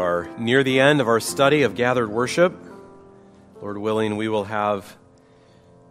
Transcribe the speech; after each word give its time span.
are 0.00 0.30
near 0.38 0.64
the 0.64 0.80
end 0.80 1.02
of 1.02 1.08
our 1.08 1.20
study 1.20 1.60
of 1.60 1.74
gathered 1.74 2.08
worship. 2.08 2.54
Lord 3.60 3.76
willing, 3.76 4.16
we 4.16 4.28
will 4.28 4.44
have 4.44 4.96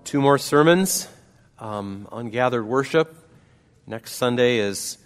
two 0.04 0.20
more 0.20 0.40
sermons 0.40 1.08
um, 1.60 2.08
on 2.12 2.32
gathered 2.32 2.66
worship. 2.66 3.16
Next 3.86 4.14
Sunday 4.14 4.58
is 4.58 4.98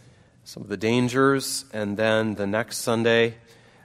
some 0.46 0.64
of 0.64 0.70
the 0.70 0.78
dangers, 0.78 1.66
and 1.74 1.98
then 1.98 2.36
the 2.36 2.48
next 2.48 2.78
Sunday 2.78 3.36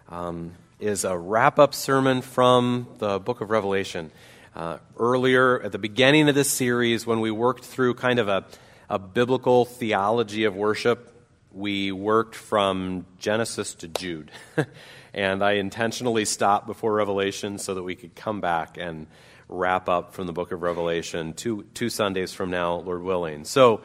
um, 0.09 0.53
is 0.79 1.03
a 1.05 1.19
wrap 1.19 1.59
up 1.59 1.75
sermon 1.75 2.23
from 2.23 2.87
the 2.99 3.19
book 3.19 3.41
of 3.41 3.51
Revelation. 3.51 4.13
Uh, 4.55 4.79
earlier, 5.01 5.61
at 5.61 5.73
the 5.73 5.79
beginning 5.79 6.29
of 6.29 6.37
this 6.37 6.49
series, 6.49 7.09
when 7.09 7.19
we 7.19 7.33
worked 7.33 7.65
through 7.65 7.95
kind 7.95 8.21
of 8.21 8.29
a, 8.29 8.45
a 8.89 9.01
biblical 9.01 9.65
theology 9.65 10.45
of 10.45 10.55
worship, 10.55 11.13
we 11.51 11.91
worked 11.91 12.37
from 12.37 13.05
Genesis 13.19 13.75
to 13.75 13.89
Jude. 13.89 14.31
and 15.15 15.43
I 15.43 15.53
intentionally 15.53 16.25
stopped 16.25 16.67
before 16.67 16.93
Revelation 16.93 17.59
so 17.59 17.75
that 17.75 17.83
we 17.83 17.95
could 17.95 18.15
come 18.15 18.41
back 18.41 18.77
and 18.79 19.07
wrap 19.49 19.89
up 19.89 20.15
from 20.15 20.27
the 20.27 20.33
book 20.33 20.53
of 20.53 20.63
Revelation 20.63 21.33
two, 21.33 21.65
two 21.75 21.89
Sundays 21.89 22.33
from 22.33 22.51
now, 22.51 22.77
Lord 22.77 23.03
willing. 23.03 23.45
So, 23.45 23.83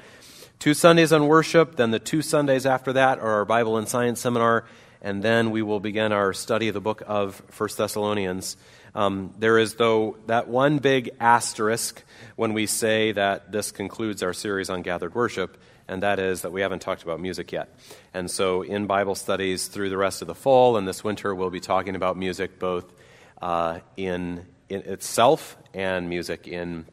two 0.60 0.74
Sundays 0.74 1.14
on 1.14 1.28
worship, 1.28 1.76
then 1.76 1.92
the 1.92 2.00
two 2.00 2.22
Sundays 2.22 2.66
after 2.66 2.94
that 2.94 3.20
are 3.20 3.32
our 3.36 3.46
Bible 3.46 3.78
and 3.78 3.88
Science 3.88 4.20
seminar, 4.20 4.66
and 5.02 5.24
then 5.24 5.52
we 5.52 5.62
will 5.62 5.80
begin 5.80 6.12
our 6.12 6.34
study 6.34 6.68
of 6.68 6.74
the 6.74 6.82
book 6.82 7.02
of 7.06 7.42
First 7.50 7.78
Thessalonians. 7.78 8.58
Um, 8.96 9.34
there 9.40 9.58
is, 9.58 9.76
though, 9.76 10.18
that 10.28 10.48
one 10.48 10.78
big 10.78 11.12
asterisk 11.20 12.04
when 12.36 12.54
we 12.54 12.68
say 12.68 13.12
that 13.12 13.52
this 13.52 13.72
concludes 13.72 14.22
our 14.22 14.34
series 14.34 14.70
on 14.70 14.82
gathered 14.82 15.16
worship 15.16 15.58
and 15.88 16.04
that 16.04 16.20
is 16.20 16.42
that 16.42 16.52
we 16.52 16.62
haven't 16.62 16.80
talked 16.80 17.04
about 17.04 17.20
music 17.20 17.52
yet. 17.52 17.70
And 18.14 18.30
so, 18.30 18.62
in 18.62 18.88
Bible 18.88 19.16
studies 19.16 19.68
through 19.68 19.90
the 19.90 19.98
rest 19.98 20.22
of 20.22 20.28
the 20.28 20.36
fall 20.36 20.78
and 20.78 20.88
this 20.88 21.04
winter, 21.04 21.34
we'll 21.34 21.50
be 21.50 21.60
talking 21.60 21.96
about 21.96 22.18
music 22.18 22.60
both 22.60 22.86
uh, 23.42 23.80
in, 23.98 24.46
in 24.70 24.82
itself 24.82 25.58
and 25.74 26.10
music 26.10 26.48
in, 26.48 26.86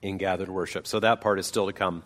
in 0.00 0.18
gathered 0.18 0.48
worship. 0.48 0.86
So, 0.86 1.00
that 1.00 1.20
part 1.20 1.38
is 1.38 1.46
still 1.46 1.66
to 1.66 1.72
come. 1.72 2.02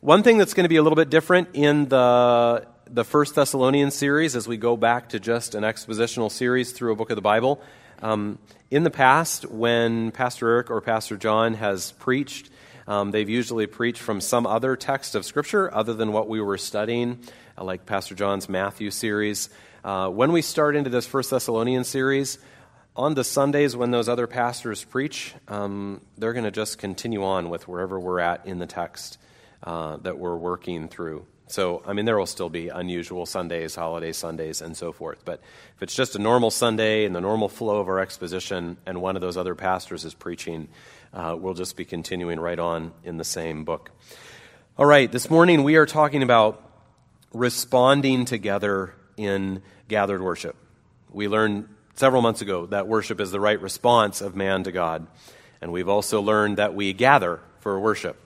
One 0.00 0.22
thing 0.22 0.38
that's 0.38 0.54
going 0.54 0.64
to 0.64 0.68
be 0.68 0.76
a 0.76 0.82
little 0.82 0.96
bit 0.96 1.10
different 1.10 1.48
in 1.54 1.88
the 1.88 2.66
the 2.90 3.04
First 3.04 3.34
Thessalonians 3.34 3.94
series, 3.94 4.34
as 4.34 4.48
we 4.48 4.56
go 4.56 4.76
back 4.76 5.10
to 5.10 5.20
just 5.20 5.54
an 5.54 5.62
expositional 5.62 6.30
series 6.30 6.72
through 6.72 6.92
a 6.92 6.96
book 6.96 7.10
of 7.10 7.16
the 7.16 7.22
Bible, 7.22 7.60
um, 8.00 8.38
in 8.70 8.82
the 8.82 8.90
past, 8.90 9.44
when 9.46 10.10
Pastor 10.10 10.48
Eric 10.48 10.70
or 10.70 10.80
Pastor 10.80 11.16
John 11.16 11.54
has 11.54 11.92
preached, 11.92 12.50
um, 12.88 13.10
they've 13.10 13.28
usually 13.28 13.66
preached 13.66 14.00
from 14.00 14.20
some 14.20 14.46
other 14.46 14.74
text 14.74 15.14
of 15.14 15.26
Scripture 15.26 15.72
other 15.72 15.92
than 15.92 16.10
what 16.10 16.26
we 16.26 16.40
were 16.40 16.56
studying, 16.56 17.20
uh, 17.56 17.62
like 17.62 17.84
Pastor 17.84 18.14
John's 18.14 18.48
Matthew 18.48 18.90
series. 18.90 19.50
Uh, 19.84 20.08
when 20.08 20.32
we 20.32 20.40
start 20.40 20.74
into 20.74 20.88
this 20.88 21.06
First 21.06 21.30
Thessalonians 21.30 21.86
series, 21.86 22.38
on 22.96 23.14
the 23.14 23.22
Sundays 23.22 23.76
when 23.76 23.90
those 23.90 24.08
other 24.08 24.26
pastors 24.26 24.82
preach, 24.82 25.34
um, 25.46 26.00
they're 26.16 26.32
going 26.32 26.46
to 26.46 26.50
just 26.50 26.78
continue 26.78 27.22
on 27.22 27.50
with 27.50 27.68
wherever 27.68 28.00
we're 28.00 28.20
at 28.20 28.46
in 28.46 28.58
the 28.58 28.66
text 28.66 29.18
uh, 29.62 29.98
that 29.98 30.18
we're 30.18 30.36
working 30.36 30.88
through. 30.88 31.26
So, 31.48 31.82
I 31.86 31.94
mean, 31.94 32.04
there 32.04 32.18
will 32.18 32.26
still 32.26 32.50
be 32.50 32.68
unusual 32.68 33.24
Sundays, 33.24 33.74
holiday 33.74 34.12
Sundays, 34.12 34.60
and 34.60 34.76
so 34.76 34.92
forth. 34.92 35.24
But 35.24 35.40
if 35.76 35.82
it's 35.82 35.94
just 35.94 36.14
a 36.14 36.18
normal 36.18 36.50
Sunday 36.50 37.04
and 37.06 37.14
the 37.14 37.20
normal 37.20 37.48
flow 37.48 37.80
of 37.80 37.88
our 37.88 38.00
exposition, 38.00 38.76
and 38.84 39.00
one 39.00 39.16
of 39.16 39.22
those 39.22 39.36
other 39.36 39.54
pastors 39.54 40.04
is 40.04 40.12
preaching, 40.12 40.68
uh, 41.14 41.36
we'll 41.38 41.54
just 41.54 41.76
be 41.76 41.86
continuing 41.86 42.38
right 42.38 42.58
on 42.58 42.92
in 43.02 43.16
the 43.16 43.24
same 43.24 43.64
book. 43.64 43.90
All 44.76 44.86
right, 44.86 45.10
this 45.10 45.30
morning 45.30 45.62
we 45.62 45.76
are 45.76 45.86
talking 45.86 46.22
about 46.22 46.62
responding 47.32 48.26
together 48.26 48.94
in 49.16 49.62
gathered 49.88 50.22
worship. 50.22 50.54
We 51.10 51.28
learned 51.28 51.68
several 51.94 52.22
months 52.22 52.42
ago 52.42 52.66
that 52.66 52.86
worship 52.86 53.20
is 53.20 53.30
the 53.30 53.40
right 53.40 53.60
response 53.60 54.20
of 54.20 54.36
man 54.36 54.64
to 54.64 54.72
God. 54.72 55.06
And 55.60 55.72
we've 55.72 55.88
also 55.88 56.20
learned 56.20 56.58
that 56.58 56.74
we 56.74 56.92
gather 56.92 57.40
for 57.60 57.80
worship. 57.80 58.16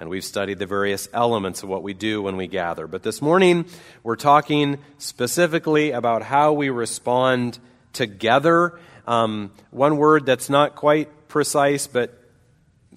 And 0.00 0.08
we've 0.10 0.24
studied 0.24 0.58
the 0.58 0.66
various 0.66 1.08
elements 1.12 1.62
of 1.62 1.68
what 1.68 1.82
we 1.82 1.94
do 1.94 2.22
when 2.22 2.36
we 2.36 2.48
gather. 2.48 2.86
But 2.86 3.02
this 3.02 3.22
morning, 3.22 3.66
we're 4.02 4.16
talking 4.16 4.78
specifically 4.98 5.92
about 5.92 6.22
how 6.22 6.52
we 6.52 6.70
respond 6.70 7.58
together. 7.92 8.78
Um, 9.06 9.52
one 9.70 9.96
word 9.96 10.26
that's 10.26 10.50
not 10.50 10.74
quite 10.74 11.28
precise, 11.28 11.86
but 11.86 12.18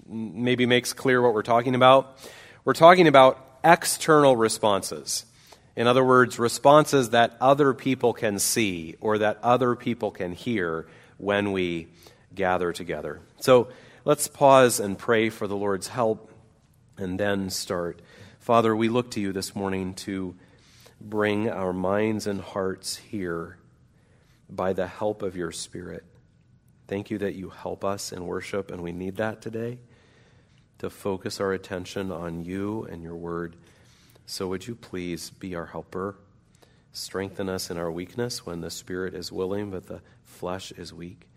maybe 0.08 0.66
makes 0.66 0.92
clear 0.92 1.22
what 1.22 1.34
we're 1.34 1.42
talking 1.42 1.74
about. 1.74 2.18
We're 2.64 2.74
talking 2.74 3.06
about 3.06 3.44
external 3.62 4.36
responses. 4.36 5.24
In 5.76 5.86
other 5.86 6.04
words, 6.04 6.38
responses 6.38 7.10
that 7.10 7.36
other 7.40 7.74
people 7.74 8.12
can 8.14 8.38
see 8.38 8.96
or 9.00 9.18
that 9.18 9.38
other 9.42 9.76
people 9.76 10.10
can 10.10 10.32
hear 10.32 10.86
when 11.18 11.52
we 11.52 11.88
gather 12.34 12.72
together. 12.72 13.20
So 13.40 13.68
let's 14.04 14.26
pause 14.26 14.80
and 14.80 14.98
pray 14.98 15.28
for 15.28 15.46
the 15.46 15.56
Lord's 15.56 15.88
help 15.88 16.30
and 16.98 17.18
then 17.18 17.50
start. 17.50 18.00
Father, 18.40 18.74
we 18.74 18.88
look 18.88 19.10
to 19.12 19.20
you 19.20 19.32
this 19.32 19.54
morning 19.54 19.94
to 19.94 20.36
bring 21.00 21.50
our 21.50 21.72
minds 21.72 22.26
and 22.26 22.40
hearts 22.40 22.96
here 22.96 23.58
by 24.48 24.72
the 24.72 24.86
help 24.86 25.22
of 25.22 25.36
your 25.36 25.52
Spirit. 25.52 26.04
Thank 26.86 27.10
you 27.10 27.18
that 27.18 27.34
you 27.34 27.50
help 27.50 27.84
us 27.84 28.12
in 28.12 28.26
worship, 28.26 28.70
and 28.70 28.82
we 28.82 28.92
need 28.92 29.16
that 29.16 29.42
today 29.42 29.78
to 30.78 30.90
focus 30.90 31.40
our 31.40 31.52
attention 31.52 32.12
on 32.12 32.44
you 32.44 32.84
and 32.84 33.02
your 33.02 33.16
word. 33.16 33.56
So 34.26 34.48
would 34.48 34.66
you 34.66 34.74
please 34.74 35.30
be 35.30 35.54
our 35.54 35.66
helper? 35.66 36.16
Strengthen 36.92 37.48
us 37.48 37.70
in 37.70 37.76
our 37.76 37.90
weakness 37.90 38.46
when 38.46 38.60
the 38.60 38.70
spirit 38.70 39.14
is 39.14 39.32
willing, 39.32 39.70
but 39.70 39.86
the 39.86 40.00
flesh 40.22 40.72
is 40.72 40.92
weak. 40.92 41.28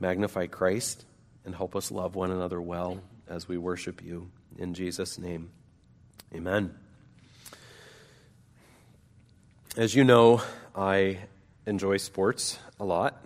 Magnify 0.00 0.46
Christ 0.46 1.04
and 1.44 1.54
help 1.54 1.76
us 1.76 1.90
love 1.90 2.14
one 2.14 2.30
another 2.30 2.60
well 2.60 3.00
as 3.28 3.48
we 3.48 3.58
worship 3.58 4.02
you. 4.02 4.30
In 4.58 4.74
Jesus' 4.74 5.18
name, 5.18 5.50
amen. 6.34 6.74
As 9.76 9.94
you 9.94 10.04
know, 10.04 10.42
I 10.76 11.18
enjoy 11.66 11.96
sports 11.96 12.58
a 12.78 12.84
lot. 12.84 13.24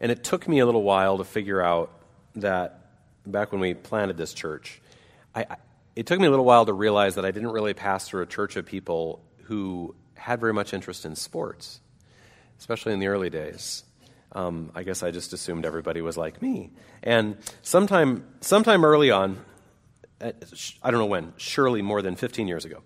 And 0.00 0.10
it 0.10 0.24
took 0.24 0.48
me 0.48 0.60
a 0.60 0.66
little 0.66 0.82
while 0.82 1.18
to 1.18 1.24
figure 1.24 1.60
out 1.60 1.90
that 2.36 2.86
back 3.26 3.52
when 3.52 3.60
we 3.60 3.74
planted 3.74 4.16
this 4.16 4.32
church, 4.32 4.80
I, 5.34 5.56
it 5.94 6.06
took 6.06 6.20
me 6.20 6.26
a 6.26 6.30
little 6.30 6.44
while 6.44 6.66
to 6.66 6.72
realize 6.72 7.16
that 7.16 7.24
I 7.24 7.30
didn't 7.30 7.50
really 7.50 7.74
pass 7.74 8.08
through 8.08 8.22
a 8.22 8.26
church 8.26 8.56
of 8.56 8.64
people 8.64 9.22
who 9.44 9.94
had 10.14 10.40
very 10.40 10.52
much 10.52 10.72
interest 10.72 11.04
in 11.04 11.16
sports, 11.16 11.80
especially 12.58 12.92
in 12.92 13.00
the 13.00 13.08
early 13.08 13.30
days. 13.30 13.84
Um, 14.32 14.70
I 14.74 14.84
guess 14.84 15.02
I 15.02 15.10
just 15.10 15.32
assumed 15.32 15.66
everybody 15.66 16.00
was 16.00 16.16
like 16.16 16.40
me. 16.40 16.70
And 17.02 17.36
sometime, 17.62 18.24
sometime 18.40 18.84
early 18.84 19.10
on, 19.10 19.38
Uh, 20.20 20.32
I 20.82 20.90
don't 20.90 21.00
know 21.00 21.06
when, 21.06 21.32
surely 21.36 21.82
more 21.82 22.02
than 22.02 22.16
15 22.16 22.46
years 22.46 22.64
ago, 22.64 22.82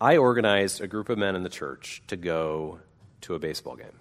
I 0.00 0.16
organized 0.18 0.80
a 0.80 0.86
group 0.86 1.08
of 1.08 1.18
men 1.18 1.34
in 1.34 1.42
the 1.42 1.48
church 1.48 2.02
to 2.08 2.16
go 2.16 2.80
to 3.22 3.34
a 3.34 3.38
baseball 3.38 3.76
game. 3.76 3.98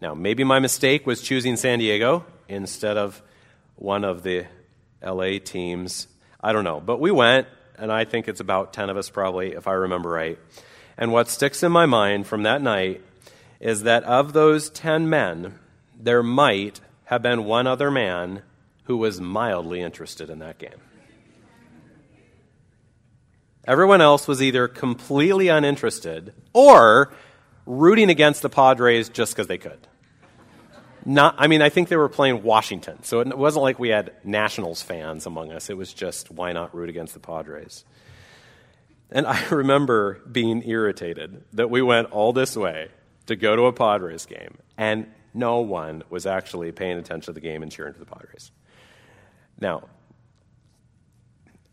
Now, 0.00 0.14
maybe 0.14 0.44
my 0.44 0.58
mistake 0.58 1.06
was 1.06 1.20
choosing 1.20 1.56
San 1.56 1.78
Diego 1.78 2.24
instead 2.48 2.96
of 2.96 3.22
one 3.76 4.04
of 4.04 4.22
the 4.22 4.46
LA 5.02 5.38
teams. 5.44 6.08
I 6.40 6.52
don't 6.52 6.64
know. 6.64 6.80
But 6.80 7.00
we 7.00 7.10
went, 7.10 7.48
and 7.76 7.92
I 7.92 8.04
think 8.04 8.26
it's 8.26 8.40
about 8.40 8.72
10 8.72 8.90
of 8.90 8.96
us 8.96 9.10
probably, 9.10 9.52
if 9.52 9.68
I 9.68 9.72
remember 9.72 10.10
right. 10.10 10.38
And 10.96 11.12
what 11.12 11.28
sticks 11.28 11.62
in 11.62 11.70
my 11.70 11.86
mind 11.86 12.26
from 12.26 12.42
that 12.44 12.62
night 12.62 13.02
is 13.60 13.82
that 13.82 14.04
of 14.04 14.32
those 14.32 14.70
10 14.70 15.08
men, 15.08 15.58
there 15.98 16.22
might 16.22 16.80
have 17.04 17.22
been 17.22 17.44
one 17.44 17.66
other 17.66 17.90
man 17.90 18.42
who 18.84 18.96
was 18.96 19.20
mildly 19.20 19.80
interested 19.80 20.30
in 20.30 20.38
that 20.38 20.58
game. 20.58 20.80
Everyone 23.66 24.00
else 24.00 24.26
was 24.26 24.42
either 24.42 24.68
completely 24.68 25.48
uninterested 25.48 26.32
or 26.52 27.12
rooting 27.66 28.10
against 28.10 28.42
the 28.42 28.48
Padres 28.48 29.08
just 29.08 29.34
because 29.34 29.46
they 29.46 29.58
could. 29.58 29.86
Not, 31.04 31.34
I 31.38 31.46
mean, 31.46 31.62
I 31.62 31.68
think 31.70 31.88
they 31.88 31.96
were 31.96 32.08
playing 32.08 32.42
Washington, 32.42 33.02
so 33.02 33.20
it 33.20 33.36
wasn't 33.36 33.62
like 33.62 33.78
we 33.78 33.88
had 33.88 34.12
Nationals 34.22 34.82
fans 34.82 35.26
among 35.26 35.50
us. 35.50 35.70
It 35.70 35.76
was 35.76 35.92
just 35.92 36.30
why 36.30 36.52
not 36.52 36.74
root 36.74 36.88
against 36.88 37.14
the 37.14 37.20
Padres? 37.20 37.84
And 39.10 39.26
I 39.26 39.42
remember 39.50 40.20
being 40.30 40.62
irritated 40.68 41.42
that 41.54 41.70
we 41.70 41.80
went 41.82 42.10
all 42.12 42.32
this 42.32 42.56
way 42.56 42.88
to 43.26 43.36
go 43.36 43.56
to 43.56 43.66
a 43.66 43.72
Padres 43.72 44.26
game, 44.26 44.58
and 44.76 45.06
no 45.32 45.60
one 45.60 46.02
was 46.10 46.26
actually 46.26 46.72
paying 46.72 46.98
attention 46.98 47.26
to 47.26 47.32
the 47.32 47.40
game 47.40 47.62
and 47.62 47.70
cheering 47.72 47.92
for 47.92 48.00
the 48.00 48.06
Padres. 48.06 48.50
Now, 49.58 49.84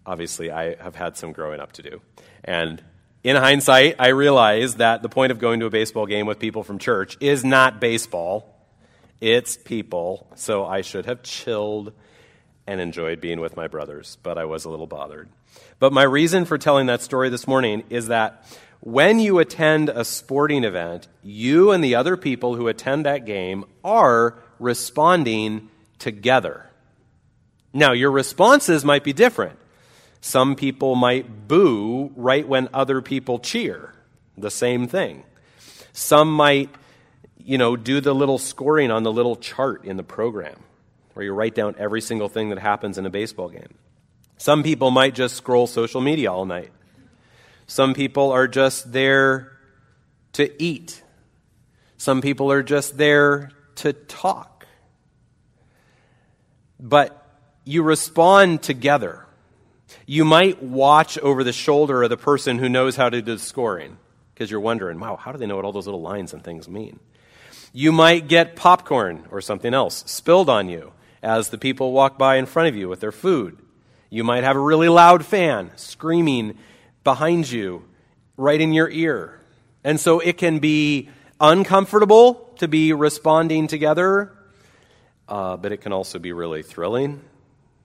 obviously, 0.07 0.49
I 0.49 0.81
have 0.81 0.95
had 0.95 1.17
some 1.17 1.33
growing 1.33 1.59
up 1.59 1.73
to 1.73 1.83
do. 1.83 2.01
And 2.43 2.81
in 3.23 3.35
hindsight, 3.35 3.97
I 3.99 4.07
realize 4.07 4.75
that 4.75 5.03
the 5.03 5.09
point 5.09 5.31
of 5.31 5.37
going 5.37 5.59
to 5.59 5.67
a 5.67 5.69
baseball 5.69 6.07
game 6.07 6.25
with 6.25 6.39
people 6.39 6.63
from 6.63 6.79
church 6.79 7.17
is 7.19 7.45
not 7.45 7.79
baseball 7.79 8.57
it's 9.19 9.57
people, 9.57 10.27
so 10.35 10.65
I 10.65 10.81
should 10.81 11.05
have 11.07 11.23
chilled 11.23 11.93
and 12.67 12.79
enjoyed 12.79 13.19
being 13.19 13.39
with 13.39 13.55
my 13.55 13.67
brothers, 13.67 14.17
but 14.21 14.37
I 14.37 14.45
was 14.45 14.65
a 14.65 14.69
little 14.69 14.87
bothered. 14.87 15.29
But 15.79 15.93
my 15.93 16.03
reason 16.03 16.45
for 16.45 16.57
telling 16.57 16.87
that 16.87 17.01
story 17.01 17.29
this 17.29 17.47
morning 17.47 17.83
is 17.89 18.07
that 18.07 18.45
when 18.79 19.19
you 19.19 19.39
attend 19.39 19.89
a 19.89 20.05
sporting 20.05 20.63
event, 20.63 21.07
you 21.23 21.71
and 21.71 21.83
the 21.83 21.95
other 21.95 22.15
people 22.15 22.55
who 22.55 22.67
attend 22.67 23.05
that 23.05 23.25
game 23.25 23.65
are 23.83 24.37
responding 24.59 25.69
together. 25.97 26.69
Now, 27.73 27.93
your 27.93 28.11
responses 28.11 28.85
might 28.85 29.03
be 29.03 29.13
different. 29.13 29.57
Some 30.21 30.55
people 30.55 30.95
might 30.95 31.47
boo 31.47 32.11
right 32.15 32.47
when 32.47 32.69
other 32.73 33.01
people 33.01 33.39
cheer. 33.39 33.93
The 34.37 34.51
same 34.51 34.87
thing. 34.87 35.23
Some 35.93 36.31
might, 36.31 36.69
you 37.37 37.57
know, 37.57 37.75
do 37.75 38.01
the 38.01 38.13
little 38.13 38.37
scoring 38.37 38.91
on 38.91 39.03
the 39.03 39.11
little 39.11 39.35
chart 39.35 39.85
in 39.85 39.97
the 39.97 40.03
program 40.03 40.59
where 41.13 41.25
you 41.25 41.33
write 41.33 41.55
down 41.55 41.75
every 41.79 42.01
single 42.01 42.29
thing 42.29 42.49
that 42.49 42.59
happens 42.59 42.99
in 42.99 43.05
a 43.05 43.09
baseball 43.09 43.49
game. 43.49 43.73
Some 44.37 44.61
people 44.61 44.91
might 44.91 45.15
just 45.15 45.35
scroll 45.35 45.65
social 45.65 46.01
media 46.01 46.31
all 46.31 46.45
night. 46.45 46.71
Some 47.65 47.95
people 47.95 48.31
are 48.31 48.47
just 48.47 48.91
there 48.91 49.51
to 50.33 50.61
eat. 50.61 51.01
Some 51.97 52.21
people 52.21 52.51
are 52.51 52.61
just 52.61 52.97
there 52.97 53.49
to 53.77 53.93
talk. 53.93 54.67
But 56.79 57.25
you 57.65 57.81
respond 57.81 58.61
together. 58.61 59.26
You 60.05 60.25
might 60.25 60.61
watch 60.61 61.17
over 61.19 61.43
the 61.43 61.53
shoulder 61.53 62.03
of 62.03 62.09
the 62.09 62.17
person 62.17 62.57
who 62.57 62.69
knows 62.69 62.95
how 62.95 63.09
to 63.09 63.21
do 63.21 63.33
the 63.33 63.39
scoring 63.39 63.97
because 64.33 64.51
you're 64.51 64.59
wondering, 64.59 64.99
wow, 64.99 65.15
how 65.15 65.31
do 65.31 65.37
they 65.37 65.45
know 65.45 65.55
what 65.55 65.65
all 65.65 65.71
those 65.71 65.87
little 65.87 66.01
lines 66.01 66.33
and 66.33 66.43
things 66.43 66.67
mean? 66.69 66.99
You 67.73 67.91
might 67.91 68.27
get 68.27 68.55
popcorn 68.55 69.27
or 69.31 69.41
something 69.41 69.73
else 69.73 70.03
spilled 70.07 70.49
on 70.49 70.69
you 70.69 70.93
as 71.23 71.49
the 71.49 71.57
people 71.57 71.91
walk 71.91 72.17
by 72.17 72.35
in 72.35 72.45
front 72.45 72.69
of 72.69 72.75
you 72.75 72.87
with 72.87 72.99
their 72.99 73.11
food. 73.11 73.57
You 74.09 74.23
might 74.23 74.43
have 74.43 74.55
a 74.55 74.59
really 74.59 74.89
loud 74.89 75.25
fan 75.25 75.71
screaming 75.75 76.57
behind 77.03 77.49
you, 77.49 77.85
right 78.37 78.59
in 78.59 78.73
your 78.73 78.89
ear. 78.89 79.39
And 79.83 79.99
so 79.99 80.19
it 80.19 80.37
can 80.37 80.59
be 80.59 81.09
uncomfortable 81.39 82.53
to 82.59 82.67
be 82.67 82.93
responding 82.93 83.67
together, 83.67 84.33
uh, 85.27 85.57
but 85.57 85.71
it 85.71 85.77
can 85.77 85.93
also 85.93 86.19
be 86.19 86.31
really 86.31 86.63
thrilling. 86.63 87.21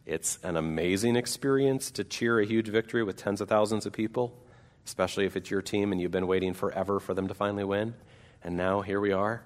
It's 0.04 0.38
an 0.42 0.56
amazing 0.56 1.16
experience 1.16 1.90
to 1.92 2.04
cheer 2.04 2.40
a 2.40 2.46
huge 2.46 2.68
victory 2.68 3.04
with 3.04 3.16
tens 3.16 3.40
of 3.40 3.48
thousands 3.48 3.86
of 3.86 3.92
people, 3.92 4.36
especially 4.84 5.26
if 5.26 5.36
it's 5.36 5.50
your 5.50 5.62
team 5.62 5.92
and 5.92 6.00
you've 6.00 6.10
been 6.10 6.26
waiting 6.26 6.54
forever 6.54 6.98
for 6.98 7.14
them 7.14 7.28
to 7.28 7.34
finally 7.34 7.64
win. 7.64 7.94
And 8.42 8.56
now 8.56 8.80
here 8.80 9.00
we 9.00 9.12
are. 9.12 9.42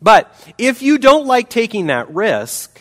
But 0.00 0.32
if 0.56 0.80
you 0.80 0.96
don't 0.96 1.26
like 1.26 1.50
taking 1.50 1.88
that 1.88 2.12
risk, 2.14 2.80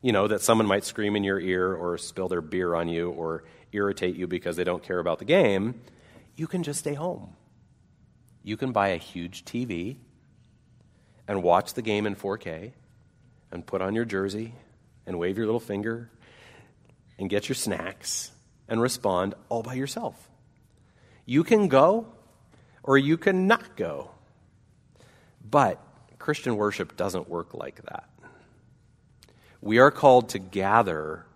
you 0.00 0.12
know, 0.12 0.26
that 0.28 0.40
someone 0.40 0.66
might 0.66 0.84
scream 0.84 1.16
in 1.16 1.24
your 1.24 1.38
ear 1.38 1.74
or 1.74 1.98
spill 1.98 2.28
their 2.28 2.40
beer 2.40 2.74
on 2.74 2.88
you 2.88 3.10
or 3.10 3.44
irritate 3.72 4.16
you 4.16 4.26
because 4.26 4.56
they 4.56 4.64
don't 4.64 4.82
care 4.82 4.98
about 4.98 5.18
the 5.18 5.24
game, 5.24 5.80
you 6.36 6.46
can 6.46 6.62
just 6.62 6.78
stay 6.78 6.94
home. 6.94 7.34
You 8.42 8.56
can 8.56 8.72
buy 8.72 8.88
a 8.88 8.96
huge 8.96 9.44
TV 9.44 9.96
and 11.28 11.42
watch 11.42 11.74
the 11.74 11.82
game 11.82 12.06
in 12.06 12.16
4K 12.16 12.72
and 13.50 13.66
put 13.66 13.82
on 13.82 13.94
your 13.94 14.04
jersey 14.04 14.54
and 15.06 15.18
wave 15.18 15.36
your 15.36 15.46
little 15.46 15.60
finger 15.60 16.10
and 17.18 17.28
get 17.30 17.48
your 17.48 17.56
snacks 17.56 18.30
and 18.68 18.80
respond 18.80 19.34
all 19.48 19.62
by 19.62 19.74
yourself. 19.74 20.28
You 21.26 21.44
can 21.44 21.68
go 21.68 22.06
or 22.82 22.98
you 22.98 23.16
can 23.16 23.46
not 23.46 23.76
go. 23.76 24.10
But 25.48 25.80
Christian 26.18 26.56
worship 26.56 26.96
doesn't 26.96 27.28
work 27.28 27.54
like 27.54 27.82
that. 27.82 28.08
We 29.60 29.78
are 29.78 29.90
called 29.90 30.30
to 30.30 30.38
gather 30.38 31.26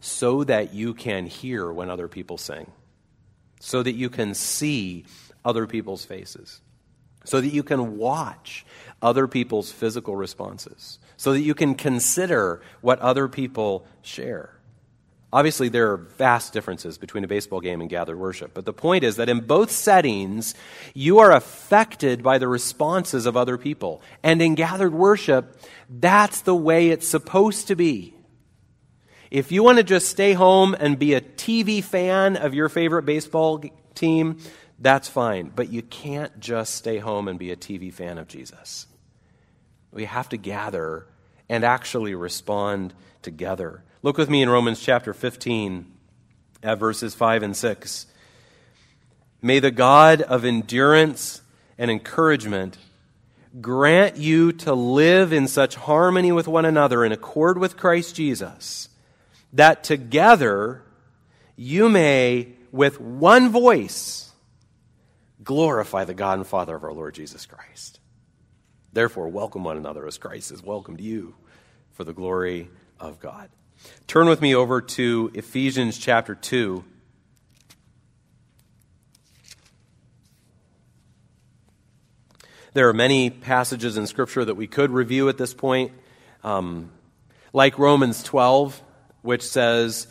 so 0.00 0.44
that 0.44 0.74
you 0.74 0.94
can 0.94 1.26
hear 1.26 1.70
when 1.70 1.90
other 1.90 2.08
people 2.08 2.38
sing, 2.38 2.70
so 3.60 3.82
that 3.82 3.92
you 3.92 4.08
can 4.10 4.34
see 4.34 5.04
other 5.44 5.66
people's 5.66 6.04
faces, 6.04 6.60
so 7.24 7.40
that 7.40 7.48
you 7.48 7.62
can 7.62 7.98
watch 7.98 8.64
other 9.02 9.26
people's 9.26 9.70
physical 9.70 10.16
responses, 10.16 10.98
so 11.20 11.34
that 11.34 11.42
you 11.42 11.54
can 11.54 11.74
consider 11.74 12.62
what 12.80 12.98
other 13.00 13.28
people 13.28 13.84
share. 14.00 14.58
Obviously, 15.30 15.68
there 15.68 15.92
are 15.92 15.98
vast 15.98 16.54
differences 16.54 16.96
between 16.96 17.24
a 17.24 17.28
baseball 17.28 17.60
game 17.60 17.82
and 17.82 17.90
gathered 17.90 18.16
worship, 18.16 18.54
but 18.54 18.64
the 18.64 18.72
point 18.72 19.04
is 19.04 19.16
that 19.16 19.28
in 19.28 19.40
both 19.40 19.70
settings, 19.70 20.54
you 20.94 21.18
are 21.18 21.30
affected 21.30 22.22
by 22.22 22.38
the 22.38 22.48
responses 22.48 23.26
of 23.26 23.36
other 23.36 23.58
people. 23.58 24.00
And 24.22 24.40
in 24.40 24.54
gathered 24.54 24.94
worship, 24.94 25.60
that's 25.90 26.40
the 26.40 26.56
way 26.56 26.88
it's 26.88 27.06
supposed 27.06 27.68
to 27.68 27.76
be. 27.76 28.14
If 29.30 29.52
you 29.52 29.62
want 29.62 29.76
to 29.76 29.84
just 29.84 30.08
stay 30.08 30.32
home 30.32 30.74
and 30.80 30.98
be 30.98 31.12
a 31.12 31.20
TV 31.20 31.84
fan 31.84 32.38
of 32.38 32.54
your 32.54 32.70
favorite 32.70 33.04
baseball 33.04 33.62
team, 33.94 34.38
that's 34.78 35.10
fine. 35.10 35.52
But 35.54 35.70
you 35.70 35.82
can't 35.82 36.40
just 36.40 36.76
stay 36.76 36.96
home 36.96 37.28
and 37.28 37.38
be 37.38 37.50
a 37.50 37.56
TV 37.56 37.92
fan 37.92 38.16
of 38.16 38.26
Jesus. 38.26 38.86
We 39.92 40.04
have 40.04 40.28
to 40.30 40.36
gather 40.36 41.06
and 41.48 41.64
actually 41.64 42.14
respond 42.14 42.94
together. 43.22 43.82
Look 44.02 44.16
with 44.16 44.30
me 44.30 44.42
in 44.42 44.48
Romans 44.48 44.80
chapter 44.80 45.12
15 45.12 45.86
at 46.62 46.78
verses 46.78 47.14
5 47.14 47.42
and 47.42 47.56
6. 47.56 48.06
May 49.42 49.58
the 49.58 49.70
God 49.70 50.22
of 50.22 50.44
endurance 50.44 51.42
and 51.78 51.90
encouragement 51.90 52.76
grant 53.60 54.16
you 54.16 54.52
to 54.52 54.74
live 54.74 55.32
in 55.32 55.48
such 55.48 55.74
harmony 55.74 56.30
with 56.30 56.46
one 56.46 56.64
another 56.64 57.04
in 57.04 57.12
accord 57.12 57.58
with 57.58 57.76
Christ 57.76 58.14
Jesus, 58.14 58.88
that 59.52 59.82
together 59.82 60.82
you 61.56 61.88
may, 61.88 62.48
with 62.70 63.00
one 63.00 63.50
voice, 63.50 64.30
glorify 65.42 66.04
the 66.04 66.14
God 66.14 66.38
and 66.38 66.46
Father 66.46 66.76
of 66.76 66.84
our 66.84 66.92
Lord 66.92 67.14
Jesus 67.14 67.44
Christ. 67.46 67.99
Therefore, 68.92 69.28
welcome 69.28 69.62
one 69.62 69.76
another 69.76 70.06
as 70.06 70.18
Christ 70.18 70.50
has 70.50 70.62
welcomed 70.62 71.00
you 71.00 71.34
for 71.92 72.02
the 72.02 72.12
glory 72.12 72.68
of 72.98 73.20
God. 73.20 73.48
Turn 74.08 74.28
with 74.28 74.42
me 74.42 74.54
over 74.54 74.80
to 74.80 75.30
Ephesians 75.32 75.96
chapter 75.96 76.34
2. 76.34 76.84
There 82.72 82.88
are 82.88 82.92
many 82.92 83.30
passages 83.30 83.96
in 83.96 84.08
Scripture 84.08 84.44
that 84.44 84.56
we 84.56 84.66
could 84.66 84.90
review 84.90 85.28
at 85.28 85.38
this 85.38 85.54
point, 85.54 85.92
um, 86.42 86.90
like 87.52 87.78
Romans 87.78 88.22
12, 88.24 88.82
which 89.22 89.42
says, 89.42 90.08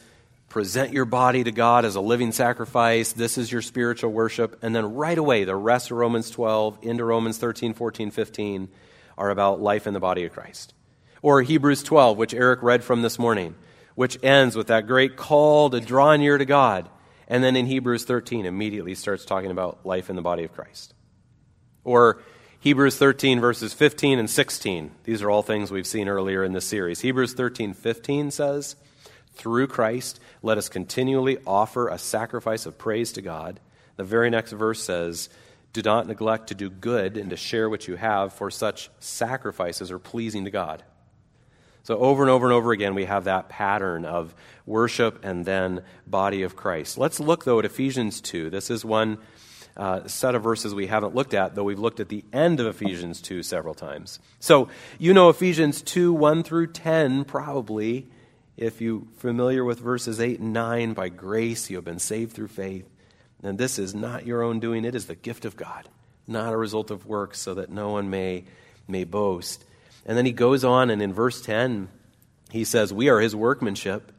Present 0.50 0.92
your 0.92 1.06
body 1.06 1.44
to 1.44 1.52
God 1.52 1.86
as 1.86 1.96
a 1.96 2.02
living 2.02 2.32
sacrifice. 2.32 3.14
This 3.14 3.38
is 3.38 3.52
your 3.52 3.62
spiritual 3.62 4.12
worship. 4.12 4.58
And 4.64 4.76
then 4.76 4.96
right 4.96 5.18
away, 5.18 5.44
the 5.44 5.56
rest 5.56 5.92
of 5.92 5.98
Romans 5.98 6.32
12 6.32 6.80
into 6.82 7.06
Romans 7.06 7.38
13, 7.38 7.74
14, 7.76 8.10
15 8.10 8.70
are 9.18 9.30
about 9.30 9.62
life 9.62 9.86
in 9.86 9.94
the 9.94 10.00
body 10.00 10.26
of 10.26 10.34
Christ. 10.34 10.74
Or 11.22 11.42
Hebrews 11.42 11.84
12, 11.84 12.18
which 12.18 12.34
Eric 12.34 12.64
read 12.64 12.84
from 12.84 13.02
this 13.04 13.20
morning, 13.20 13.54
which 13.94 14.18
ends 14.24 14.56
with 14.56 14.68
that 14.68 14.88
great 14.88 15.18
call 15.18 15.70
to 15.70 15.80
draw 15.80 16.16
near 16.16 16.38
to 16.38 16.46
God. 16.46 16.90
And 17.28 17.44
then 17.44 17.56
in 17.56 17.68
Hebrews 17.68 18.06
13, 18.06 18.46
immediately 18.46 18.96
starts 18.96 19.26
talking 19.26 19.52
about 19.52 19.86
life 19.86 20.10
in 20.10 20.16
the 20.16 20.22
body 20.22 20.46
of 20.46 20.54
Christ. 20.54 20.94
Or 21.84 22.22
Hebrews 22.62 22.98
13, 22.98 23.40
verses 23.40 23.74
15 23.74 24.20
and 24.20 24.30
16. 24.30 24.92
These 25.04 25.22
are 25.22 25.30
all 25.30 25.44
things 25.44 25.70
we've 25.70 25.86
seen 25.86 26.10
earlier 26.10 26.44
in 26.44 26.54
this 26.54 26.66
series. 26.66 27.02
Hebrews 27.02 27.34
13, 27.34 27.74
15 27.74 28.32
says, 28.32 28.76
Through 29.34 29.68
Christ, 29.68 30.20
let 30.42 30.58
us 30.58 30.70
continually 30.70 31.38
offer 31.46 31.88
a 31.88 31.98
sacrifice 31.98 32.66
of 32.66 32.78
praise 32.78 33.12
to 33.14 33.22
God. 33.22 33.60
The 33.98 34.04
very 34.04 34.30
next 34.30 34.54
verse 34.54 34.82
says, 34.82 35.30
Do 35.74 35.82
not 35.82 36.08
neglect 36.08 36.48
to 36.48 36.56
do 36.56 36.70
good 36.70 37.18
and 37.18 37.30
to 37.32 37.38
share 37.38 37.70
what 37.70 37.88
you 37.88 37.96
have, 37.96 38.34
for 38.34 38.50
such 38.50 38.90
sacrifices 39.00 39.92
are 39.92 40.00
pleasing 40.00 40.46
to 40.46 40.52
God. 40.52 40.84
So, 41.84 41.98
over 41.98 42.24
and 42.24 42.30
over 42.30 42.46
and 42.46 42.54
over 42.54 42.72
again, 42.72 42.94
we 42.94 43.06
have 43.06 43.24
that 43.26 43.50
pattern 43.50 44.06
of 44.06 44.36
worship 44.66 45.24
and 45.24 45.46
then 45.46 45.82
body 46.06 46.44
of 46.44 46.56
Christ. 46.56 46.98
Let's 46.98 47.20
look, 47.20 47.46
though, 47.46 47.60
at 47.60 47.66
Ephesians 47.66 48.22
2. 48.22 48.50
This 48.50 48.70
is 48.70 48.86
one 48.86 49.18
uh, 49.76 50.08
set 50.08 50.36
of 50.36 50.44
verses 50.44 50.76
we 50.76 50.88
haven't 50.88 51.16
looked 51.16 51.34
at, 51.34 51.56
though 51.56 51.64
we've 51.64 51.80
looked 51.80 52.00
at 52.00 52.10
the 52.10 52.24
end 52.32 52.60
of 52.60 52.68
Ephesians 52.68 53.22
2 53.22 53.44
several 53.44 53.74
times. 53.74 54.20
So, 54.40 54.70
you 55.00 55.14
know 55.14 55.30
Ephesians 55.30 55.82
2 55.82 56.14
1 56.14 56.44
through 56.44 56.68
10, 56.68 57.26
probably. 57.26 58.08
If 58.60 58.82
you're 58.82 59.04
familiar 59.20 59.64
with 59.64 59.80
verses 59.80 60.20
8 60.20 60.42
and 60.42 60.52
9, 60.52 60.92
by 60.92 61.08
grace 61.08 61.70
you 61.70 61.78
have 61.78 61.86
been 61.86 61.98
saved 61.98 62.34
through 62.34 62.50
faith. 62.50 62.86
And 63.42 63.58
this 63.58 63.80
is 63.80 63.96
not 63.96 64.26
your 64.26 64.42
own 64.44 64.60
doing, 64.60 64.84
it 64.84 64.96
is 64.96 65.06
the 65.06 65.16
gift 65.16 65.46
of 65.46 65.56
God, 65.56 65.88
not 66.28 66.52
a 66.52 66.58
result 66.58 66.92
of 66.92 67.06
works, 67.06 67.40
so 67.40 67.54
that 67.54 67.70
no 67.70 67.92
one 67.92 68.10
may, 68.10 68.44
may 68.86 69.06
boast. 69.06 69.64
And 70.06 70.18
then 70.18 70.26
he 70.26 70.34
goes 70.34 70.66
on, 70.66 70.90
and 70.90 71.02
in 71.02 71.14
verse 71.14 71.42
10, 71.42 71.88
he 72.52 72.66
says, 72.66 72.92
We 72.92 73.08
are 73.08 73.22
his 73.22 73.34
workmanship, 73.34 74.12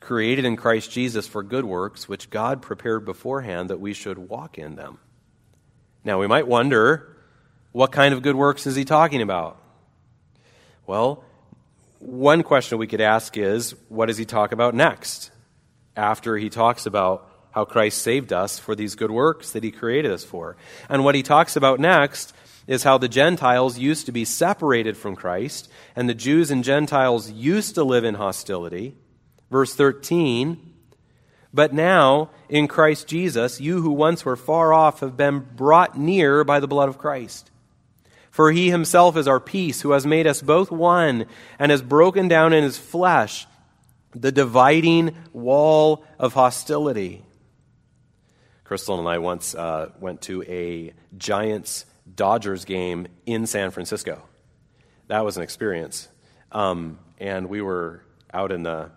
created 0.00 0.44
in 0.44 0.56
Christ 0.56 0.90
Jesus 0.92 1.26
for 1.26 1.42
good 1.42 1.64
works, 1.64 2.06
which 2.06 2.28
God 2.28 2.60
prepared 2.60 3.06
beforehand 3.06 3.70
that 3.70 3.80
we 3.80 3.94
should 3.94 4.18
walk 4.18 4.58
in 4.58 4.76
them. 4.76 4.98
Now, 6.04 6.20
we 6.20 6.26
might 6.26 6.46
wonder, 6.46 7.16
what 7.72 7.90
kind 7.90 8.12
of 8.12 8.20
good 8.20 8.36
works 8.36 8.66
is 8.66 8.76
he 8.76 8.84
talking 8.84 9.22
about? 9.22 9.58
Well, 10.86 11.24
one 11.98 12.42
question 12.42 12.78
we 12.78 12.86
could 12.86 13.00
ask 13.00 13.36
is 13.36 13.74
what 13.88 14.06
does 14.06 14.18
he 14.18 14.24
talk 14.24 14.52
about 14.52 14.74
next? 14.74 15.30
After 15.96 16.36
he 16.36 16.48
talks 16.48 16.86
about 16.86 17.28
how 17.50 17.64
Christ 17.64 18.02
saved 18.02 18.32
us 18.32 18.58
for 18.58 18.74
these 18.74 18.94
good 18.94 19.10
works 19.10 19.52
that 19.52 19.64
he 19.64 19.70
created 19.70 20.12
us 20.12 20.24
for. 20.24 20.56
And 20.88 21.04
what 21.04 21.14
he 21.14 21.22
talks 21.22 21.56
about 21.56 21.80
next 21.80 22.34
is 22.66 22.84
how 22.84 22.98
the 22.98 23.08
Gentiles 23.08 23.78
used 23.78 24.06
to 24.06 24.12
be 24.12 24.24
separated 24.24 24.96
from 24.96 25.16
Christ, 25.16 25.70
and 25.96 26.08
the 26.08 26.14
Jews 26.14 26.50
and 26.50 26.62
Gentiles 26.62 27.30
used 27.30 27.74
to 27.74 27.82
live 27.82 28.04
in 28.04 28.14
hostility. 28.14 28.94
Verse 29.50 29.74
13 29.74 30.74
But 31.52 31.72
now, 31.72 32.30
in 32.48 32.68
Christ 32.68 33.08
Jesus, 33.08 33.60
you 33.60 33.80
who 33.80 33.90
once 33.90 34.24
were 34.24 34.36
far 34.36 34.72
off 34.72 35.00
have 35.00 35.16
been 35.16 35.40
brought 35.40 35.98
near 35.98 36.44
by 36.44 36.60
the 36.60 36.68
blood 36.68 36.90
of 36.90 36.98
Christ. 36.98 37.50
For 38.38 38.52
he 38.52 38.70
himself 38.70 39.16
is 39.16 39.26
our 39.26 39.40
peace, 39.40 39.80
who 39.80 39.90
has 39.90 40.06
made 40.06 40.28
us 40.28 40.40
both 40.40 40.70
one, 40.70 41.26
and 41.58 41.72
has 41.72 41.82
broken 41.82 42.28
down 42.28 42.52
in 42.52 42.62
his 42.62 42.78
flesh 42.78 43.48
the 44.14 44.30
dividing 44.30 45.16
wall 45.32 46.04
of 46.20 46.34
hostility. 46.34 47.24
Crystal 48.62 48.96
and 48.96 49.08
I 49.08 49.18
once 49.18 49.56
uh, 49.56 49.90
went 49.98 50.22
to 50.22 50.44
a 50.44 50.94
Giants 51.16 51.84
Dodgers 52.14 52.64
game 52.64 53.08
in 53.26 53.44
San 53.48 53.72
Francisco. 53.72 54.22
That 55.08 55.24
was 55.24 55.36
an 55.36 55.42
experience. 55.42 56.06
Um, 56.52 57.00
and 57.18 57.48
we 57.48 57.60
were 57.60 58.04
out 58.32 58.52
in 58.52 58.62
the, 58.62 58.92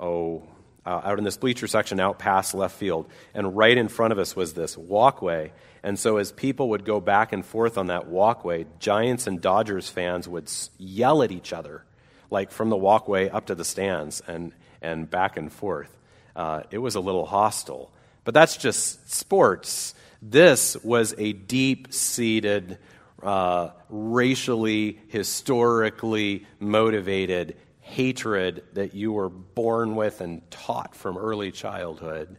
oh, 0.00 0.42
uh, 0.86 1.02
out 1.04 1.18
in 1.18 1.24
this 1.24 1.36
bleacher 1.36 1.66
section 1.66 2.00
out 2.00 2.18
past 2.18 2.54
left 2.54 2.76
field. 2.76 3.10
And 3.34 3.54
right 3.54 3.76
in 3.76 3.88
front 3.88 4.14
of 4.14 4.18
us 4.18 4.34
was 4.34 4.54
this 4.54 4.74
walkway. 4.74 5.52
And 5.84 5.98
so 5.98 6.16
as 6.16 6.32
people 6.32 6.70
would 6.70 6.86
go 6.86 6.98
back 6.98 7.34
and 7.34 7.44
forth 7.44 7.76
on 7.76 7.88
that 7.88 8.06
walkway, 8.06 8.64
Giants 8.78 9.26
and 9.26 9.38
Dodgers 9.38 9.90
fans 9.90 10.26
would 10.26 10.50
yell 10.78 11.22
at 11.22 11.30
each 11.30 11.52
other, 11.52 11.84
like 12.30 12.50
from 12.50 12.70
the 12.70 12.76
walkway 12.76 13.28
up 13.28 13.46
to 13.46 13.54
the 13.54 13.66
stands 13.66 14.22
and, 14.26 14.52
and 14.80 15.08
back 15.10 15.36
and 15.36 15.52
forth. 15.52 15.94
Uh, 16.34 16.62
it 16.70 16.78
was 16.78 16.94
a 16.94 17.00
little 17.00 17.26
hostile. 17.26 17.92
But 18.24 18.32
that's 18.32 18.56
just 18.56 19.12
sports. 19.12 19.94
This 20.22 20.74
was 20.82 21.14
a 21.18 21.34
deep 21.34 21.92
seated, 21.92 22.78
uh, 23.22 23.68
racially, 23.90 24.98
historically 25.08 26.46
motivated 26.60 27.56
hatred 27.80 28.64
that 28.72 28.94
you 28.94 29.12
were 29.12 29.28
born 29.28 29.96
with 29.96 30.22
and 30.22 30.50
taught 30.50 30.96
from 30.96 31.18
early 31.18 31.52
childhood. 31.52 32.38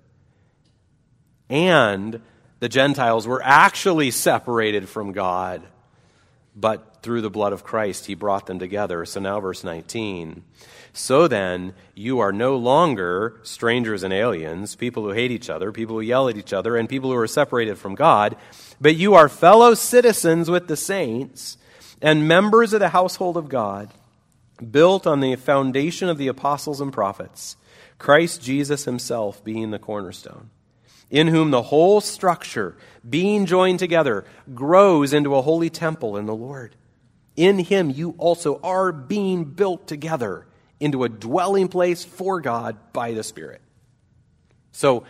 And 1.47 2.21
the 2.65 2.69
Gentiles 2.69 3.27
were 3.27 3.43
actually 3.43 4.10
separated 4.10 4.89
from 4.89 5.12
God, 5.12 5.62
but 6.55 7.03
through 7.03 7.22
the 7.22 7.29
blood 7.29 7.53
of 7.53 7.63
Christ, 7.63 8.07
he 8.07 8.15
brought 8.15 8.48
them 8.48 8.57
together. 8.57 9.05
So 9.05 9.19
now, 9.19 9.39
verse 9.39 9.63
19. 9.63 10.43
So 10.91 11.27
then, 11.27 11.75
you 11.93 12.22
are 12.22 12.31
no 12.31 12.57
longer 12.57 13.39
strangers 13.43 14.01
and 14.01 14.12
aliens, 14.12 14.75
people 14.75 15.03
who 15.03 15.12
hate 15.12 15.29
each 15.29 15.48
other, 15.48 15.72
people 15.72 15.98
who 15.98 16.01
yell 16.01 16.27
at 16.27 16.38
each 16.38 16.53
other, 16.53 16.75
and 16.75 16.89
people 16.89 17.12
who 17.12 17.17
are 17.17 17.27
separated 17.27 17.77
from 17.77 17.93
God, 17.93 18.36
but 18.81 18.95
you 18.95 19.13
are 19.13 19.29
fellow 19.29 19.75
citizens 19.75 20.50
with 20.50 20.67
the 20.67 20.75
saints 20.75 21.60
and 22.01 22.27
members 22.27 22.74
of 22.74 22.79
the 22.79 22.89
household 22.89 23.38
of 23.38 23.48
God, 23.48 23.91
built 24.72 25.05
on 25.05 25.19
the 25.19 25.36
foundation 25.36 26.10
of 26.10 26.17
the 26.17 26.29
apostles 26.29 26.81
and 26.81 26.91
prophets, 26.91 27.57
Christ 28.00 28.41
Jesus 28.41 28.86
himself 28.86 29.43
being 29.43 29.69
the 29.69 29.77
cornerstone, 29.77 30.50
in 31.09 31.27
whom 31.27 31.51
the 31.51 31.62
whole 31.62 32.01
structure, 32.01 32.77
being 33.07 33.45
joined 33.45 33.79
together, 33.79 34.25
grows 34.53 35.13
into 35.13 35.35
a 35.35 35.41
holy 35.41 35.69
temple 35.69 36.17
in 36.17 36.25
the 36.25 36.35
Lord. 36.35 36.75
In 37.35 37.59
him 37.59 37.89
you 37.89 38.15
also 38.17 38.59
are 38.62 38.91
being 38.91 39.45
built 39.45 39.88
together 39.88 40.47
into 40.79 41.03
a 41.03 41.09
dwelling 41.09 41.67
place 41.67 42.03
for 42.03 42.41
God 42.41 42.77
by 42.93 43.13
the 43.13 43.24
Spirit. 43.24 43.62
So, 44.71 45.05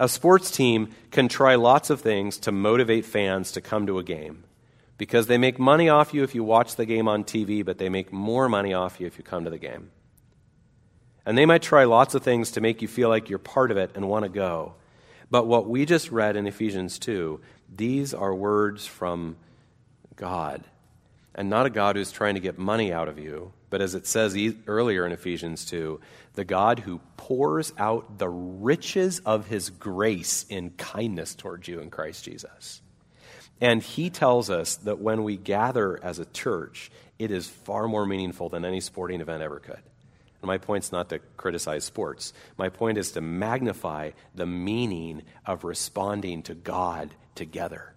a 0.00 0.08
sports 0.08 0.52
team 0.52 0.90
can 1.10 1.26
try 1.26 1.56
lots 1.56 1.90
of 1.90 2.00
things 2.00 2.38
to 2.40 2.52
motivate 2.52 3.04
fans 3.04 3.52
to 3.52 3.60
come 3.60 3.86
to 3.88 3.98
a 3.98 4.04
game 4.04 4.44
because 4.96 5.26
they 5.26 5.38
make 5.38 5.58
money 5.58 5.88
off 5.88 6.14
you 6.14 6.22
if 6.22 6.34
you 6.34 6.44
watch 6.44 6.76
the 6.76 6.86
game 6.86 7.08
on 7.08 7.24
TV, 7.24 7.64
but 7.64 7.78
they 7.78 7.88
make 7.88 8.12
more 8.12 8.48
money 8.48 8.74
off 8.74 9.00
you 9.00 9.06
if 9.06 9.18
you 9.18 9.24
come 9.24 9.44
to 9.44 9.50
the 9.50 9.58
game. 9.58 9.90
And 11.26 11.36
they 11.36 11.46
might 11.46 11.62
try 11.62 11.84
lots 11.84 12.14
of 12.14 12.22
things 12.22 12.52
to 12.52 12.60
make 12.60 12.80
you 12.80 12.88
feel 12.88 13.08
like 13.08 13.28
you're 13.28 13.38
part 13.38 13.70
of 13.70 13.76
it 13.76 13.92
and 13.94 14.08
want 14.08 14.24
to 14.24 14.28
go. 14.28 14.74
But 15.30 15.46
what 15.46 15.68
we 15.68 15.84
just 15.84 16.10
read 16.10 16.36
in 16.36 16.46
Ephesians 16.46 16.98
2, 16.98 17.40
these 17.74 18.14
are 18.14 18.34
words 18.34 18.86
from 18.86 19.36
God. 20.16 20.64
And 21.34 21.50
not 21.50 21.66
a 21.66 21.70
God 21.70 21.96
who's 21.96 22.10
trying 22.10 22.34
to 22.34 22.40
get 22.40 22.58
money 22.58 22.92
out 22.92 23.08
of 23.08 23.18
you, 23.18 23.52
but 23.70 23.82
as 23.82 23.94
it 23.94 24.06
says 24.06 24.36
earlier 24.66 25.06
in 25.06 25.12
Ephesians 25.12 25.64
2, 25.66 26.00
the 26.34 26.44
God 26.44 26.80
who 26.80 27.00
pours 27.16 27.72
out 27.78 28.18
the 28.18 28.28
riches 28.28 29.20
of 29.20 29.46
his 29.46 29.70
grace 29.70 30.46
in 30.48 30.70
kindness 30.70 31.34
towards 31.34 31.68
you 31.68 31.80
in 31.80 31.90
Christ 31.90 32.24
Jesus. 32.24 32.80
And 33.60 33.82
he 33.82 34.08
tells 34.08 34.50
us 34.50 34.76
that 34.76 35.00
when 35.00 35.24
we 35.24 35.36
gather 35.36 36.02
as 36.02 36.18
a 36.18 36.24
church, 36.24 36.90
it 37.18 37.30
is 37.30 37.46
far 37.46 37.88
more 37.88 38.06
meaningful 38.06 38.48
than 38.48 38.64
any 38.64 38.80
sporting 38.80 39.20
event 39.20 39.42
ever 39.42 39.58
could. 39.58 39.82
And 40.40 40.46
my 40.46 40.58
point's 40.58 40.92
not 40.92 41.08
to 41.08 41.18
criticize 41.36 41.84
sports. 41.84 42.32
My 42.56 42.68
point 42.68 42.98
is 42.98 43.12
to 43.12 43.20
magnify 43.20 44.12
the 44.34 44.46
meaning 44.46 45.22
of 45.44 45.64
responding 45.64 46.42
to 46.44 46.54
God 46.54 47.14
together. 47.34 47.94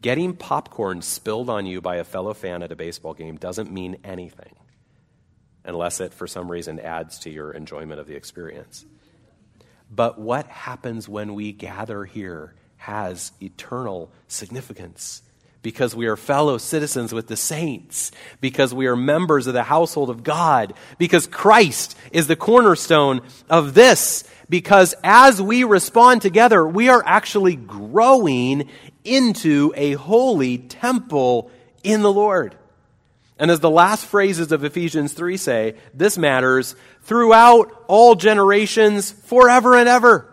Getting 0.00 0.34
popcorn 0.34 1.02
spilled 1.02 1.50
on 1.50 1.66
you 1.66 1.80
by 1.80 1.96
a 1.96 2.04
fellow 2.04 2.34
fan 2.34 2.62
at 2.62 2.72
a 2.72 2.76
baseball 2.76 3.14
game 3.14 3.36
doesn't 3.36 3.70
mean 3.70 3.98
anything 4.04 4.54
unless 5.64 6.00
it, 6.00 6.14
for 6.14 6.26
some 6.26 6.50
reason, 6.50 6.80
adds 6.80 7.18
to 7.20 7.30
your 7.30 7.52
enjoyment 7.52 8.00
of 8.00 8.06
the 8.06 8.14
experience. 8.14 8.84
But 9.90 10.18
what 10.18 10.46
happens 10.46 11.08
when 11.08 11.34
we 11.34 11.52
gather 11.52 12.04
here 12.04 12.54
has 12.76 13.32
eternal 13.42 14.10
significance 14.28 15.22
because 15.62 15.94
we 15.94 16.06
are 16.06 16.16
fellow 16.16 16.58
citizens 16.58 17.12
with 17.12 17.26
the 17.26 17.36
saints, 17.36 18.10
because 18.40 18.72
we 18.72 18.86
are 18.86 18.96
members 18.96 19.46
of 19.46 19.54
the 19.54 19.62
household 19.62 20.08
of 20.08 20.22
God, 20.22 20.72
because 20.98 21.26
Christ 21.26 21.96
is 22.12 22.26
the 22.26 22.36
cornerstone 22.36 23.20
of 23.48 23.74
this, 23.74 24.24
because 24.48 24.94
as 25.04 25.40
we 25.40 25.64
respond 25.64 26.22
together, 26.22 26.66
we 26.66 26.88
are 26.88 27.02
actually 27.04 27.56
growing 27.56 28.68
into 29.04 29.72
a 29.76 29.92
holy 29.92 30.58
temple 30.58 31.50
in 31.82 32.02
the 32.02 32.12
Lord. 32.12 32.56
And 33.38 33.50
as 33.50 33.60
the 33.60 33.70
last 33.70 34.04
phrases 34.04 34.52
of 34.52 34.64
Ephesians 34.64 35.14
3 35.14 35.36
say, 35.36 35.76
this 35.94 36.18
matters 36.18 36.74
throughout 37.02 37.84
all 37.86 38.14
generations, 38.14 39.10
forever 39.10 39.76
and 39.76 39.88
ever. 39.88 40.26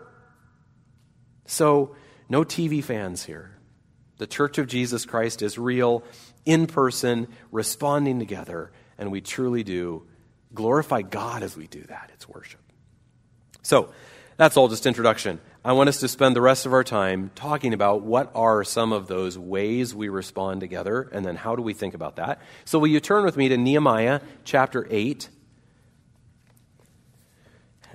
So, 1.46 1.96
no 2.28 2.44
TV 2.44 2.84
fans 2.84 3.24
here. 3.24 3.57
The 4.18 4.26
Church 4.26 4.58
of 4.58 4.66
Jesus 4.66 5.04
Christ 5.06 5.42
is 5.42 5.58
real, 5.58 6.02
in 6.44 6.66
person, 6.66 7.28
responding 7.50 8.18
together, 8.18 8.70
and 8.98 9.10
we 9.10 9.20
truly 9.20 9.62
do 9.62 10.06
glorify 10.54 11.02
God 11.02 11.42
as 11.42 11.56
we 11.56 11.66
do 11.66 11.82
that. 11.84 12.10
It's 12.14 12.28
worship. 12.28 12.60
So, 13.62 13.92
that's 14.36 14.56
all 14.56 14.68
just 14.68 14.86
introduction. 14.86 15.40
I 15.64 15.72
want 15.72 15.88
us 15.88 15.98
to 16.00 16.08
spend 16.08 16.36
the 16.36 16.40
rest 16.40 16.64
of 16.64 16.72
our 16.72 16.84
time 16.84 17.32
talking 17.34 17.74
about 17.74 18.02
what 18.02 18.30
are 18.36 18.62
some 18.62 18.92
of 18.92 19.08
those 19.08 19.36
ways 19.36 19.94
we 19.94 20.08
respond 20.08 20.60
together, 20.60 21.08
and 21.12 21.26
then 21.26 21.36
how 21.36 21.56
do 21.56 21.62
we 21.62 21.74
think 21.74 21.94
about 21.94 22.16
that. 22.16 22.40
So, 22.64 22.78
will 22.78 22.88
you 22.88 23.00
turn 23.00 23.24
with 23.24 23.36
me 23.36 23.48
to 23.48 23.56
Nehemiah 23.56 24.20
chapter 24.44 24.86
8? 24.88 25.28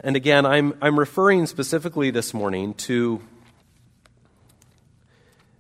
And 0.01 0.17
again, 0.17 0.45
I'm, 0.45 0.77
I'm 0.81 0.99
referring 0.99 1.47
specifically 1.47 2.11
this 2.11 2.33
morning 2.33 2.73
to 2.75 3.21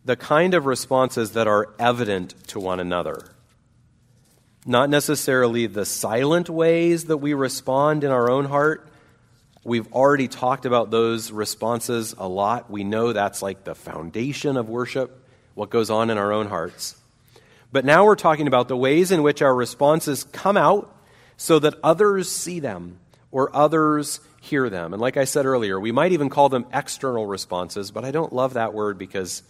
the 0.05 0.15
kind 0.15 0.53
of 0.53 0.65
responses 0.65 1.31
that 1.31 1.47
are 1.47 1.69
evident 1.79 2.35
to 2.47 2.59
one 2.59 2.79
another. 2.79 3.23
Not 4.65 4.89
necessarily 4.89 5.67
the 5.67 5.85
silent 5.85 6.49
ways 6.49 7.05
that 7.05 7.17
we 7.17 7.33
respond 7.33 8.03
in 8.03 8.11
our 8.11 8.29
own 8.29 8.45
heart, 8.45 8.89
We've 9.65 9.91
already 9.93 10.27
talked 10.27 10.65
about 10.65 10.91
those 10.91 11.31
responses 11.31 12.13
a 12.17 12.27
lot. 12.27 12.69
We 12.69 12.83
know 12.83 13.13
that's 13.13 13.41
like 13.41 13.63
the 13.63 13.75
foundation 13.75 14.57
of 14.57 14.67
worship, 14.67 15.25
what 15.55 15.69
goes 15.69 15.89
on 15.89 16.09
in 16.09 16.17
our 16.17 16.33
own 16.33 16.47
hearts. 16.47 16.97
But 17.71 17.85
now 17.85 18.03
we're 18.03 18.17
talking 18.17 18.47
about 18.47 18.67
the 18.67 18.75
ways 18.75 19.09
in 19.09 19.23
which 19.23 19.41
our 19.41 19.55
responses 19.55 20.25
come 20.25 20.57
out 20.57 20.93
so 21.37 21.59
that 21.59 21.75
others 21.81 22.29
see 22.29 22.59
them 22.59 22.99
or 23.31 23.55
others 23.55 24.19
hear 24.41 24.69
them. 24.69 24.91
And 24.91 25.01
like 25.01 25.15
I 25.15 25.23
said 25.23 25.45
earlier, 25.45 25.79
we 25.79 25.93
might 25.93 26.11
even 26.11 26.29
call 26.29 26.49
them 26.49 26.65
external 26.73 27.25
responses, 27.25 27.89
but 27.89 28.03
I 28.03 28.11
don't 28.11 28.33
love 28.33 28.55
that 28.55 28.73
word 28.73 28.97
because 28.97 29.43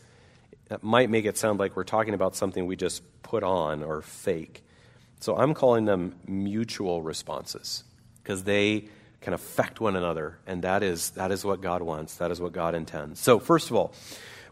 it 0.74 0.84
might 0.84 1.10
make 1.10 1.26
it 1.26 1.38
sound 1.38 1.60
like 1.60 1.76
we're 1.76 1.84
talking 1.84 2.14
about 2.14 2.36
something 2.36 2.66
we 2.66 2.76
just 2.76 3.04
put 3.22 3.44
on 3.44 3.84
or 3.84 4.02
fake. 4.02 4.64
So 5.20 5.38
I'm 5.38 5.54
calling 5.54 5.86
them 5.86 6.16
mutual 6.28 7.02
responses 7.02 7.84
because 8.22 8.44
they 8.44 8.86
can 9.22 9.34
affect 9.34 9.80
one 9.80 9.96
another. 9.96 10.38
And 10.46 10.64
that 10.64 10.84
is, 10.84 11.12
that 11.12 11.32
is 11.32 11.46
what 11.46 11.62
God 11.62 11.82
wants, 11.82 12.16
that 12.16 12.32
is 12.32 12.42
what 12.42 12.52
God 12.52 12.76
intends. 12.76 13.20
So, 13.20 13.40
first 13.40 13.70
of 13.70 13.76
all, 13.76 13.94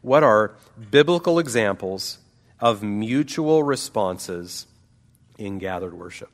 what 0.01 0.23
are 0.23 0.55
biblical 0.89 1.39
examples 1.39 2.19
of 2.59 2.81
mutual 2.81 3.63
responses 3.63 4.67
in 5.37 5.59
gathered 5.59 5.93
worship? 5.93 6.29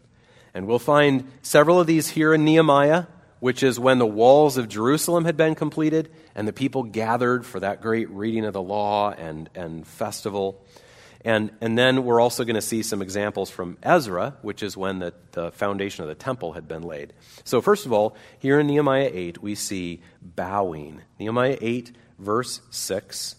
And 0.53 0.67
we'll 0.67 0.79
find 0.79 1.29
several 1.41 1.79
of 1.79 1.88
these 1.88 2.10
here 2.10 2.34
in 2.34 2.46
Nehemiah. 2.46 3.06
Which 3.39 3.63
is 3.63 3.79
when 3.79 4.00
the 4.00 4.08
walls 4.08 4.58
of 4.58 4.67
Jerusalem 4.67 5.25
had 5.25 5.38
been 5.38 5.56
completed 5.56 6.10
and 6.36 6.48
the 6.48 6.53
people 6.53 6.84
gathered 6.84 7.46
for 7.46 7.60
that 7.60 7.82
great 7.82 8.10
reading 8.10 8.46
of 8.46 8.53
the 8.53 8.62
law 8.62 9.12
and, 9.12 9.50
and 9.56 9.86
festival. 9.88 10.63
And, 11.24 11.51
and 11.62 11.77
then 11.77 12.03
we're 12.03 12.22
also 12.22 12.46
going 12.46 12.56
to 12.56 12.62
see 12.62 12.84
some 12.84 13.01
examples 13.01 13.50
from 13.50 13.77
Ezra, 13.84 14.38
which 14.41 14.63
is 14.63 14.77
when 14.77 15.00
the, 15.00 15.13
the 15.32 15.51
foundation 15.51 16.03
of 16.03 16.08
the 16.08 16.15
temple 16.15 16.53
had 16.53 16.67
been 16.67 16.84
laid. 16.84 17.13
So, 17.44 17.62
first 17.62 17.86
of 17.86 17.94
all, 17.94 18.15
here 18.39 18.60
in 18.60 18.67
Nehemiah 18.67 19.10
8, 19.12 19.41
we 19.41 19.56
see 19.56 20.01
bowing. 20.22 21.01
Nehemiah 21.20 21.58
8, 21.60 21.91
verse 22.17 22.62
6. 22.70 23.36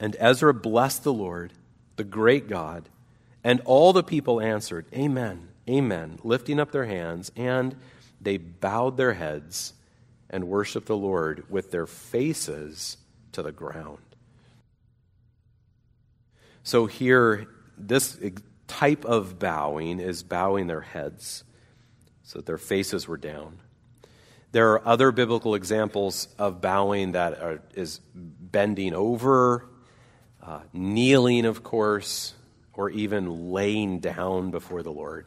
And 0.00 0.16
Ezra 0.18 0.52
blessed 0.52 1.04
the 1.04 1.12
Lord, 1.12 1.52
the 1.96 2.04
great 2.04 2.48
God, 2.48 2.88
and 3.44 3.60
all 3.64 3.92
the 3.92 4.02
people 4.02 4.40
answered, 4.40 4.86
Amen, 4.92 5.48
Amen, 5.68 6.18
lifting 6.22 6.60
up 6.60 6.70
their 6.70 6.86
hands, 6.86 7.32
and 7.36 7.74
they 8.20 8.36
bowed 8.36 8.96
their 8.96 9.14
heads 9.14 9.72
and 10.30 10.44
worshiped 10.48 10.86
the 10.86 10.96
Lord 10.96 11.44
with 11.50 11.70
their 11.70 11.86
faces 11.86 12.96
to 13.32 13.42
the 13.42 13.52
ground. 13.52 13.98
So 16.62 16.86
here, 16.86 17.46
this 17.78 18.18
type 18.66 19.04
of 19.04 19.38
bowing 19.38 20.00
is 20.00 20.22
bowing 20.22 20.66
their 20.66 20.80
heads 20.80 21.44
so 22.22 22.38
that 22.38 22.46
their 22.46 22.58
faces 22.58 23.06
were 23.06 23.16
down. 23.16 23.60
There 24.52 24.72
are 24.72 24.88
other 24.88 25.12
biblical 25.12 25.54
examples 25.54 26.28
of 26.38 26.60
bowing 26.60 27.12
that 27.12 27.40
are, 27.40 27.62
is 27.74 28.00
bending 28.14 28.94
over, 28.94 29.68
uh, 30.42 30.60
kneeling, 30.72 31.44
of 31.44 31.62
course, 31.62 32.34
or 32.72 32.90
even 32.90 33.52
laying 33.52 34.00
down 34.00 34.50
before 34.50 34.82
the 34.82 34.92
Lord. 34.92 35.26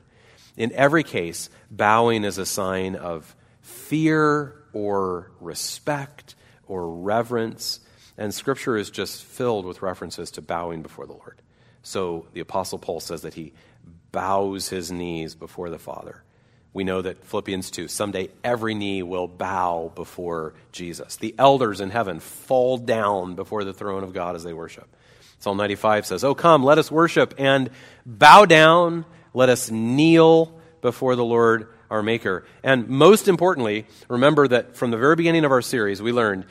In 0.60 0.74
every 0.74 1.04
case, 1.04 1.50
bowing 1.72 2.26
is 2.26 2.38
a 2.38 2.46
sign 2.46 2.96
of 2.96 3.36
fear 3.62 4.56
or 4.74 5.32
respect 5.40 6.36
or 6.68 6.88
reverence. 6.92 7.80
And 8.18 8.34
Scripture 8.34 8.76
is 8.76 8.92
just 8.92 9.24
filled 9.24 9.66
with 9.66 9.82
references 9.82 10.32
to 10.32 10.42
bowing 10.42 10.84
before 10.84 11.08
the 11.08 11.14
Lord. 11.14 11.42
So 11.82 12.28
the 12.34 12.42
Apostle 12.42 12.78
Paul 12.78 13.00
says 13.00 13.22
that 13.22 13.36
he 13.36 13.54
bows 14.12 14.68
his 14.68 14.92
knees 14.92 15.34
before 15.34 15.70
the 15.70 15.80
Father. 15.80 16.24
We 16.74 16.84
know 16.84 17.02
that 17.02 17.24
Philippians 17.24 17.72
2, 17.72 17.88
someday 17.88 18.30
every 18.44 18.76
knee 18.76 19.02
will 19.02 19.28
bow 19.28 19.92
before 19.96 20.54
Jesus. 20.74 21.16
The 21.16 21.34
elders 21.40 21.80
in 21.80 21.90
heaven 21.90 22.20
fall 22.20 22.78
down 22.78 23.36
before 23.36 23.64
the 23.64 23.74
throne 23.74 24.04
of 24.04 24.14
God 24.14 24.36
as 24.36 24.44
they 24.44 24.54
worship. 24.54 24.94
Psalm 25.40 25.56
95 25.56 26.06
says, 26.06 26.24
Oh, 26.26 26.36
come, 26.36 26.66
let 26.66 26.78
us 26.78 26.92
worship 26.92 27.34
and 27.38 27.70
bow 28.06 28.44
down. 28.44 29.06
Let 29.34 29.50
us 29.50 29.70
kneel 29.70 30.60
before 30.82 31.16
the 31.16 31.26
Lord 31.26 31.68
our 31.90 32.04
Maker. 32.04 32.46
And 32.64 32.88
most 32.88 33.28
importantly, 33.28 33.88
remember 34.08 34.48
that 34.48 34.76
from 34.76 34.92
the 34.92 34.98
very 34.98 35.16
beginning 35.16 35.46
of 35.46 35.52
our 35.52 35.62
series, 35.62 36.02
we 36.02 36.12
learned 36.12 36.46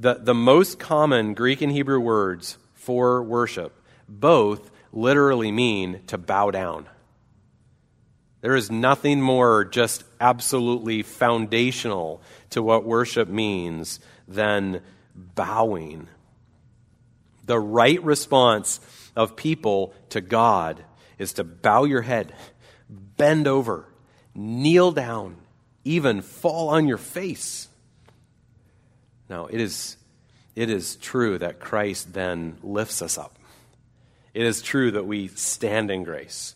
that 0.00 0.24
the 0.24 0.34
most 0.34 0.78
common 0.78 1.34
Greek 1.34 1.62
and 1.62 1.72
Hebrew 1.72 2.00
words 2.00 2.58
for 2.74 3.22
worship 3.22 3.78
both 4.08 4.70
literally 4.92 5.50
mean 5.50 6.02
to 6.08 6.18
bow 6.18 6.50
down. 6.50 6.88
There 8.42 8.56
is 8.56 8.70
nothing 8.70 9.20
more 9.20 9.64
just 9.64 10.04
absolutely 10.20 11.02
foundational 11.02 12.20
to 12.50 12.62
what 12.62 12.84
worship 12.84 13.28
means 13.28 14.00
than 14.26 14.82
bowing 15.14 16.08
the 17.44 17.58
right 17.58 18.02
response 18.02 18.80
of 19.16 19.36
people 19.36 19.94
to 20.10 20.20
God 20.20 20.84
is 21.22 21.34
to 21.34 21.44
bow 21.44 21.84
your 21.84 22.02
head, 22.02 22.34
bend 22.90 23.46
over, 23.46 23.86
kneel 24.34 24.92
down, 24.92 25.36
even 25.84 26.20
fall 26.20 26.68
on 26.68 26.86
your 26.86 26.98
face. 26.98 27.68
Now, 29.28 29.46
it 29.46 29.60
is, 29.60 29.96
it 30.54 30.68
is 30.68 30.96
true 30.96 31.38
that 31.38 31.60
Christ 31.60 32.12
then 32.12 32.58
lifts 32.62 33.00
us 33.00 33.16
up. 33.16 33.38
It 34.34 34.44
is 34.44 34.60
true 34.60 34.90
that 34.90 35.06
we 35.06 35.28
stand 35.28 35.90
in 35.90 36.04
grace. 36.04 36.54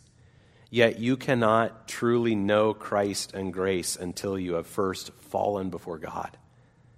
Yet 0.68 0.98
you 0.98 1.16
cannot 1.16 1.88
truly 1.88 2.34
know 2.34 2.74
Christ 2.74 3.32
and 3.32 3.52
grace 3.52 3.96
until 3.96 4.38
you 4.38 4.54
have 4.54 4.66
first 4.66 5.12
fallen 5.30 5.70
before 5.70 5.98
God 5.98 6.36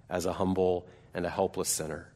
as 0.09 0.25
a 0.25 0.33
humble 0.33 0.87
and 1.13 1.25
a 1.25 1.29
helpless 1.29 1.69
sinner. 1.69 2.08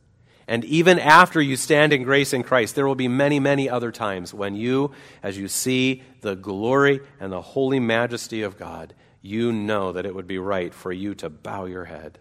And 0.48 0.66
even 0.66 1.00
after 1.00 1.42
you 1.42 1.56
stand 1.56 1.94
in 1.94 2.04
grace 2.04 2.34
in 2.34 2.44
Christ, 2.44 2.76
there 2.76 2.88
will 2.88 2.96
be 2.96 3.08
many, 3.08 3.40
many 3.40 3.70
other 3.70 3.92
times 3.92 4.34
when 4.34 4.56
you, 4.56 4.92
as 5.22 5.38
you 5.38 5.48
see 5.48 6.04
the 6.22 6.36
glory 6.36 7.00
and 7.20 7.32
the 7.32 7.42
holy 7.42 7.80
majesty 7.80 8.42
of 8.42 8.58
God, 8.58 8.94
you 9.22 9.54
know 9.54 9.94
that 9.94 10.06
it 10.06 10.14
would 10.14 10.28
be 10.28 10.38
right 10.38 10.74
for 10.74 10.92
you 10.92 11.16
to 11.16 11.30
bow 11.30 11.66
your 11.66 11.86
head 11.86 12.20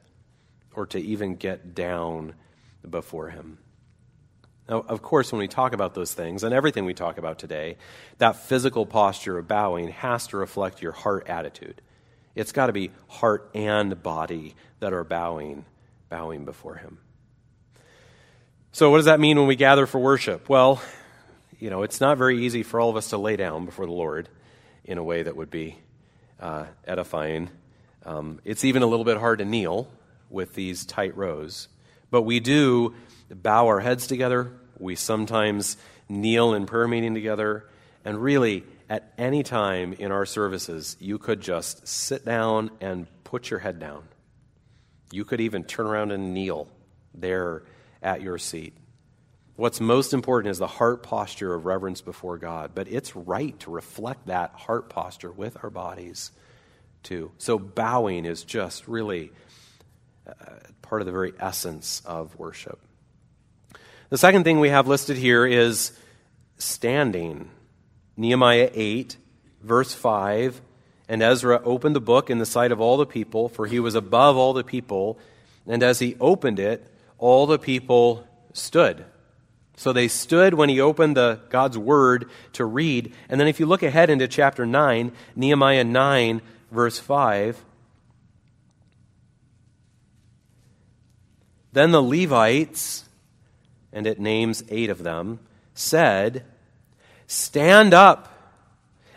or 0.75 0.87
to 0.87 1.01
even 1.01 1.35
get 1.35 1.75
down 1.75 2.35
before 2.89 3.31
Him. 3.31 3.59
Now, 4.69 4.85
of 4.89 5.03
course, 5.03 5.33
when 5.33 5.41
we 5.41 5.49
talk 5.49 5.73
about 5.73 5.95
those 5.95 6.15
things, 6.15 6.45
and 6.45 6.55
everything 6.55 6.85
we 6.85 6.95
talk 6.95 7.19
about 7.19 7.39
today, 7.39 7.77
that 8.19 8.37
physical 8.37 8.87
posture 8.87 9.39
of 9.39 9.49
bowing 9.49 9.89
has 9.89 10.29
to 10.29 10.37
reflect 10.37 10.81
your 10.81 10.93
heart 10.93 11.29
attitude. 11.29 11.83
It's 12.35 12.53
got 12.53 12.69
to 12.69 12.73
be 12.73 12.93
heart 13.09 13.51
and 13.55 14.01
body 14.03 14.55
that 14.79 14.93
are 14.93 15.05
bowing, 15.05 15.65
bowing 16.09 16.45
before 16.45 16.77
Him. 16.77 16.99
So, 18.75 18.89
what 18.89 18.97
does 18.97 19.05
that 19.05 19.21
mean 19.21 19.37
when 19.37 19.47
we 19.47 19.55
gather 19.55 19.85
for 19.85 19.99
worship? 19.99 20.49
Well, 20.49 20.81
you 21.61 21.69
know, 21.69 21.83
it's 21.83 22.01
not 22.01 22.17
very 22.17 22.47
easy 22.47 22.63
for 22.63 22.81
all 22.81 22.89
of 22.89 22.97
us 22.97 23.11
to 23.11 23.19
lay 23.19 23.37
down 23.37 23.67
before 23.67 23.85
the 23.85 23.93
Lord 23.93 24.31
in 24.83 24.97
a 24.97 25.05
way 25.05 25.23
that 25.23 25.37
would 25.37 25.51
be 25.51 25.77
uh, 26.41 26.65
edifying. 26.87 27.51
Um, 28.07 28.41
it's 28.47 28.65
even 28.65 28.83
a 28.83 28.87
little 28.87 29.05
bit 29.05 29.19
hard 29.19 29.41
to 29.41 29.45
kneel 29.45 29.89
with 30.31 30.55
these 30.55 30.87
tight 30.87 31.15
rows. 31.19 31.69
But 32.11 32.23
we 32.23 32.41
do 32.41 32.95
bow 33.29 33.67
our 33.67 33.81
heads 33.81 34.07
together. 34.07 34.51
We 34.79 34.97
sometimes 34.97 35.77
kneel 36.09 36.55
in 36.55 36.65
prayer 36.65 36.89
meeting 36.89 37.13
together. 37.13 37.69
And 38.07 38.23
really, 38.23 38.65
at 38.89 39.13
any 39.19 39.43
time 39.43 39.93
in 39.93 40.11
our 40.13 40.25
services, 40.25 40.97
you 40.99 41.19
could 41.19 41.43
just 41.43 41.87
sit 41.87 42.25
down 42.25 42.71
and 42.81 43.07
put 43.23 43.51
your 43.51 43.61
head 43.61 43.79
down. 43.79 44.05
You 45.11 45.27
could 45.27 45.43
even 45.43 45.65
turn 45.65 45.85
around 45.85 46.11
and 46.11 46.33
kneel 46.33 46.69
there 47.13 47.65
at 48.03 48.23
your 48.23 48.39
seat. 48.39 48.77
What's 49.57 49.81
most 49.81 50.15
important 50.15 50.51
is 50.51 50.59
the 50.59 50.67
heart 50.67 51.03
posture 51.03 51.55
of 51.55 51.67
reverence 51.67 52.01
before 52.01 52.39
God, 52.39 52.73
but 52.75 52.89
it's 52.89 53.15
right 53.15 53.59
to 53.61 53.71
reflect 53.71 54.27
that 54.27 54.53
heart 54.55 54.89
posture 54.89 55.31
with 55.31 55.57
our 55.63 55.71
bodies 55.71 56.33
too. 57.03 57.33
So 57.39 57.59
bowing 57.59 58.25
is 58.25 58.45
just 58.45 58.89
really 58.89 59.31
uh, 60.27 60.33
part 60.81 61.03
of 61.03 61.07
the 61.07 61.13
very 61.13 61.33
essence 61.39 62.03
of 62.05 62.39
worship. 62.39 62.81
The 64.09 64.19
second 64.19 64.45
thing 64.45 64.61
we 64.61 64.71
have 64.71 64.89
listed 64.89 65.17
here 65.17 65.47
is 65.47 65.93
standing. 66.59 67.51
Nehemiah 68.17 68.71
8, 68.73 69.17
verse 69.63 69.95
5. 69.95 70.61
And 71.09 71.23
Ezra 71.23 71.61
opened 71.65 71.97
the 71.97 72.01
book 72.01 72.31
in 72.31 72.39
the 72.39 72.47
sight 72.47 72.73
of 72.73 72.81
all 72.81 72.97
the 72.97 73.07
people, 73.07 73.49
for 73.49 73.67
he 73.67 73.81
was 73.81 73.95
above 73.95 74.37
all 74.37 74.53
the 74.53 74.65
people. 74.65 75.19
And 75.67 75.83
as 75.83 75.99
he 75.99 76.17
opened 76.21 76.59
it, 76.59 76.87
all 77.23 77.47
the 77.47 77.59
people 77.59 78.27
stood. 78.53 79.05
So 79.77 79.93
they 79.93 80.09
stood 80.09 80.55
when 80.55 80.69
he 80.69 80.81
opened 80.81 81.17
the 81.17 81.39
God's 81.51 81.79
word 81.79 82.29
to 82.55 82.65
read. 82.65 83.15
And 83.29 83.41
then 83.41 83.47
if 83.47 83.61
you 83.61 83.67
look 83.67 83.85
ahead 83.85 84.11
into 84.11 84.27
chapter 84.27 84.67
9, 84.67 85.13
Nehemiah 85.37 85.85
9 85.85 86.43
verse 86.73 86.99
5, 86.99 87.65
then 91.73 91.93
the 91.93 92.03
Levites, 92.03 93.05
and 93.93 94.05
it 94.05 94.19
names 94.19 94.65
8 94.69 94.91
of 94.91 95.05
them, 95.05 95.39
said, 95.75 96.45
"Stand 97.29 97.95
up 97.95 98.37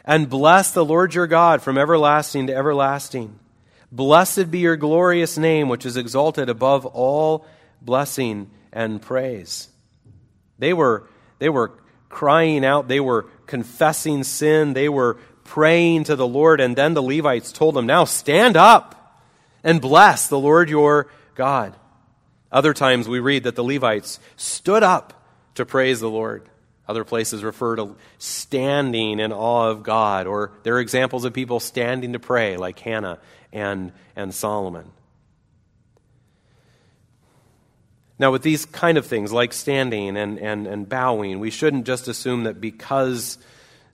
and 0.06 0.30
bless 0.30 0.70
the 0.70 0.86
Lord 0.86 1.16
your 1.16 1.26
God 1.26 1.64
from 1.64 1.76
everlasting 1.76 2.46
to 2.48 2.56
everlasting. 2.56 3.40
Blessed 3.92 4.52
be 4.52 4.60
your 4.60 4.78
glorious 4.78 5.40
name, 5.40 5.70
which 5.70 5.88
is 5.88 5.98
exalted 5.98 6.50
above 6.50 6.86
all 6.86 7.48
blessing 7.82 8.50
and 8.72 9.02
praise. 9.02 9.70
They 10.60 10.74
were, 10.74 11.08
they 11.40 11.50
were 11.50 11.72
crying 12.10 12.66
out, 12.66 12.88
they 12.88 13.00
were 13.00 13.24
confessing 13.46 14.24
sin, 14.24 14.74
they 14.74 14.90
were 14.90 15.18
praying 15.44 16.06
to 16.06 16.16
the 16.16 16.28
Lord, 16.28 16.60
and 16.60 16.76
then 16.76 16.94
the 16.94 17.04
Levites 17.04 17.52
told 17.52 17.76
them, 17.76 17.86
Now 17.86 18.06
stand 18.06 18.58
up 18.58 19.24
and 19.64 19.82
bless 19.82 20.28
the 20.28 20.40
Lord 20.40 20.70
your 20.70 21.08
God. 21.36 21.76
Other 22.52 22.74
times 22.74 23.08
we 23.08 23.20
read 23.20 23.44
that 23.44 23.56
the 23.56 23.64
Levites 23.64 24.20
stood 24.36 24.84
up 24.84 25.26
to 25.56 25.66
praise 25.66 26.00
the 26.00 26.10
Lord. 26.10 26.48
Other 26.88 27.04
places 27.04 27.44
refer 27.44 27.76
to 27.78 27.96
standing 28.20 29.20
in 29.20 29.34
awe 29.34 29.70
of 29.70 29.84
God, 29.84 30.28
or 30.28 30.52
there 30.64 30.76
are 30.76 30.80
examples 30.80 31.26
of 31.26 31.34
people 31.34 31.60
standing 31.60 32.14
to 32.14 32.20
pray, 32.20 32.58
like 32.58 32.78
Hannah 32.80 33.20
and, 33.52 33.92
and 34.16 34.34
Solomon. 34.34 34.92
Now, 38.18 38.32
with 38.32 38.44
these 38.44 38.66
kind 38.66 38.98
of 38.98 39.06
things, 39.06 39.32
like 39.32 39.54
standing 39.54 40.16
and, 40.18 40.40
and, 40.40 40.68
and 40.68 40.88
bowing, 40.88 41.40
we 41.40 41.52
shouldn't 41.52 41.86
just 41.86 42.08
assume 42.08 42.44
that 42.46 42.62
because 42.62 43.38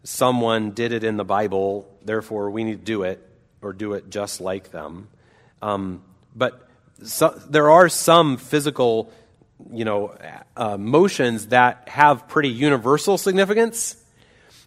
someone 0.04 0.72
did 0.72 0.92
it 0.92 1.04
in 1.04 1.18
the 1.18 1.26
Bible, 1.26 1.88
therefore 2.06 2.50
we 2.52 2.64
need 2.64 2.80
to 2.80 2.86
do 2.86 3.04
it. 3.04 3.28
or 3.62 3.74
do 3.74 3.94
it 3.94 4.10
just 4.10 4.42
like 4.42 4.72
them. 4.72 5.08
Um, 5.62 6.02
but 6.36 6.68
so, 7.04 7.30
there 7.50 7.70
are 7.70 7.90
some 7.90 8.38
physical, 8.38 9.12
you 9.72 9.86
know, 9.86 10.16
uh, 10.58 10.78
motions 10.78 11.48
that 11.48 11.88
have 11.88 12.28
pretty 12.28 12.50
universal 12.50 13.18
significance, 13.18 13.96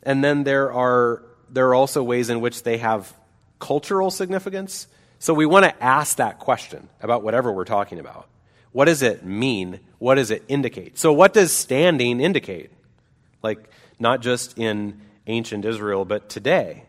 and 0.03 0.23
then 0.23 0.45
there 0.45 0.73
are 0.73 1.23
there 1.51 1.69
are 1.69 1.75
also 1.75 2.03
ways 2.03 2.31
in 2.31 2.41
which 2.41 2.63
they 2.63 2.79
have 2.79 3.13
cultural 3.59 4.11
significance. 4.11 4.87
So 5.19 5.33
we 5.33 5.47
want 5.47 5.65
to 5.65 5.83
ask 5.83 6.17
that 6.17 6.39
question 6.39 6.89
about 7.01 7.23
whatever 7.23 7.53
we're 7.53 7.65
talking 7.65 7.99
about. 7.99 8.27
What 8.75 8.87
does 8.87 9.03
it 9.03 9.25
mean? 9.25 9.79
What 10.01 10.17
does 10.17 10.33
it 10.33 10.43
indicate? 10.49 10.99
So, 10.99 11.13
what 11.13 11.33
does 11.33 11.53
standing 11.53 12.21
indicate? 12.21 12.73
Like, 13.41 13.71
not 14.01 14.21
just 14.21 14.59
in 14.59 15.01
ancient 15.29 15.65
Israel, 15.65 16.05
but 16.05 16.29
today. 16.29 16.87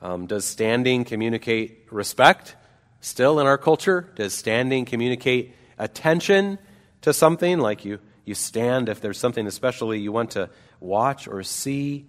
Um, 0.00 0.28
does 0.28 0.44
standing 0.44 1.04
communicate 1.04 1.88
respect 1.90 2.54
still 3.00 3.40
in 3.40 3.48
our 3.48 3.58
culture? 3.58 4.08
Does 4.14 4.32
standing 4.32 4.84
communicate 4.84 5.56
attention 5.76 6.56
to 7.02 7.12
something? 7.12 7.58
Like 7.58 7.84
you, 7.84 7.98
you 8.24 8.36
stand 8.36 8.88
if 8.88 9.00
there's 9.00 9.18
something 9.18 9.48
especially 9.48 9.98
you 9.98 10.12
want 10.12 10.30
to 10.32 10.50
watch 10.78 11.26
or 11.26 11.42
see? 11.42 12.06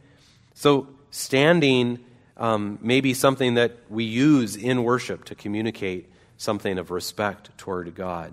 So, 0.54 0.88
standing 1.10 1.98
um, 2.38 2.78
may 2.80 3.02
be 3.02 3.16
something 3.16 3.56
that 3.56 3.76
we 3.90 4.04
use 4.04 4.56
in 4.56 4.84
worship 4.84 5.26
to 5.26 5.34
communicate 5.34 6.12
something 6.38 6.78
of 6.78 6.92
respect 6.92 7.58
toward 7.58 7.96
God. 7.96 8.32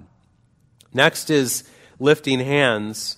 Next 0.94 1.30
is 1.30 1.64
lifting 1.98 2.40
hands, 2.40 3.16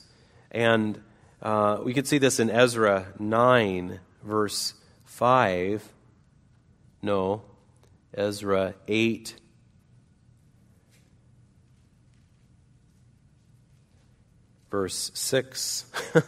and 0.51 1.01
uh, 1.43 1.79
we 1.83 1.93
could 1.93 2.07
see 2.07 2.19
this 2.19 2.39
in 2.39 2.49
Ezra 2.51 3.09
9, 3.19 3.99
verse 4.23 4.75
5. 5.05 5.89
No, 7.03 7.43
Ezra 8.15 8.75
8. 8.87 9.35
Verse 14.71 15.11
6. 15.15 15.87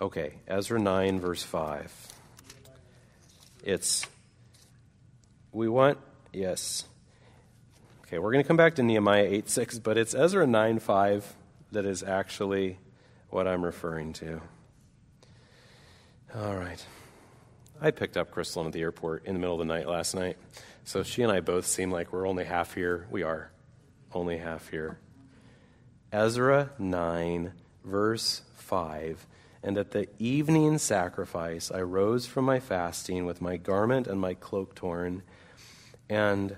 okay, 0.00 0.34
Ezra 0.48 0.80
9, 0.80 1.20
verse 1.20 1.42
5. 1.42 2.11
It's, 3.62 4.06
we 5.52 5.68
want, 5.68 5.98
yes. 6.32 6.84
Okay, 8.02 8.18
we're 8.18 8.32
going 8.32 8.42
to 8.42 8.48
come 8.48 8.56
back 8.56 8.74
to 8.74 8.82
Nehemiah 8.82 9.24
8 9.24 9.48
6, 9.48 9.78
but 9.78 9.96
it's 9.96 10.14
Ezra 10.14 10.46
9 10.46 10.80
5 10.80 11.36
that 11.70 11.86
is 11.86 12.02
actually 12.02 12.78
what 13.30 13.46
I'm 13.46 13.64
referring 13.64 14.12
to. 14.14 14.40
All 16.34 16.56
right. 16.56 16.84
I 17.80 17.90
picked 17.90 18.16
up 18.16 18.30
Crystal 18.30 18.66
at 18.66 18.72
the 18.72 18.80
airport 18.80 19.26
in 19.26 19.34
the 19.34 19.40
middle 19.40 19.54
of 19.54 19.66
the 19.66 19.72
night 19.72 19.88
last 19.88 20.14
night. 20.14 20.36
So 20.84 21.02
she 21.02 21.22
and 21.22 21.30
I 21.30 21.40
both 21.40 21.66
seem 21.66 21.90
like 21.90 22.12
we're 22.12 22.28
only 22.28 22.44
half 22.44 22.74
here. 22.74 23.06
We 23.10 23.22
are 23.22 23.50
only 24.12 24.38
half 24.38 24.68
here. 24.68 24.98
Ezra 26.12 26.70
9, 26.78 27.52
verse 27.84 28.42
5 28.56 29.26
and 29.62 29.78
at 29.78 29.92
the 29.92 30.08
evening 30.18 30.78
sacrifice, 30.78 31.70
I 31.70 31.82
rose 31.82 32.26
from 32.26 32.44
my 32.44 32.58
fasting 32.58 33.26
with 33.26 33.40
my 33.40 33.56
garment 33.56 34.08
and 34.08 34.20
my 34.20 34.34
cloak 34.34 34.74
torn, 34.74 35.22
and 36.08 36.56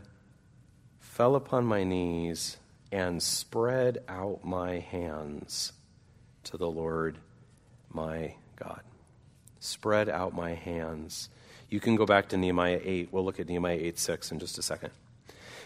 fell 0.98 1.36
upon 1.36 1.66
my 1.66 1.84
knees 1.84 2.56
and 2.90 3.22
spread 3.22 3.98
out 4.08 4.44
my 4.44 4.78
hands 4.78 5.72
to 6.44 6.56
the 6.56 6.70
Lord 6.70 7.18
my 7.92 8.36
God. 8.56 8.80
Spread 9.60 10.08
out 10.08 10.34
my 10.34 10.54
hands. 10.54 11.28
You 11.68 11.80
can 11.80 11.96
go 11.96 12.06
back 12.06 12.28
to 12.30 12.36
Nehemiah 12.36 12.80
8. 12.82 13.12
We'll 13.12 13.24
look 13.24 13.38
at 13.38 13.48
Nehemiah 13.48 13.78
8 13.80 13.98
6 13.98 14.32
in 14.32 14.38
just 14.38 14.58
a 14.58 14.62
second. 14.62 14.90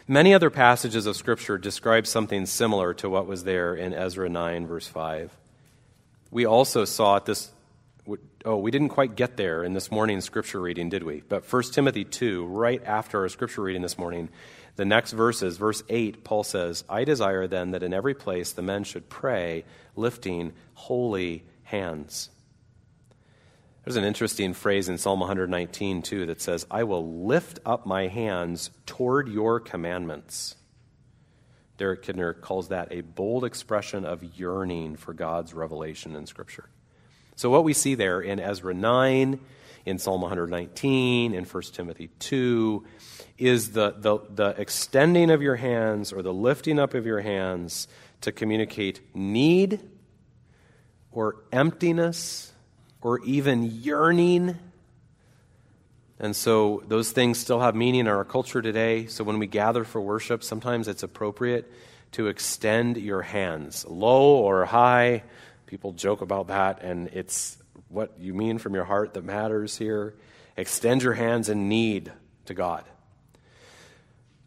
Many 0.07 0.35
other 0.35 0.51
passages 0.51 1.07
of 1.07 1.16
Scripture 1.16 1.59
describe 1.59 2.07
something 2.07 2.46
similar 2.46 2.94
to 2.94 3.09
what 3.09 3.27
was 3.27 3.44
there 3.44 3.74
in 3.74 3.92
Ezra 3.92 4.29
9, 4.29 4.66
verse 4.66 4.88
5 4.88 5.37
we 6.31 6.47
also 6.47 6.85
saw 6.85 7.17
at 7.17 7.27
this 7.27 7.51
oh 8.45 8.57
we 8.57 8.71
didn't 8.71 8.88
quite 8.88 9.17
get 9.17 9.37
there 9.37 9.62
in 9.64 9.75
this 9.75 9.91
morning's 9.91 10.25
scripture 10.25 10.61
reading 10.61 10.88
did 10.88 11.03
we? 11.03 11.23
But 11.29 11.51
1 11.51 11.62
timothy 11.64 12.05
2 12.05 12.47
right 12.47 12.83
after 12.85 13.21
our 13.21 13.29
scripture 13.29 13.62
reading 13.62 13.83
this 13.83 13.99
morning 13.99 14.29
the 14.77 14.85
next 14.85 15.12
verses 15.12 15.57
verse 15.57 15.83
8 15.88 16.25
paul 16.25 16.45
says 16.45 16.85
i 16.88 17.05
desire 17.05 17.47
then 17.47 17.73
that 17.73 17.83
in 17.83 17.93
every 17.93 18.14
place 18.14 18.53
the 18.53 18.62
men 18.62 18.85
should 18.85 19.09
pray 19.09 19.64
lifting 19.97 20.53
holy 20.75 21.45
hands. 21.64 22.31
There's 23.85 23.97
an 23.97 24.05
interesting 24.05 24.53
phrase 24.53 24.88
in 24.88 24.99
psalm 24.99 25.21
119 25.21 26.03
too 26.03 26.27
that 26.27 26.41
says 26.41 26.67
i 26.71 26.85
will 26.85 27.25
lift 27.25 27.59
up 27.67 27.87
my 27.87 28.07
hands 28.09 28.71
toward 28.87 29.29
your 29.29 29.61
commandments 29.61 30.57
Derek 31.79 32.03
Kidner 32.03 32.38
calls 32.38 32.69
that 32.69 32.88
a 32.91 33.01
bold 33.01 33.45
expression 33.45 34.05
of 34.05 34.23
yearning 34.37 34.97
for 34.97 35.14
God's 35.14 35.55
revelation 35.55 36.17
in 36.17 36.27
Scripture. 36.27 36.69
So, 37.37 37.51
what 37.51 37.62
we 37.62 37.73
see 37.73 37.95
there 37.95 38.21
in 38.21 38.41
Ezra 38.41 38.75
9, 38.75 39.41
in 39.87 39.99
Psalm 39.99 40.21
119, 40.21 41.35
in 41.35 41.45
1 41.45 41.62
Timothy 41.73 42.09
2, 42.19 42.85
is 43.38 43.73
the, 43.73 43.95
the, 43.97 44.19
the 44.29 44.61
extending 44.61 45.31
of 45.31 45.41
your 45.41 45.55
hands 45.55 46.12
or 46.12 46.21
the 46.21 46.35
lifting 46.35 46.81
up 46.81 46.95
of 46.95 47.07
your 47.07 47.21
hands 47.21 47.87
to 48.23 48.33
communicate 48.33 49.01
need 49.14 49.81
or 51.12 51.37
emptiness 51.53 52.53
or 53.01 53.21
even 53.25 53.62
yearning 53.62 54.59
and 56.20 56.35
so 56.35 56.83
those 56.88 57.12
things 57.12 57.38
still 57.38 57.61
have 57.61 57.74
meaning 57.74 58.00
in 58.00 58.09
our 58.09 58.24
culture 58.24 58.61
today. 58.61 59.07
So 59.07 59.22
when 59.22 59.38
we 59.38 59.46
gather 59.46 59.85
for 59.85 60.00
worship, 60.00 60.42
sometimes 60.42 60.88
it's 60.88 61.02
appropriate 61.02 61.70
to 62.12 62.26
extend 62.26 62.96
your 62.96 63.22
hands, 63.22 63.87
low 63.87 64.37
or 64.37 64.64
high. 64.64 65.22
People 65.66 65.92
joke 65.92 66.20
about 66.20 66.48
that, 66.48 66.83
and 66.83 67.09
it's 67.09 67.57
what 67.88 68.14
you 68.18 68.35
mean 68.35 68.59
from 68.59 68.74
your 68.74 68.85
heart 68.85 69.14
that 69.14 69.24
matters 69.24 69.76
here. 69.76 70.14
Extend 70.57 71.02
your 71.02 71.12
hands 71.12 71.48
in 71.48 71.68
need 71.68 72.11
to 72.46 72.54
God. 72.54 72.85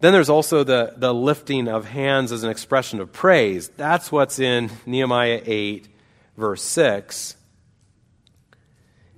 Then 0.02 0.14
there's 0.14 0.30
also 0.30 0.64
the, 0.64 0.96
the 0.98 1.14
lifting 1.14 1.68
of 1.68 1.86
hands 1.86 2.32
as 2.32 2.44
an 2.44 2.50
expression 2.50 3.00
of 3.00 3.14
praise. 3.14 3.70
That's 3.70 4.12
what's 4.12 4.40
in 4.40 4.72
Nehemiah 4.86 5.42
8, 5.46 5.88
verse 6.36 6.64
6. 6.64 7.36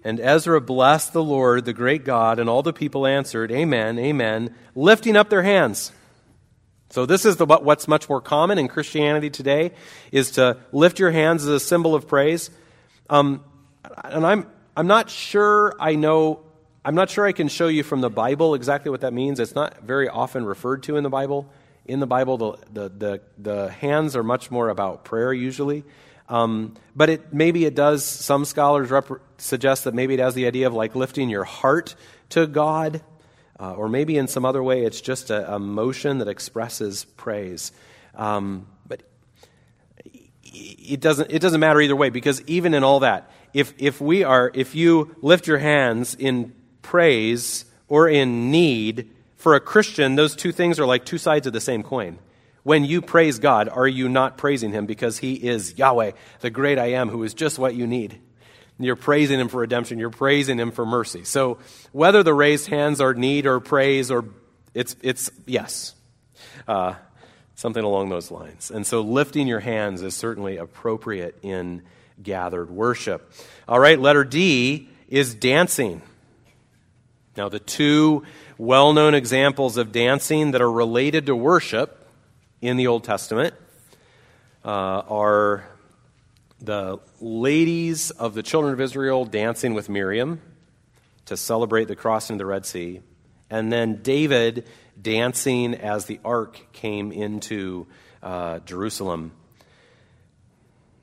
And 0.03 0.19
Ezra 0.19 0.59
blessed 0.59 1.13
the 1.13 1.23
Lord, 1.23 1.65
the 1.65 1.73
great 1.73 2.03
God, 2.03 2.37
and 2.39 2.49
all 2.49 2.61
the 2.61 2.73
people 2.73 3.07
answered, 3.07 3.51
Amen, 3.51 3.97
Amen, 3.97 4.53
lifting 4.75 5.15
up 5.15 5.29
their 5.29 5.43
hands. 5.43 5.91
So 6.89 7.05
this 7.07 7.25
is 7.25 7.37
the, 7.37 7.45
what's 7.45 7.87
much 7.87 8.07
more 8.07 8.21
common 8.21 8.59
in 8.59 8.67
Christianity 8.67 9.29
today, 9.29 9.71
is 10.11 10.31
to 10.31 10.57
lift 10.71 10.99
your 10.99 11.09
hands 11.09 11.43
as 11.43 11.49
a 11.49 11.59
symbol 11.59 11.95
of 11.95 12.07
praise. 12.07 12.51
Um, 13.09 13.43
and 14.03 14.25
I'm, 14.25 14.45
I'm 14.77 14.87
not 14.87 15.09
sure 15.09 15.73
I 15.79 15.95
know, 15.95 16.41
I'm 16.85 16.95
not 16.95 17.09
sure 17.09 17.25
I 17.25 17.31
can 17.31 17.47
show 17.47 17.67
you 17.67 17.81
from 17.81 18.01
the 18.01 18.09
Bible 18.09 18.53
exactly 18.53 18.91
what 18.91 19.01
that 19.01 19.13
means. 19.13 19.39
It's 19.39 19.55
not 19.55 19.83
very 19.83 20.09
often 20.09 20.45
referred 20.45 20.83
to 20.83 20.97
in 20.97 21.03
the 21.03 21.09
Bible. 21.09 21.49
In 21.85 21.99
the 21.99 22.07
Bible, 22.07 22.37
the, 22.37 22.57
the, 22.71 22.89
the, 22.89 23.21
the 23.37 23.71
hands 23.71 24.15
are 24.15 24.23
much 24.23 24.51
more 24.51 24.69
about 24.69 25.03
prayer 25.03 25.33
usually. 25.33 25.83
Um, 26.29 26.75
but 26.95 27.09
it, 27.09 27.33
maybe 27.33 27.65
it 27.65 27.75
does, 27.75 28.05
some 28.05 28.45
scholars 28.45 28.89
rep- 28.89 29.11
suggest 29.37 29.83
that 29.83 29.93
maybe 29.93 30.13
it 30.13 30.19
has 30.19 30.33
the 30.33 30.47
idea 30.47 30.67
of 30.67 30.73
like 30.73 30.95
lifting 30.95 31.29
your 31.29 31.43
heart 31.43 31.95
to 32.29 32.47
God, 32.47 33.01
uh, 33.59 33.73
or 33.73 33.89
maybe 33.89 34.17
in 34.17 34.27
some 34.27 34.45
other 34.45 34.63
way 34.63 34.83
it's 34.83 35.01
just 35.01 35.29
a, 35.29 35.55
a 35.55 35.59
motion 35.59 36.19
that 36.19 36.27
expresses 36.27 37.05
praise. 37.17 37.71
Um, 38.15 38.67
but 38.87 39.03
it 40.43 40.99
doesn't, 41.01 41.31
it 41.31 41.39
doesn't 41.39 41.59
matter 41.59 41.81
either 41.81 41.95
way 41.95 42.09
because 42.09 42.41
even 42.47 42.73
in 42.73 42.83
all 42.83 43.01
that, 43.01 43.29
if, 43.53 43.73
if 43.77 43.99
we 43.99 44.23
are, 44.23 44.51
if 44.53 44.75
you 44.75 45.15
lift 45.21 45.47
your 45.47 45.59
hands 45.59 46.15
in 46.15 46.53
praise 46.81 47.65
or 47.87 48.07
in 48.07 48.49
need, 48.49 49.09
for 49.43 49.55
a 49.55 49.59
Christian, 49.59 50.15
those 50.15 50.37
two 50.37 50.53
things 50.53 50.79
are 50.79 50.85
like 50.85 51.03
two 51.03 51.17
sides 51.17 51.45
of 51.45 51.51
the 51.51 51.59
same 51.59 51.83
coin. 51.83 52.17
When 52.63 52.85
you 52.85 53.01
praise 53.01 53.39
God, 53.39 53.69
are 53.69 53.87
you 53.87 54.07
not 54.09 54.37
praising 54.37 54.71
Him 54.71 54.85
because 54.85 55.17
He 55.17 55.33
is 55.33 55.77
Yahweh, 55.77 56.11
the 56.39 56.49
great 56.49 56.79
I 56.79 56.93
am, 56.93 57.09
who 57.09 57.23
is 57.23 57.33
just 57.33 57.59
what 57.59 57.75
you 57.75 57.85
need? 57.85 58.19
You're 58.79 58.95
praising 58.95 59.39
Him 59.39 59.49
for 59.49 59.61
redemption. 59.61 59.99
You're 59.99 60.09
praising 60.09 60.57
Him 60.57 60.71
for 60.71 60.85
mercy. 60.85 61.25
So 61.25 61.59
whether 61.91 62.23
the 62.23 62.33
raised 62.33 62.67
hands 62.67 63.01
are 63.01 63.13
need 63.13 63.45
or 63.45 63.59
praise 63.59 64.09
or 64.09 64.25
it's, 64.73 64.95
it's 65.01 65.29
yes. 65.45 65.93
Uh, 66.67 66.95
something 67.55 67.83
along 67.83 68.09
those 68.09 68.31
lines. 68.31 68.71
And 68.71 68.85
so 68.85 69.01
lifting 69.01 69.47
your 69.47 69.59
hands 69.59 70.01
is 70.01 70.15
certainly 70.15 70.57
appropriate 70.57 71.37
in 71.43 71.83
gathered 72.21 72.69
worship. 72.69 73.31
All 73.67 73.79
right, 73.79 73.99
letter 73.99 74.23
D 74.23 74.89
is 75.07 75.35
dancing. 75.35 76.01
Now, 77.37 77.49
the 77.49 77.59
two 77.59 78.23
well 78.57 78.93
known 78.93 79.15
examples 79.15 79.77
of 79.77 79.91
dancing 79.91 80.51
that 80.51 80.61
are 80.61 80.71
related 80.71 81.27
to 81.27 81.35
worship 81.35 82.02
in 82.63 82.77
the 82.77 82.87
Old 82.87 83.03
Testament 83.03 83.53
uh, 84.63 84.69
are 84.69 85.67
the 86.61 86.97
ladies 87.19 88.09
of 88.09 88.33
the 88.35 88.41
children 88.41 88.71
of 88.71 88.79
Israel 88.79 89.25
dancing 89.25 89.73
with 89.73 89.89
Miriam 89.89 90.39
to 91.25 91.35
celebrate 91.35 91.89
the 91.89 91.95
crossing 91.97 92.35
of 92.35 92.37
the 92.37 92.45
Red 92.45 92.65
Sea, 92.65 93.01
and 93.49 93.69
then 93.69 94.01
David 94.01 94.65
dancing 94.99 95.75
as 95.75 96.05
the 96.05 96.21
ark 96.23 96.67
came 96.71 97.11
into 97.11 97.85
uh, 98.21 98.59
Jerusalem. 98.59 99.33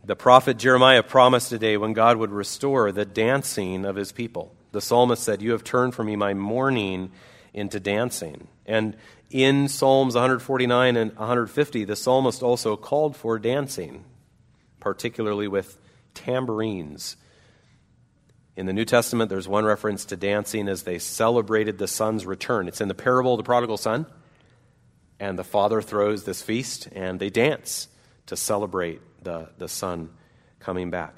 The 0.02 0.16
prophet 0.16 0.56
Jeremiah 0.56 1.02
promised 1.02 1.52
a 1.52 1.58
day 1.58 1.76
when 1.76 1.92
God 1.92 2.16
would 2.16 2.30
restore 2.30 2.90
the 2.90 3.04
dancing 3.04 3.84
of 3.84 3.96
his 3.96 4.12
people. 4.12 4.54
The 4.72 4.80
psalmist 4.80 5.22
said, 5.22 5.42
You 5.42 5.52
have 5.52 5.62
turned 5.62 5.94
for 5.94 6.04
me 6.04 6.16
my 6.16 6.32
mourning 6.32 7.10
into 7.52 7.78
dancing. 7.78 8.48
And 8.70 8.96
in 9.30 9.66
Psalms 9.66 10.14
149 10.14 10.96
and 10.96 11.10
150, 11.10 11.84
the 11.84 11.96
psalmist 11.96 12.40
also 12.40 12.76
called 12.76 13.16
for 13.16 13.36
dancing, 13.36 14.04
particularly 14.78 15.48
with 15.48 15.76
tambourines. 16.14 17.16
In 18.54 18.66
the 18.66 18.72
New 18.72 18.84
Testament, 18.84 19.28
there's 19.28 19.48
one 19.48 19.64
reference 19.64 20.04
to 20.06 20.16
dancing 20.16 20.68
as 20.68 20.84
they 20.84 21.00
celebrated 21.00 21.78
the 21.78 21.88
son's 21.88 22.24
return. 22.24 22.68
It's 22.68 22.80
in 22.80 22.86
the 22.86 22.94
parable 22.94 23.34
of 23.34 23.38
the 23.38 23.44
prodigal 23.44 23.76
son. 23.76 24.06
And 25.18 25.36
the 25.36 25.44
father 25.44 25.82
throws 25.82 26.22
this 26.22 26.40
feast, 26.40 26.88
and 26.92 27.18
they 27.18 27.28
dance 27.28 27.88
to 28.26 28.36
celebrate 28.36 29.00
the, 29.24 29.48
the 29.58 29.68
son 29.68 30.10
coming 30.60 30.90
back. 30.90 31.16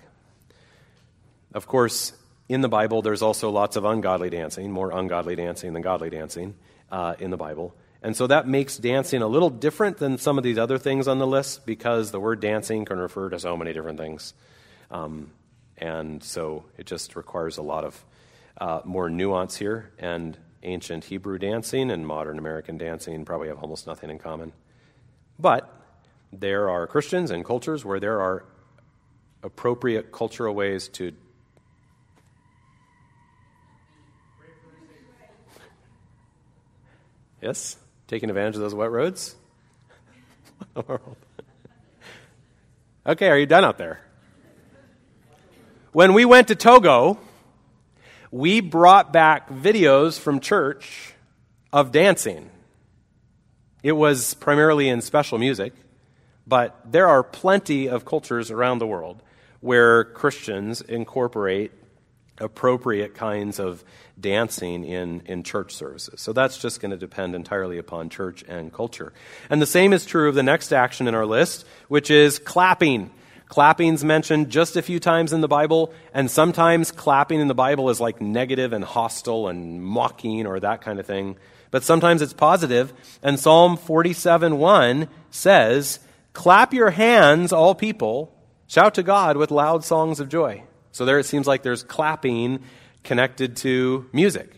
Of 1.52 1.66
course, 1.66 2.14
in 2.48 2.62
the 2.62 2.70
Bible, 2.70 3.02
there's 3.02 3.20
also 3.20 3.50
lots 3.50 3.76
of 3.76 3.84
ungodly 3.84 4.30
dancing, 4.30 4.72
more 4.72 4.90
ungodly 4.90 5.36
dancing 5.36 5.74
than 5.74 5.82
godly 5.82 6.08
dancing 6.08 6.54
uh, 6.92 7.14
in 7.18 7.30
the 7.30 7.36
Bible. 7.36 7.74
And 8.02 8.16
so 8.16 8.26
that 8.26 8.46
makes 8.46 8.76
dancing 8.76 9.22
a 9.22 9.26
little 9.26 9.50
different 9.50 9.98
than 9.98 10.18
some 10.18 10.36
of 10.36 10.44
these 10.44 10.58
other 10.58 10.78
things 10.78 11.08
on 11.08 11.18
the 11.18 11.26
list 11.26 11.64
because 11.64 12.10
the 12.10 12.20
word 12.20 12.40
dancing 12.40 12.84
can 12.84 12.98
refer 12.98 13.30
to 13.30 13.38
so 13.38 13.56
many 13.56 13.72
different 13.72 13.98
things. 13.98 14.34
Um, 14.90 15.30
and 15.78 16.22
so 16.22 16.64
it 16.76 16.86
just 16.86 17.16
requires 17.16 17.58
a 17.58 17.62
lot 17.62 17.84
of 17.84 18.04
uh, 18.60 18.80
more 18.84 19.08
nuance 19.08 19.56
here. 19.56 19.92
And 19.98 20.36
ancient 20.62 21.04
Hebrew 21.04 21.38
dancing 21.38 21.90
and 21.90 22.06
modern 22.06 22.38
American 22.38 22.76
dancing 22.76 23.24
probably 23.24 23.48
have 23.48 23.58
almost 23.58 23.86
nothing 23.86 24.10
in 24.10 24.18
common. 24.18 24.52
But 25.38 25.72
there 26.32 26.70
are 26.70 26.86
Christians 26.86 27.30
and 27.30 27.44
cultures 27.44 27.84
where 27.84 28.00
there 28.00 28.20
are 28.20 28.44
appropriate 29.42 30.12
cultural 30.12 30.54
ways 30.54 30.88
to 30.88 31.12
Yes? 37.42 37.76
Taking 38.06 38.30
advantage 38.30 38.54
of 38.54 38.62
those 38.62 38.74
wet 38.74 38.90
roads? 38.90 39.34
okay, 43.06 43.28
are 43.28 43.38
you 43.38 43.46
done 43.46 43.64
out 43.64 43.78
there? 43.78 44.00
When 45.90 46.14
we 46.14 46.24
went 46.24 46.48
to 46.48 46.54
Togo, 46.54 47.18
we 48.30 48.60
brought 48.60 49.12
back 49.12 49.50
videos 49.50 50.18
from 50.18 50.38
church 50.40 51.14
of 51.72 51.90
dancing. 51.90 52.48
It 53.82 53.92
was 53.92 54.34
primarily 54.34 54.88
in 54.88 55.00
special 55.00 55.38
music, 55.38 55.74
but 56.46 56.80
there 56.90 57.08
are 57.08 57.24
plenty 57.24 57.88
of 57.88 58.04
cultures 58.04 58.52
around 58.52 58.78
the 58.78 58.86
world 58.86 59.20
where 59.60 60.04
Christians 60.04 60.80
incorporate 60.80 61.72
appropriate 62.38 63.14
kinds 63.14 63.58
of 63.58 63.84
dancing 64.22 64.84
in, 64.84 65.20
in 65.26 65.42
church 65.42 65.74
services. 65.74 66.20
So 66.20 66.32
that's 66.32 66.56
just 66.56 66.80
going 66.80 66.92
to 66.92 66.96
depend 66.96 67.34
entirely 67.34 67.76
upon 67.76 68.08
church 68.08 68.42
and 68.48 68.72
culture. 68.72 69.12
And 69.50 69.60
the 69.60 69.66
same 69.66 69.92
is 69.92 70.06
true 70.06 70.28
of 70.28 70.34
the 70.34 70.42
next 70.42 70.72
action 70.72 71.08
in 71.08 71.14
our 71.14 71.26
list, 71.26 71.66
which 71.88 72.10
is 72.10 72.38
clapping. 72.38 73.10
Clapping's 73.48 74.02
mentioned 74.02 74.48
just 74.48 74.76
a 74.76 74.82
few 74.82 74.98
times 74.98 75.34
in 75.34 75.42
the 75.42 75.48
Bible, 75.48 75.92
and 76.14 76.30
sometimes 76.30 76.90
clapping 76.90 77.40
in 77.40 77.48
the 77.48 77.54
Bible 77.54 77.90
is 77.90 78.00
like 78.00 78.18
negative 78.22 78.72
and 78.72 78.82
hostile 78.82 79.48
and 79.48 79.82
mocking 79.84 80.46
or 80.46 80.58
that 80.60 80.80
kind 80.80 80.98
of 80.98 81.04
thing. 81.04 81.36
But 81.70 81.84
sometimes 81.84 82.22
it's 82.22 82.32
positive, 82.32 82.94
and 83.22 83.38
Psalm 83.38 83.76
47 83.76 84.56
1 84.56 85.08
says, 85.30 86.00
Clap 86.32 86.72
your 86.72 86.90
hands, 86.90 87.52
all 87.52 87.74
people, 87.74 88.34
shout 88.66 88.94
to 88.94 89.02
God 89.02 89.36
with 89.36 89.50
loud 89.50 89.84
songs 89.84 90.18
of 90.18 90.30
joy. 90.30 90.62
So 90.92 91.04
there 91.04 91.18
it 91.18 91.26
seems 91.26 91.46
like 91.46 91.62
there's 91.62 91.82
clapping 91.82 92.62
connected 93.02 93.56
to 93.58 94.08
music. 94.12 94.52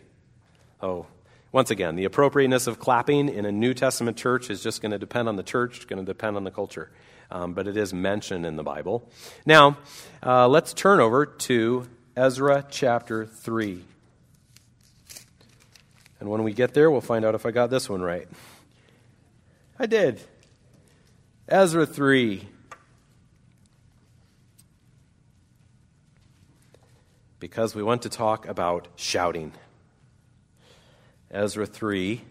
Oh, 0.82 1.06
once 1.52 1.70
again, 1.70 1.94
the 1.94 2.04
appropriateness 2.04 2.66
of 2.66 2.78
clapping 2.78 3.28
in 3.28 3.46
a 3.46 3.52
New 3.52 3.74
Testament 3.74 4.16
church 4.16 4.50
is 4.50 4.62
just 4.62 4.82
going 4.82 4.92
to 4.92 4.98
depend 4.98 5.28
on 5.28 5.36
the 5.36 5.42
church, 5.42 5.76
it's 5.76 5.84
going 5.84 6.04
to 6.04 6.04
depend 6.04 6.36
on 6.36 6.44
the 6.44 6.50
culture. 6.50 6.90
Um, 7.30 7.54
but 7.54 7.66
it 7.66 7.76
is 7.76 7.94
mentioned 7.94 8.44
in 8.44 8.56
the 8.56 8.62
Bible. 8.62 9.08
Now, 9.46 9.78
uh, 10.22 10.46
let's 10.46 10.74
turn 10.74 11.00
over 11.00 11.24
to 11.24 11.88
Ezra 12.16 12.64
chapter 12.70 13.24
3. 13.24 13.82
And 16.20 16.28
when 16.28 16.42
we 16.42 16.52
get 16.52 16.74
there, 16.74 16.90
we'll 16.90 17.00
find 17.00 17.24
out 17.24 17.34
if 17.34 17.46
I 17.46 17.50
got 17.50 17.70
this 17.70 17.88
one 17.88 18.02
right. 18.02 18.28
I 19.78 19.86
did. 19.86 20.20
Ezra 21.48 21.86
3. 21.86 22.48
Because 27.44 27.74
we 27.74 27.82
want 27.82 28.00
to 28.00 28.08
talk 28.08 28.48
about 28.48 28.88
shouting. 28.96 29.52
Ezra 31.30 31.66
3, 31.66 32.22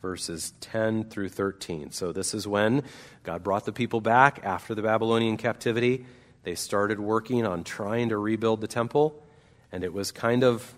verses 0.00 0.54
10 0.60 1.04
through 1.04 1.28
13. 1.28 1.90
So, 1.90 2.12
this 2.12 2.32
is 2.32 2.48
when 2.48 2.82
God 3.24 3.44
brought 3.44 3.66
the 3.66 3.74
people 3.74 4.00
back 4.00 4.40
after 4.42 4.74
the 4.74 4.80
Babylonian 4.80 5.36
captivity. 5.36 6.06
They 6.44 6.54
started 6.54 6.98
working 6.98 7.44
on 7.44 7.62
trying 7.62 8.08
to 8.08 8.16
rebuild 8.16 8.62
the 8.62 8.66
temple, 8.66 9.22
and 9.70 9.84
it 9.84 9.92
was 9.92 10.10
kind 10.12 10.42
of 10.42 10.74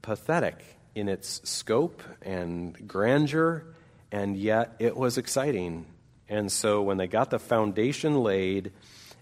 pathetic 0.00 0.64
in 0.94 1.10
its 1.10 1.42
scope 1.46 2.02
and 2.22 2.88
grandeur, 2.88 3.66
and 4.10 4.34
yet 4.34 4.76
it 4.78 4.96
was 4.96 5.18
exciting 5.18 5.84
and 6.32 6.50
so 6.50 6.80
when 6.80 6.96
they 6.96 7.06
got 7.06 7.28
the 7.28 7.38
foundation 7.38 8.22
laid, 8.22 8.72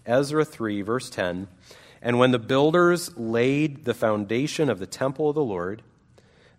Ezra 0.06 0.44
3, 0.44 0.80
verse 0.82 1.10
10, 1.10 1.48
and 2.00 2.20
when 2.20 2.30
the 2.30 2.38
builders 2.38 3.16
laid 3.18 3.84
the 3.84 3.94
foundation 3.94 4.70
of 4.70 4.78
the 4.78 4.86
temple 4.86 5.28
of 5.28 5.34
the 5.34 5.42
Lord, 5.42 5.82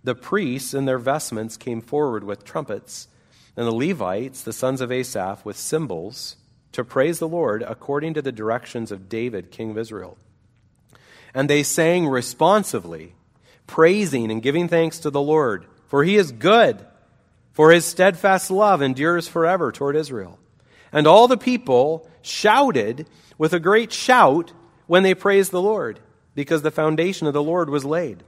the 0.03 0.13
priests 0.13 0.73
in 0.73 0.83
their 0.83 0.97
vestments 0.97 1.55
came 1.55 1.79
forward 1.79 2.25
with 2.25 2.43
trumpets, 2.43 3.07
and 3.55 3.65
the 3.65 3.71
Levites, 3.71 4.41
the 4.41 4.51
sons 4.51 4.81
of 4.81 4.91
Asaph, 4.91 5.45
with 5.45 5.55
cymbals, 5.55 6.35
to 6.73 6.83
praise 6.83 7.19
the 7.19 7.29
Lord 7.29 7.63
according 7.63 8.13
to 8.15 8.21
the 8.21 8.33
directions 8.33 8.91
of 8.91 9.07
David, 9.07 9.51
king 9.51 9.71
of 9.71 9.77
Israel. 9.77 10.17
And 11.33 11.49
they 11.49 11.63
sang 11.63 12.07
responsively, 12.07 13.13
praising 13.67 14.29
and 14.29 14.41
giving 14.43 14.67
thanks 14.67 14.99
to 14.99 15.09
the 15.09 15.21
Lord, 15.21 15.65
for 15.87 16.03
he 16.03 16.17
is 16.17 16.33
good, 16.33 16.85
for 17.53 17.71
his 17.71 17.85
steadfast 17.85 18.51
love 18.51 18.81
endures 18.81 19.29
forever 19.29 19.71
toward 19.71 19.95
Israel. 19.95 20.39
And 20.91 21.07
all 21.07 21.27
the 21.27 21.37
people 21.37 22.09
shouted 22.21 23.07
with 23.37 23.53
a 23.53 23.59
great 23.59 23.91
shout 23.91 24.53
when 24.87 25.03
they 25.03 25.13
praised 25.13 25.51
the 25.51 25.61
Lord, 25.61 25.99
because 26.35 26.61
the 26.61 26.71
foundation 26.71 27.27
of 27.27 27.33
the 27.33 27.43
Lord 27.43 27.69
was 27.69 27.85
laid. 27.85 28.23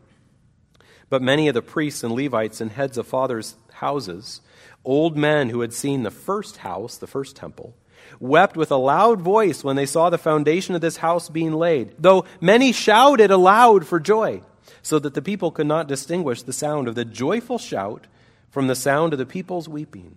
But 1.09 1.21
many 1.21 1.47
of 1.47 1.53
the 1.53 1.61
priests 1.61 2.03
and 2.03 2.13
Levites 2.13 2.61
and 2.61 2.71
heads 2.71 2.97
of 2.97 3.05
fathers' 3.05 3.55
houses, 3.73 4.41
old 4.85 5.17
men 5.17 5.49
who 5.49 5.61
had 5.61 5.73
seen 5.73 6.03
the 6.03 6.11
first 6.11 6.57
house, 6.57 6.97
the 6.97 7.07
first 7.07 7.35
temple, 7.35 7.75
wept 8.19 8.55
with 8.55 8.71
a 8.71 8.77
loud 8.77 9.21
voice 9.21 9.63
when 9.63 9.75
they 9.75 9.85
saw 9.85 10.09
the 10.09 10.17
foundation 10.17 10.75
of 10.75 10.81
this 10.81 10.97
house 10.97 11.29
being 11.29 11.53
laid, 11.53 11.93
though 11.99 12.25
many 12.41 12.71
shouted 12.71 13.31
aloud 13.31 13.85
for 13.85 13.99
joy, 13.99 14.41
so 14.81 14.99
that 14.99 15.13
the 15.13 15.21
people 15.21 15.51
could 15.51 15.67
not 15.67 15.87
distinguish 15.87 16.41
the 16.41 16.53
sound 16.53 16.87
of 16.87 16.95
the 16.95 17.05
joyful 17.05 17.57
shout 17.57 18.07
from 18.49 18.67
the 18.67 18.75
sound 18.75 19.13
of 19.13 19.19
the 19.19 19.25
people's 19.25 19.67
weeping. 19.67 20.15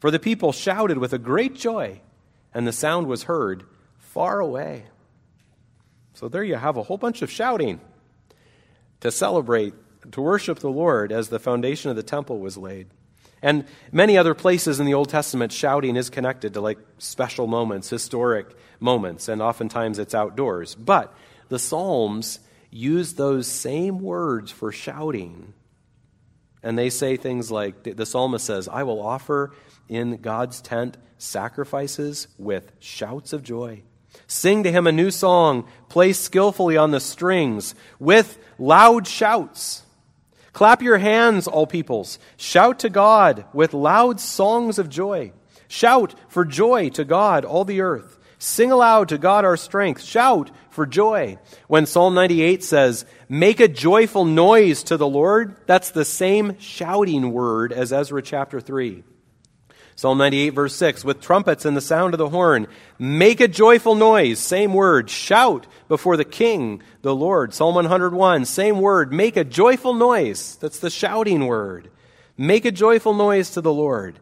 For 0.00 0.10
the 0.10 0.18
people 0.18 0.52
shouted 0.52 0.98
with 0.98 1.12
a 1.12 1.18
great 1.18 1.54
joy, 1.54 2.00
and 2.52 2.66
the 2.66 2.72
sound 2.72 3.06
was 3.06 3.24
heard 3.24 3.64
far 3.98 4.40
away. 4.40 4.84
So 6.14 6.28
there 6.28 6.42
you 6.42 6.56
have 6.56 6.76
a 6.76 6.82
whole 6.82 6.98
bunch 6.98 7.22
of 7.22 7.30
shouting 7.30 7.80
to 9.00 9.10
celebrate, 9.10 9.74
to 10.12 10.20
worship 10.20 10.58
the 10.58 10.70
Lord 10.70 11.12
as 11.12 11.28
the 11.28 11.38
foundation 11.38 11.90
of 11.90 11.96
the 11.96 12.02
temple 12.02 12.40
was 12.40 12.56
laid. 12.56 12.88
And 13.42 13.64
many 13.92 14.18
other 14.18 14.34
places 14.34 14.80
in 14.80 14.86
the 14.86 14.94
Old 14.94 15.08
Testament, 15.08 15.52
shouting 15.52 15.96
is 15.96 16.10
connected 16.10 16.54
to 16.54 16.60
like 16.60 16.78
special 16.98 17.46
moments, 17.46 17.88
historic 17.88 18.46
moments, 18.80 19.28
and 19.28 19.40
oftentimes 19.40 19.98
it's 19.98 20.14
outdoors. 20.14 20.74
But 20.74 21.14
the 21.48 21.58
Psalms 21.58 22.40
use 22.70 23.14
those 23.14 23.46
same 23.46 23.98
words 24.00 24.50
for 24.50 24.72
shouting. 24.72 25.52
And 26.62 26.78
they 26.78 26.90
say 26.90 27.16
things 27.16 27.50
like 27.50 27.82
the 27.84 28.06
psalmist 28.06 28.44
says, 28.44 28.68
I 28.68 28.82
will 28.82 29.00
offer 29.00 29.52
in 29.90 30.18
God's 30.18 30.62
tent 30.62 30.96
sacrifices 31.18 32.28
with 32.38 32.72
shouts 32.78 33.34
of 33.34 33.42
joy. 33.42 33.82
Sing 34.26 34.62
to 34.62 34.72
him 34.72 34.86
a 34.86 34.92
new 34.92 35.10
song, 35.10 35.66
play 35.88 36.12
skillfully 36.12 36.76
on 36.76 36.92
the 36.92 37.00
strings 37.00 37.74
with 37.98 38.38
loud 38.58 39.06
shouts. 39.06 39.82
Clap 40.52 40.82
your 40.82 40.98
hands, 40.98 41.46
all 41.46 41.66
peoples. 41.66 42.18
Shout 42.36 42.78
to 42.80 42.88
God 42.88 43.44
with 43.52 43.74
loud 43.74 44.20
songs 44.20 44.78
of 44.78 44.88
joy. 44.88 45.32
Shout 45.68 46.14
for 46.28 46.44
joy 46.44 46.88
to 46.90 47.04
God, 47.04 47.44
all 47.44 47.64
the 47.64 47.80
earth. 47.80 48.18
Sing 48.38 48.72
aloud 48.72 49.10
to 49.10 49.18
God 49.18 49.44
our 49.44 49.56
strength. 49.56 50.02
Shout 50.02 50.50
for 50.70 50.86
joy. 50.86 51.38
When 51.68 51.86
Psalm 51.86 52.14
98 52.14 52.64
says, 52.64 53.04
Make 53.28 53.60
a 53.60 53.68
joyful 53.68 54.24
noise 54.24 54.82
to 54.84 54.96
the 54.96 55.06
Lord, 55.06 55.56
that's 55.66 55.90
the 55.90 56.04
same 56.04 56.58
shouting 56.58 57.32
word 57.32 57.72
as 57.72 57.92
Ezra 57.92 58.22
chapter 58.22 58.60
3. 58.60 59.04
Psalm 60.00 60.16
98, 60.16 60.54
verse 60.54 60.74
6, 60.76 61.04
with 61.04 61.20
trumpets 61.20 61.66
and 61.66 61.76
the 61.76 61.82
sound 61.82 62.14
of 62.14 62.18
the 62.18 62.30
horn, 62.30 62.66
make 62.98 63.38
a 63.38 63.46
joyful 63.46 63.94
noise, 63.94 64.38
same 64.38 64.72
word, 64.72 65.10
shout 65.10 65.66
before 65.88 66.16
the 66.16 66.24
king, 66.24 66.82
the 67.02 67.14
Lord. 67.14 67.52
Psalm 67.52 67.74
101, 67.74 68.46
same 68.46 68.80
word, 68.80 69.12
make 69.12 69.36
a 69.36 69.44
joyful 69.44 69.92
noise. 69.92 70.56
That's 70.56 70.78
the 70.78 70.88
shouting 70.88 71.46
word. 71.46 71.90
Make 72.38 72.64
a 72.64 72.72
joyful 72.72 73.12
noise 73.12 73.50
to 73.50 73.60
the 73.60 73.74
Lord, 73.74 74.18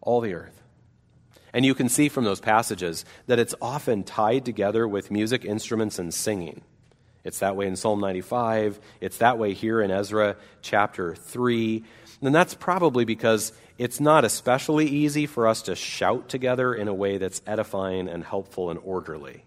all 0.00 0.20
the 0.20 0.34
earth. 0.34 0.62
And 1.52 1.66
you 1.66 1.74
can 1.74 1.88
see 1.88 2.08
from 2.08 2.22
those 2.22 2.38
passages 2.38 3.04
that 3.26 3.40
it's 3.40 3.56
often 3.60 4.04
tied 4.04 4.44
together 4.44 4.86
with 4.86 5.10
music 5.10 5.44
instruments 5.44 5.98
and 5.98 6.14
singing. 6.14 6.62
It's 7.24 7.40
that 7.40 7.56
way 7.56 7.66
in 7.66 7.74
Psalm 7.74 7.98
95. 7.98 8.78
It's 9.00 9.16
that 9.16 9.36
way 9.36 9.54
here 9.54 9.80
in 9.80 9.90
Ezra 9.90 10.36
chapter 10.62 11.16
3. 11.16 11.82
And 12.22 12.34
that's 12.34 12.54
probably 12.54 13.04
because 13.04 13.52
it's 13.78 14.00
not 14.00 14.24
especially 14.24 14.86
easy 14.86 15.26
for 15.26 15.46
us 15.46 15.62
to 15.62 15.76
shout 15.76 16.28
together 16.28 16.74
in 16.74 16.88
a 16.88 16.94
way 16.94 17.18
that's 17.18 17.42
edifying 17.46 18.08
and 18.08 18.24
helpful 18.24 18.70
and 18.70 18.80
orderly. 18.82 19.44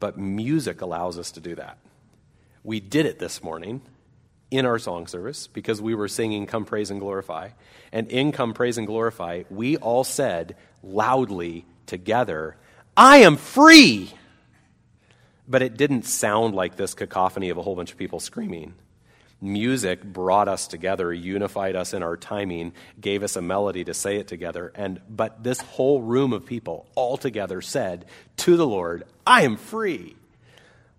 But 0.00 0.18
music 0.18 0.80
allows 0.80 1.18
us 1.18 1.30
to 1.32 1.40
do 1.40 1.54
that. 1.54 1.78
We 2.64 2.80
did 2.80 3.06
it 3.06 3.18
this 3.18 3.42
morning 3.42 3.82
in 4.50 4.66
our 4.66 4.78
song 4.78 5.06
service 5.06 5.46
because 5.46 5.80
we 5.80 5.94
were 5.94 6.08
singing 6.08 6.46
Come 6.46 6.64
Praise 6.64 6.90
and 6.90 7.00
Glorify. 7.00 7.50
And 7.92 8.10
in 8.10 8.32
Come 8.32 8.52
Praise 8.52 8.78
and 8.78 8.86
Glorify, 8.86 9.44
we 9.48 9.76
all 9.76 10.04
said, 10.04 10.56
loudly 10.82 11.64
together, 11.86 12.56
I 12.96 13.18
am 13.18 13.36
free! 13.36 14.12
But 15.46 15.62
it 15.62 15.76
didn't 15.76 16.04
sound 16.04 16.54
like 16.54 16.76
this 16.76 16.94
cacophony 16.94 17.50
of 17.50 17.58
a 17.58 17.62
whole 17.62 17.76
bunch 17.76 17.92
of 17.92 17.98
people 17.98 18.20
screaming. 18.20 18.74
Music 19.40 20.04
brought 20.04 20.48
us 20.48 20.66
together, 20.66 21.12
unified 21.12 21.74
us 21.74 21.94
in 21.94 22.02
our 22.02 22.16
timing, 22.16 22.72
gave 23.00 23.22
us 23.22 23.36
a 23.36 23.42
melody 23.42 23.84
to 23.84 23.94
say 23.94 24.16
it 24.16 24.28
together. 24.28 24.70
And, 24.74 25.00
but 25.08 25.42
this 25.42 25.60
whole 25.60 26.02
room 26.02 26.32
of 26.32 26.44
people 26.44 26.86
all 26.94 27.16
together 27.16 27.62
said 27.62 28.04
to 28.38 28.56
the 28.56 28.66
Lord, 28.66 29.04
I 29.26 29.42
am 29.42 29.56
free. 29.56 30.16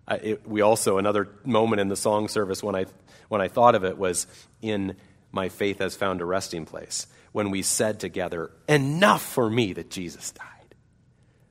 Uh, 0.07 0.17
it, 0.21 0.47
we 0.47 0.61
also, 0.61 0.97
another 0.97 1.29
moment 1.45 1.81
in 1.81 1.87
the 1.87 1.95
song 1.95 2.27
service 2.27 2.63
when 2.63 2.75
I, 2.75 2.85
when 3.29 3.41
I 3.41 3.47
thought 3.47 3.75
of 3.75 3.83
it 3.83 3.97
was 3.97 4.25
in 4.61 4.95
My 5.31 5.49
Faith 5.49 5.79
Has 5.79 5.95
Found 5.97 6.21
a 6.21 6.25
Resting 6.25 6.65
Place 6.65 7.05
when 7.31 7.51
we 7.51 7.61
said 7.61 7.99
together, 7.99 8.51
Enough 8.67 9.21
for 9.21 9.49
me 9.49 9.73
that 9.73 9.91
Jesus 9.91 10.31
died. 10.31 10.47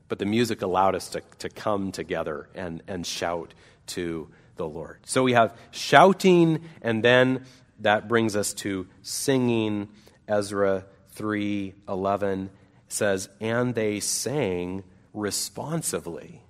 But 0.08 0.18
the 0.18 0.26
music 0.26 0.60
allowed 0.60 0.96
us 0.96 1.10
to, 1.10 1.22
to 1.38 1.48
come 1.48 1.92
together 1.92 2.48
and, 2.54 2.82
and 2.88 3.06
shout 3.06 3.54
to 3.86 4.28
the 4.60 4.68
Lord. 4.68 4.98
So 5.06 5.22
we 5.22 5.32
have 5.32 5.56
shouting, 5.70 6.60
and 6.82 7.02
then 7.02 7.44
that 7.80 8.08
brings 8.08 8.36
us 8.36 8.52
to 8.54 8.86
singing. 9.02 9.88
Ezra 10.28 10.84
3:11 11.14 12.50
says, 12.88 13.28
"And 13.40 13.74
they 13.74 14.00
sang 14.00 14.84
responsively." 15.12 16.42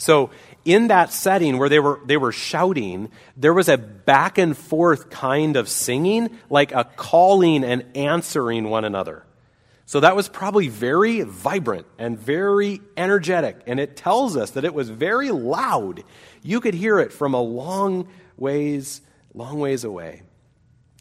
So, 0.00 0.30
in 0.64 0.88
that 0.88 1.12
setting 1.12 1.58
where 1.58 1.68
they 1.68 1.78
were, 1.78 2.00
they 2.06 2.16
were 2.16 2.32
shouting, 2.32 3.10
there 3.36 3.52
was 3.52 3.68
a 3.68 3.76
back 3.76 4.38
and 4.38 4.56
forth 4.56 5.10
kind 5.10 5.56
of 5.56 5.68
singing, 5.68 6.38
like 6.48 6.72
a 6.72 6.84
calling 6.84 7.62
and 7.64 7.84
answering 7.94 8.70
one 8.70 8.86
another. 8.86 9.26
So, 9.84 10.00
that 10.00 10.16
was 10.16 10.26
probably 10.30 10.68
very 10.68 11.20
vibrant 11.20 11.86
and 11.98 12.18
very 12.18 12.80
energetic. 12.96 13.60
And 13.66 13.78
it 13.78 13.94
tells 13.94 14.38
us 14.38 14.52
that 14.52 14.64
it 14.64 14.72
was 14.72 14.88
very 14.88 15.30
loud. 15.30 16.02
You 16.42 16.60
could 16.60 16.74
hear 16.74 16.98
it 17.00 17.12
from 17.12 17.34
a 17.34 17.40
long 17.40 18.08
ways, 18.36 19.00
long 19.34 19.60
ways 19.60 19.84
away. 19.84 20.22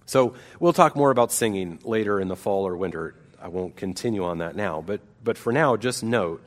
So, 0.05 0.33
we'll 0.59 0.73
talk 0.73 0.95
more 0.95 1.11
about 1.11 1.31
singing 1.31 1.79
later 1.83 2.19
in 2.19 2.27
the 2.27 2.35
fall 2.35 2.67
or 2.67 2.75
winter. 2.75 3.15
I 3.39 3.47
won't 3.47 3.75
continue 3.75 4.23
on 4.23 4.39
that 4.39 4.55
now. 4.55 4.81
But, 4.85 5.01
but 5.23 5.37
for 5.37 5.53
now, 5.53 5.77
just 5.77 6.03
note 6.03 6.41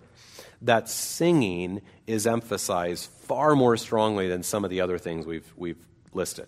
that 0.63 0.89
singing 0.89 1.83
is 2.07 2.27
emphasized 2.27 3.11
far 3.11 3.55
more 3.55 3.77
strongly 3.77 4.29
than 4.29 4.43
some 4.43 4.65
of 4.65 4.71
the 4.71 4.81
other 4.81 4.99
things 4.99 5.27
we've, 5.27 5.53
we've 5.57 5.85
listed, 6.13 6.47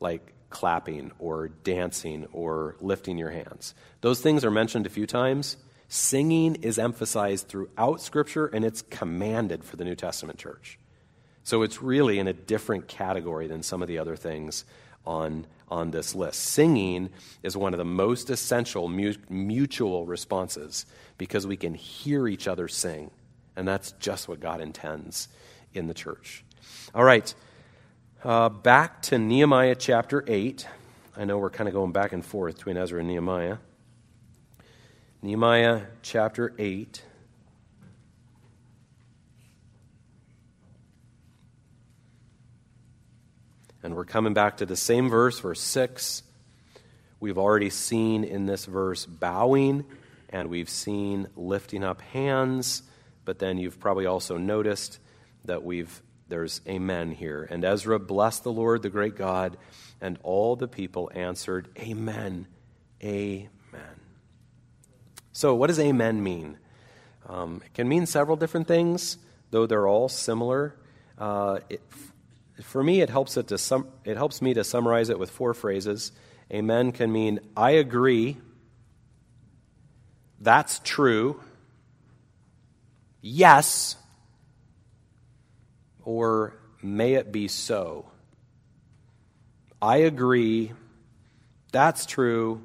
like 0.00 0.32
clapping 0.50 1.12
or 1.18 1.48
dancing 1.48 2.26
or 2.32 2.76
lifting 2.80 3.18
your 3.18 3.30
hands. 3.30 3.74
Those 4.00 4.20
things 4.20 4.44
are 4.44 4.50
mentioned 4.50 4.86
a 4.86 4.90
few 4.90 5.06
times. 5.06 5.56
Singing 5.88 6.56
is 6.56 6.78
emphasized 6.78 7.48
throughout 7.48 8.00
Scripture 8.00 8.46
and 8.46 8.64
it's 8.64 8.82
commanded 8.82 9.64
for 9.64 9.76
the 9.76 9.84
New 9.84 9.94
Testament 9.94 10.38
church. 10.38 10.78
So 11.48 11.62
it's 11.62 11.80
really 11.80 12.18
in 12.18 12.28
a 12.28 12.34
different 12.34 12.88
category 12.88 13.46
than 13.46 13.62
some 13.62 13.80
of 13.80 13.88
the 13.88 13.96
other 13.96 14.16
things 14.16 14.66
on, 15.06 15.46
on 15.70 15.90
this 15.90 16.14
list. 16.14 16.40
Singing 16.40 17.08
is 17.42 17.56
one 17.56 17.72
of 17.72 17.78
the 17.78 17.86
most 17.86 18.28
essential 18.28 18.86
mutual 18.86 20.04
responses 20.04 20.84
because 21.16 21.46
we 21.46 21.56
can 21.56 21.72
hear 21.72 22.28
each 22.28 22.48
other 22.48 22.68
sing. 22.68 23.10
And 23.56 23.66
that's 23.66 23.92
just 23.92 24.28
what 24.28 24.40
God 24.40 24.60
intends 24.60 25.28
in 25.72 25.86
the 25.86 25.94
church. 25.94 26.44
All 26.94 27.02
right, 27.02 27.34
uh, 28.24 28.50
back 28.50 29.00
to 29.04 29.18
Nehemiah 29.18 29.74
chapter 29.74 30.24
8. 30.26 30.68
I 31.16 31.24
know 31.24 31.38
we're 31.38 31.48
kind 31.48 31.66
of 31.66 31.72
going 31.72 31.92
back 31.92 32.12
and 32.12 32.22
forth 32.22 32.56
between 32.56 32.76
Ezra 32.76 32.98
and 32.98 33.08
Nehemiah. 33.08 33.56
Nehemiah 35.22 35.84
chapter 36.02 36.52
8. 36.58 37.02
And 43.82 43.94
we're 43.94 44.04
coming 44.04 44.34
back 44.34 44.58
to 44.58 44.66
the 44.66 44.76
same 44.76 45.08
verse, 45.08 45.38
verse 45.38 45.60
6. 45.60 46.22
We've 47.20 47.38
already 47.38 47.70
seen 47.70 48.24
in 48.24 48.46
this 48.46 48.64
verse 48.64 49.06
bowing, 49.06 49.84
and 50.30 50.48
we've 50.48 50.70
seen 50.70 51.28
lifting 51.36 51.84
up 51.84 52.00
hands 52.00 52.82
but 53.28 53.38
then 53.38 53.58
you've 53.58 53.78
probably 53.78 54.06
also 54.06 54.38
noticed 54.38 54.98
that 55.44 55.62
we've 55.62 56.00
there's 56.28 56.62
amen 56.66 57.10
here. 57.10 57.46
And 57.50 57.62
Ezra 57.62 57.98
blessed 57.98 58.42
the 58.42 58.50
Lord, 58.50 58.80
the 58.80 58.88
great 58.88 59.16
God, 59.16 59.58
and 60.00 60.18
all 60.22 60.56
the 60.56 60.66
people 60.66 61.10
answered, 61.14 61.68
Amen. 61.78 62.46
Amen. 63.04 63.50
So, 65.34 65.54
what 65.54 65.66
does 65.66 65.78
amen 65.78 66.22
mean? 66.22 66.56
Um, 67.28 67.60
it 67.66 67.74
can 67.74 67.86
mean 67.86 68.06
several 68.06 68.38
different 68.38 68.66
things, 68.66 69.18
though 69.50 69.66
they're 69.66 69.86
all 69.86 70.08
similar. 70.08 70.74
Uh, 71.18 71.58
it, 71.68 71.82
for 72.62 72.82
me, 72.82 73.00
it 73.00 73.10
helps, 73.10 73.36
it, 73.36 73.48
to 73.48 73.58
sum, 73.58 73.88
it 74.04 74.16
helps 74.16 74.42
me 74.42 74.54
to 74.54 74.64
summarize 74.64 75.08
it 75.08 75.18
with 75.18 75.30
four 75.30 75.54
phrases. 75.54 76.12
Amen 76.52 76.92
can 76.92 77.12
mean, 77.12 77.40
I 77.56 77.72
agree, 77.72 78.36
that's 80.40 80.80
true, 80.80 81.40
yes, 83.20 83.96
or 86.04 86.54
may 86.82 87.14
it 87.14 87.32
be 87.32 87.48
so. 87.48 88.10
I 89.80 89.98
agree. 89.98 90.72
That's 91.72 92.06
true. 92.06 92.64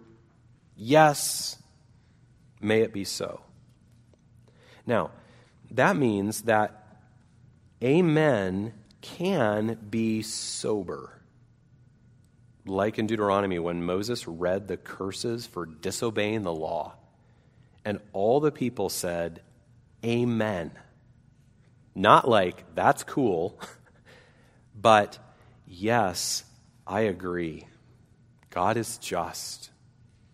Yes, 0.75 1.57
may 2.61 2.81
it 2.81 2.93
be 2.93 3.03
so. 3.03 3.41
Now, 4.85 5.11
that 5.71 5.95
means 5.95 6.43
that 6.43 6.99
amen 7.83 8.73
can 9.03 9.77
be 9.89 10.21
sober. 10.23 11.21
Like 12.65 12.97
in 12.97 13.05
Deuteronomy, 13.05 13.59
when 13.59 13.83
Moses 13.83 14.27
read 14.27 14.67
the 14.67 14.77
curses 14.77 15.45
for 15.45 15.65
disobeying 15.65 16.43
the 16.43 16.53
law, 16.53 16.95
and 17.85 17.99
all 18.13 18.39
the 18.39 18.51
people 18.51 18.89
said, 18.89 19.41
amen. 20.03 20.71
Not 21.93 22.27
like, 22.27 22.63
that's 22.73 23.03
cool, 23.03 23.59
but 24.75 25.19
yes, 25.67 26.45
I 26.87 27.01
agree. 27.01 27.67
God 28.49 28.77
is 28.77 28.97
just, 28.99 29.69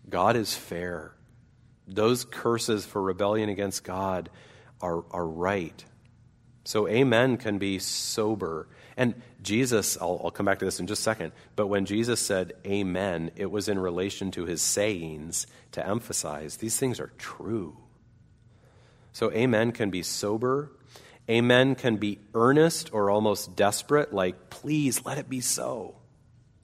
God 0.08 0.36
is 0.36 0.54
fair. 0.54 1.12
Those 1.88 2.24
curses 2.24 2.86
for 2.86 3.02
rebellion 3.02 3.48
against 3.48 3.82
God 3.82 4.30
are, 4.80 5.04
are 5.10 5.26
right. 5.26 5.84
So, 6.70 6.86
amen 6.86 7.36
can 7.36 7.58
be 7.58 7.80
sober. 7.80 8.68
And 8.96 9.20
Jesus, 9.42 9.98
I'll, 10.00 10.20
I'll, 10.22 10.30
come 10.30 10.46
back 10.46 10.60
to 10.60 10.64
this 10.64 10.78
in 10.78 10.86
just 10.86 11.00
a 11.00 11.02
second, 11.02 11.32
but 11.56 11.66
when 11.66 11.84
Jesus 11.84 12.20
said 12.20 12.52
amen, 12.64 13.32
it 13.34 13.50
was 13.50 13.68
in 13.68 13.76
relation 13.76 14.30
to 14.30 14.44
his 14.44 14.62
sayings 14.62 15.48
to 15.72 15.84
emphasize 15.84 16.58
these 16.58 16.76
things 16.76 17.00
are 17.00 17.10
true. 17.18 17.76
So, 19.12 19.32
amen 19.32 19.72
can 19.72 19.90
be 19.90 20.04
sober. 20.04 20.70
Amen 21.28 21.74
can 21.74 21.96
be 21.96 22.20
earnest 22.34 22.94
or 22.94 23.10
almost 23.10 23.56
desperate, 23.56 24.14
like, 24.14 24.48
please 24.48 25.04
let 25.04 25.18
it 25.18 25.28
be 25.28 25.40
so, 25.40 25.96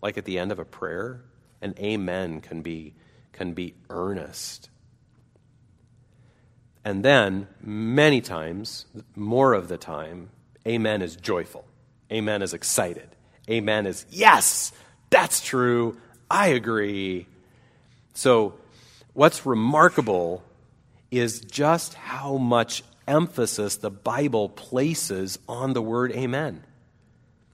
like 0.00 0.16
at 0.16 0.24
the 0.24 0.38
end 0.38 0.52
of 0.52 0.60
a 0.60 0.64
prayer. 0.64 1.24
And 1.60 1.76
amen 1.80 2.42
can 2.42 2.62
be, 2.62 2.94
can 3.32 3.54
be 3.54 3.74
earnest. 3.90 4.70
And 6.86 7.04
then, 7.04 7.48
many 7.60 8.20
times, 8.20 8.86
more 9.16 9.54
of 9.54 9.66
the 9.66 9.76
time, 9.76 10.30
amen 10.64 11.02
is 11.02 11.16
joyful. 11.16 11.64
Amen 12.12 12.42
is 12.42 12.54
excited. 12.54 13.08
Amen 13.50 13.86
is, 13.86 14.06
yes, 14.08 14.70
that's 15.10 15.40
true. 15.40 15.98
I 16.30 16.50
agree. 16.50 17.26
So, 18.14 18.54
what's 19.14 19.44
remarkable 19.44 20.44
is 21.10 21.40
just 21.40 21.94
how 21.94 22.36
much 22.36 22.84
emphasis 23.08 23.78
the 23.78 23.90
Bible 23.90 24.48
places 24.48 25.40
on 25.48 25.72
the 25.72 25.82
word 25.82 26.12
amen. 26.12 26.62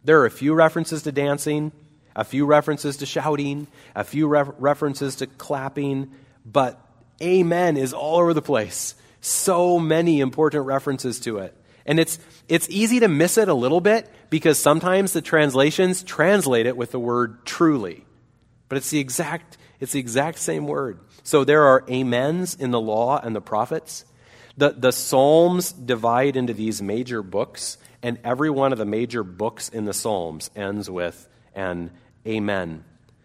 There 0.04 0.20
are 0.20 0.26
a 0.26 0.30
few 0.30 0.52
references 0.52 1.04
to 1.04 1.12
dancing, 1.12 1.72
a 2.14 2.24
few 2.24 2.44
references 2.44 2.98
to 2.98 3.06
shouting, 3.06 3.66
a 3.96 4.04
few 4.04 4.26
references 4.26 5.16
to 5.16 5.26
clapping, 5.26 6.10
but 6.44 6.78
amen 7.22 7.78
is 7.78 7.94
all 7.94 8.18
over 8.18 8.34
the 8.34 8.42
place. 8.42 8.94
So 9.22 9.78
many 9.78 10.20
important 10.20 10.66
references 10.66 11.18
to 11.20 11.38
it. 11.38 11.56
And 11.86 11.98
it's, 11.98 12.18
it's 12.48 12.68
easy 12.68 13.00
to 13.00 13.08
miss 13.08 13.38
it 13.38 13.48
a 13.48 13.54
little 13.54 13.80
bit 13.80 14.08
because 14.30 14.58
sometimes 14.58 15.12
the 15.12 15.22
translations 15.22 16.02
translate 16.02 16.66
it 16.66 16.76
with 16.76 16.90
the 16.90 17.00
word 17.00 17.46
truly. 17.46 18.04
But 18.68 18.78
it's 18.78 18.90
the 18.90 18.98
exact, 18.98 19.56
it's 19.80 19.92
the 19.92 20.00
exact 20.00 20.38
same 20.38 20.66
word. 20.66 21.00
So 21.22 21.44
there 21.44 21.64
are 21.64 21.84
amens 21.90 22.54
in 22.54 22.72
the 22.72 22.80
law 22.80 23.20
and 23.22 23.34
the 23.34 23.40
prophets. 23.40 24.04
The, 24.56 24.70
the 24.70 24.92
Psalms 24.92 25.72
divide 25.72 26.36
into 26.36 26.52
these 26.52 26.82
major 26.82 27.22
books, 27.22 27.78
and 28.02 28.18
every 28.24 28.50
one 28.50 28.72
of 28.72 28.78
the 28.78 28.84
major 28.84 29.22
books 29.22 29.68
in 29.68 29.84
the 29.84 29.94
Psalms 29.94 30.50
ends 30.54 30.90
with 30.90 31.28
an 31.54 31.90
amen. 32.26 32.84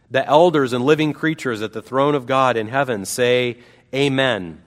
The 0.10 0.26
elders 0.26 0.74
and 0.74 0.86
living 0.86 1.14
creatures 1.14 1.62
at 1.62 1.74
the 1.74 1.82
throne 1.82 2.16
of 2.16 2.28
God 2.28 2.56
in 2.56 2.68
heaven 2.68 3.06
say 3.06 3.58
amen. 3.94 4.62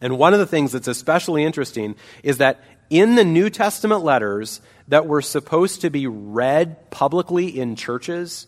And 0.00 0.18
one 0.18 0.34
of 0.34 0.38
the 0.38 0.46
things 0.46 0.72
that's 0.72 0.88
especially 0.88 1.44
interesting 1.44 1.96
is 2.22 2.38
that 2.38 2.60
in 2.90 3.14
the 3.14 3.24
New 3.24 3.50
Testament 3.50 4.04
letters 4.04 4.60
that 4.88 5.06
were 5.06 5.22
supposed 5.22 5.80
to 5.80 5.90
be 5.90 6.06
read 6.06 6.90
publicly 6.90 7.58
in 7.58 7.76
churches, 7.76 8.46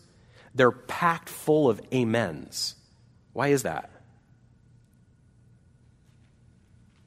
they're 0.53 0.71
packed 0.71 1.29
full 1.29 1.69
of 1.69 1.81
amens. 1.91 2.75
Why 3.33 3.49
is 3.49 3.63
that? 3.63 3.89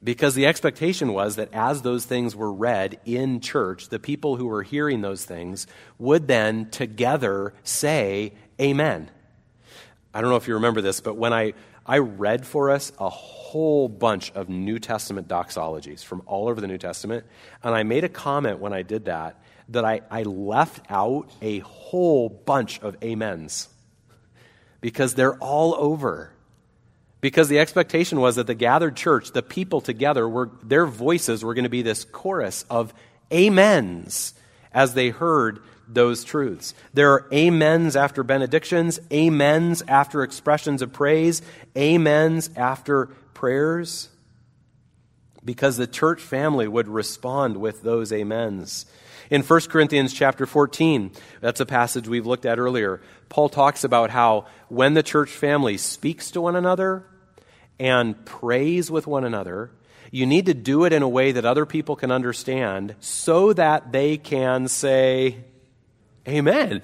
Because 0.03 0.35
the 0.35 0.47
expectation 0.47 1.13
was 1.13 1.37
that 1.37 1.53
as 1.53 1.81
those 1.81 2.05
things 2.05 2.35
were 2.35 2.51
read 2.51 2.99
in 3.05 3.39
church, 3.39 3.87
the 3.87 3.99
people 3.99 4.35
who 4.35 4.47
were 4.47 4.63
hearing 4.63 5.01
those 5.01 5.23
things 5.23 5.65
would 5.97 6.27
then 6.27 6.69
together 6.69 7.53
say, 7.63 8.33
Amen. 8.59 9.09
I 10.13 10.21
don't 10.21 10.29
know 10.29 10.35
if 10.35 10.47
you 10.47 10.55
remember 10.55 10.81
this, 10.81 10.99
but 10.99 11.15
when 11.15 11.33
I, 11.33 11.53
I 11.85 11.97
read 11.97 12.45
for 12.45 12.69
us 12.69 12.91
a 12.97 13.09
whole 13.09 13.89
bunch 13.89 14.31
of 14.31 14.49
New 14.49 14.79
Testament 14.79 15.27
doxologies 15.27 16.03
from 16.03 16.21
all 16.25 16.47
over 16.47 16.61
the 16.61 16.67
New 16.67 16.77
Testament, 16.77 17.25
and 17.61 17.75
I 17.75 17.83
made 17.83 18.03
a 18.03 18.09
comment 18.09 18.59
when 18.59 18.73
I 18.73 18.83
did 18.83 19.05
that 19.05 19.41
that 19.69 19.85
I, 19.85 20.01
I 20.09 20.23
left 20.23 20.85
out 20.89 21.29
a 21.41 21.59
whole 21.59 22.29
bunch 22.29 22.81
of 22.81 22.97
amens 23.03 23.69
because 24.81 25.15
they're 25.15 25.37
all 25.37 25.75
over. 25.77 26.31
Because 27.21 27.47
the 27.47 27.59
expectation 27.59 28.19
was 28.19 28.35
that 28.35 28.47
the 28.47 28.55
gathered 28.55 28.97
church, 28.97 29.31
the 29.31 29.41
people 29.41 29.79
together, 29.79 30.27
were, 30.27 30.51
their 30.61 30.85
voices 30.85 31.43
were 31.43 31.53
going 31.53 31.63
to 31.63 31.69
be 31.69 31.81
this 31.81 32.03
chorus 32.03 32.65
of 32.69 32.93
amens 33.31 34.33
as 34.73 34.93
they 34.93 35.09
heard 35.09 35.59
those 35.87 36.23
truths. 36.23 36.73
There 36.93 37.11
are 37.13 37.27
amens 37.33 37.95
after 37.95 38.23
benedictions, 38.23 38.99
amens 39.11 39.81
after 39.87 40.23
expressions 40.23 40.81
of 40.81 40.93
praise, 40.93 41.41
amens 41.75 42.49
after 42.55 43.07
prayers, 43.33 44.09
because 45.43 45.77
the 45.77 45.87
church 45.87 46.21
family 46.21 46.67
would 46.67 46.87
respond 46.87 47.57
with 47.57 47.83
those 47.83 48.11
amens. 48.11 48.85
In 49.29 49.41
1 49.41 49.61
Corinthians 49.61 50.13
chapter 50.13 50.45
14, 50.45 51.11
that's 51.41 51.59
a 51.59 51.65
passage 51.65 52.07
we've 52.07 52.25
looked 52.25 52.45
at 52.45 52.59
earlier, 52.59 53.01
Paul 53.29 53.49
talks 53.49 53.83
about 53.83 54.09
how 54.09 54.45
when 54.69 54.93
the 54.93 55.03
church 55.03 55.29
family 55.29 55.77
speaks 55.77 56.31
to 56.31 56.41
one 56.41 56.55
another, 56.55 57.05
and 57.79 58.25
prays 58.25 58.89
with 58.91 59.07
one 59.07 59.23
another, 59.23 59.71
you 60.11 60.25
need 60.25 60.45
to 60.45 60.53
do 60.53 60.85
it 60.85 60.93
in 60.93 61.01
a 61.01 61.09
way 61.09 61.31
that 61.31 61.45
other 61.45 61.65
people 61.65 61.95
can 61.95 62.11
understand 62.11 62.95
so 62.99 63.51
that 63.53 63.91
they 63.91 64.17
can 64.17 64.67
say, 64.67 65.37
Amen 66.27 66.81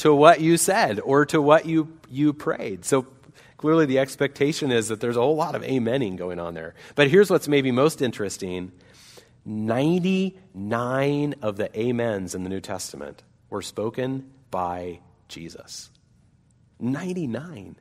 to 0.00 0.14
what 0.14 0.40
you 0.40 0.56
said 0.56 0.98
or 0.98 1.26
to 1.26 1.42
what 1.42 1.66
you, 1.66 1.92
you 2.08 2.32
prayed. 2.32 2.86
So 2.86 3.06
clearly, 3.58 3.84
the 3.84 3.98
expectation 3.98 4.72
is 4.72 4.88
that 4.88 4.98
there's 4.98 5.16
a 5.16 5.20
whole 5.20 5.36
lot 5.36 5.54
of 5.54 5.60
amening 5.62 6.16
going 6.16 6.40
on 6.40 6.54
there. 6.54 6.74
But 6.94 7.08
here's 7.08 7.28
what's 7.28 7.48
maybe 7.48 7.70
most 7.70 8.00
interesting 8.00 8.72
99 9.44 11.34
of 11.42 11.56
the 11.56 11.70
amens 11.78 12.34
in 12.34 12.44
the 12.44 12.48
New 12.48 12.60
Testament 12.60 13.22
were 13.50 13.60
spoken 13.60 14.30
by 14.50 15.00
Jesus. 15.28 15.90
99. 16.78 17.76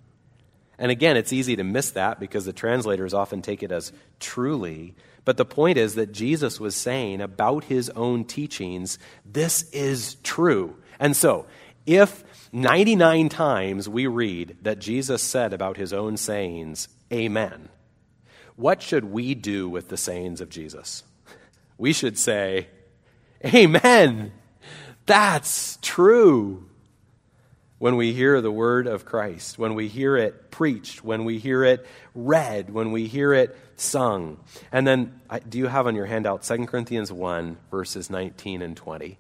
And 0.78 0.92
again, 0.92 1.16
it's 1.16 1.32
easy 1.32 1.56
to 1.56 1.64
miss 1.64 1.92
that 1.92 2.20
because 2.20 2.44
the 2.46 2.54
translators 2.54 3.14
often 3.14 3.42
take 3.42 3.64
it 3.64 3.72
as 3.72 3.94
truly. 4.20 4.96
But 5.26 5.38
the 5.38 5.46
point 5.46 5.78
is 5.78 5.96
that 5.96 6.12
Jesus 6.12 6.60
was 6.60 6.76
saying 6.76 7.22
about 7.22 7.66
his 7.66 7.90
own 7.92 8.26
teachings, 8.26 8.98
this 9.26 9.70
is 9.72 10.16
true. 10.24 10.76
And 11.00 11.16
so, 11.16 11.46
if 11.86 12.24
99 12.52 13.30
times 13.30 13.88
we 13.88 14.08
read 14.08 14.58
that 14.62 14.80
Jesus 14.80 15.22
said 15.22 15.54
about 15.54 15.78
his 15.78 15.94
own 15.94 16.18
sayings, 16.18 16.88
Amen, 17.12 17.70
what 18.56 18.82
should 18.82 19.06
we 19.06 19.36
do 19.36 19.70
with 19.70 19.90
the 19.90 19.98
sayings 19.98 20.42
of 20.42 20.50
Jesus? 20.50 21.04
We 21.78 21.94
should 21.94 22.18
say, 22.18 22.68
Amen. 23.46 24.34
That's 25.06 25.78
true 25.82 26.69
when 27.80 27.96
we 27.96 28.14
hear 28.14 28.42
the 28.42 28.52
word 28.52 28.88
of 28.88 29.06
Christ, 29.06 29.58
when 29.58 29.74
we 29.74 29.88
hear 29.88 30.18
it 30.18 30.52
preached, 30.52 31.04
when 31.04 31.24
we 31.24 31.40
hear 31.40 31.64
it 31.64 31.86
read, 32.14 32.70
when 32.70 32.92
we 32.92 33.08
hear 33.08 33.34
it 33.34 33.58
sung. 33.78 34.38
And 34.72 34.86
then, 34.86 35.20
do 35.48 35.58
you 35.58 35.68
have 35.68 35.88
on 35.88 35.96
your 35.96 36.06
handout 36.06 36.44
2 36.44 36.66
Corinthians 36.66 37.12
1, 37.12 37.58
verses 37.72 38.10
19 38.10 38.62
and 38.62 38.76
20? 38.76 39.18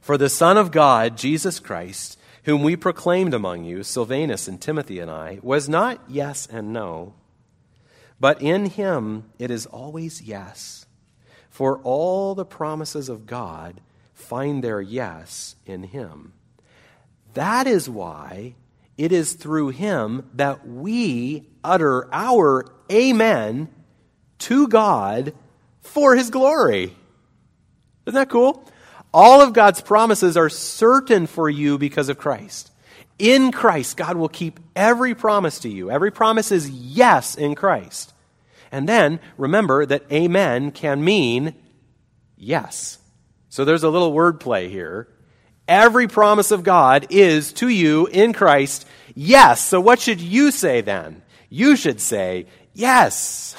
For 0.00 0.16
the 0.16 0.30
Son 0.30 0.56
of 0.56 0.70
God, 0.70 1.18
Jesus 1.18 1.60
Christ, 1.60 2.18
whom 2.44 2.62
we 2.62 2.76
proclaimed 2.76 3.34
among 3.34 3.64
you, 3.64 3.82
Silvanus 3.82 4.48
and 4.48 4.58
Timothy 4.58 4.98
and 4.98 5.10
I, 5.10 5.38
was 5.42 5.68
not 5.68 6.00
yes 6.08 6.48
and 6.50 6.72
no, 6.72 7.12
but 8.18 8.40
in 8.40 8.66
him 8.66 9.24
it 9.38 9.50
is 9.50 9.66
always 9.66 10.22
yes. 10.22 10.86
For 11.50 11.78
all 11.80 12.34
the 12.34 12.46
promises 12.46 13.10
of 13.10 13.26
God 13.26 13.82
find 14.14 14.64
their 14.64 14.80
yes 14.80 15.56
in 15.66 15.82
him. 15.82 16.32
That 17.38 17.68
is 17.68 17.88
why 17.88 18.56
it 18.96 19.12
is 19.12 19.34
through 19.34 19.68
him 19.68 20.28
that 20.34 20.66
we 20.66 21.46
utter 21.62 22.12
our 22.12 22.66
amen 22.90 23.68
to 24.38 24.66
God 24.66 25.32
for 25.80 26.16
his 26.16 26.30
glory. 26.30 26.96
Isn't 28.06 28.18
that 28.18 28.28
cool? 28.28 28.68
All 29.14 29.40
of 29.40 29.52
God's 29.52 29.80
promises 29.80 30.36
are 30.36 30.48
certain 30.48 31.28
for 31.28 31.48
you 31.48 31.78
because 31.78 32.08
of 32.08 32.18
Christ. 32.18 32.72
In 33.20 33.52
Christ, 33.52 33.96
God 33.96 34.16
will 34.16 34.28
keep 34.28 34.58
every 34.74 35.14
promise 35.14 35.60
to 35.60 35.68
you. 35.68 35.92
Every 35.92 36.10
promise 36.10 36.50
is 36.50 36.68
yes 36.68 37.36
in 37.36 37.54
Christ. 37.54 38.12
And 38.72 38.88
then 38.88 39.20
remember 39.36 39.86
that 39.86 40.10
amen 40.10 40.72
can 40.72 41.04
mean 41.04 41.54
yes. 42.36 42.98
So 43.48 43.64
there's 43.64 43.84
a 43.84 43.90
little 43.90 44.12
wordplay 44.12 44.68
here. 44.68 45.06
Every 45.68 46.08
promise 46.08 46.50
of 46.50 46.64
God 46.64 47.06
is 47.10 47.52
to 47.54 47.68
you 47.68 48.06
in 48.06 48.32
Christ, 48.32 48.86
yes. 49.14 49.64
So 49.64 49.80
what 49.80 50.00
should 50.00 50.20
you 50.20 50.50
say 50.50 50.80
then? 50.80 51.22
You 51.50 51.76
should 51.76 52.00
say, 52.00 52.46
yes. 52.72 53.54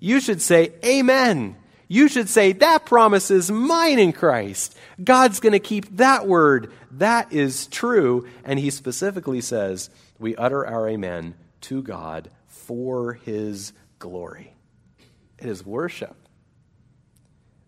You 0.00 0.20
should 0.20 0.42
say, 0.42 0.72
amen. 0.84 1.56
You 1.88 2.08
should 2.08 2.28
say, 2.28 2.52
that 2.52 2.84
promise 2.84 3.30
is 3.30 3.50
mine 3.50 3.98
in 3.98 4.12
Christ. 4.12 4.76
God's 5.02 5.40
going 5.40 5.52
to 5.52 5.58
keep 5.58 5.96
that 5.96 6.26
word. 6.26 6.72
That 6.90 7.32
is 7.32 7.66
true. 7.68 8.28
And 8.44 8.58
he 8.58 8.68
specifically 8.70 9.40
says, 9.40 9.88
we 10.18 10.36
utter 10.36 10.66
our 10.66 10.88
amen 10.88 11.34
to 11.62 11.82
God 11.82 12.30
for 12.46 13.14
his 13.14 13.72
glory. 13.98 14.54
It 15.38 15.48
is 15.48 15.64
worship. 15.64 16.16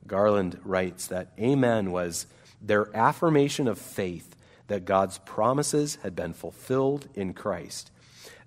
Garland 0.06 0.60
writes 0.62 1.06
that 1.08 1.32
amen 1.38 1.90
was 1.90 2.26
their 2.66 2.94
affirmation 2.96 3.68
of 3.68 3.78
faith 3.78 4.36
that 4.68 4.84
God's 4.84 5.18
promises 5.18 5.96
had 6.02 6.16
been 6.16 6.32
fulfilled 6.32 7.08
in 7.14 7.34
Christ. 7.34 7.90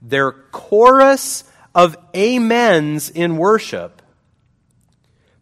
Their 0.01 0.31
chorus 0.31 1.43
of 1.73 1.97
amens 2.13 3.09
in 3.09 3.37
worship 3.37 4.01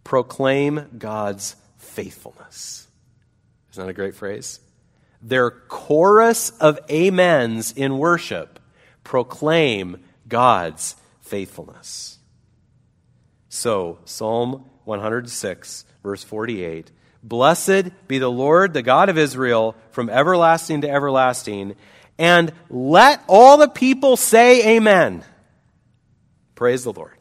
proclaim 0.03 0.87
God's 0.97 1.55
faithfulness. 1.77 2.87
Isn't 3.71 3.85
that 3.85 3.89
a 3.89 3.93
great 3.93 4.15
phrase? 4.15 4.59
Their 5.21 5.49
chorus 5.49 6.51
of 6.59 6.79
amens 6.89 7.71
in 7.71 7.97
worship 7.97 8.59
proclaim 9.03 10.03
God's 10.27 10.95
faithfulness. 11.21 12.19
So, 13.49 13.99
Psalm 14.05 14.69
106, 14.85 15.85
verse 16.03 16.23
48 16.23 16.91
Blessed 17.23 18.07
be 18.07 18.19
the 18.19 18.31
Lord, 18.31 18.73
the 18.73 18.81
God 18.81 19.09
of 19.09 19.17
Israel, 19.17 19.75
from 19.91 20.09
everlasting 20.09 20.81
to 20.81 20.89
everlasting. 20.89 21.75
And 22.17 22.51
let 22.69 23.23
all 23.27 23.57
the 23.57 23.67
people 23.67 24.17
say, 24.17 24.75
Amen. 24.77 25.23
Praise 26.55 26.83
the 26.83 26.93
Lord. 26.93 27.17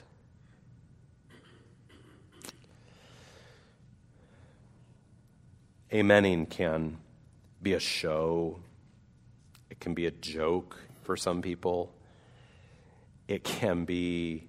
Amening 5.92 6.48
can 6.50 6.98
be 7.62 7.72
a 7.72 7.80
show, 7.80 8.60
it 9.70 9.80
can 9.80 9.94
be 9.94 10.06
a 10.06 10.10
joke 10.10 10.76
for 11.02 11.16
some 11.16 11.42
people, 11.42 11.92
it 13.28 13.44
can 13.44 13.84
be 13.84 14.46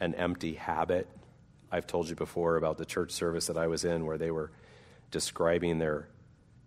an 0.00 0.14
empty 0.14 0.54
habit. 0.54 1.08
I've 1.70 1.86
told 1.86 2.08
you 2.08 2.14
before 2.14 2.56
about 2.56 2.78
the 2.78 2.84
church 2.84 3.12
service 3.12 3.46
that 3.48 3.56
I 3.56 3.66
was 3.66 3.84
in 3.84 4.06
where 4.06 4.18
they 4.18 4.30
were 4.30 4.52
describing 5.16 5.78
their 5.78 6.08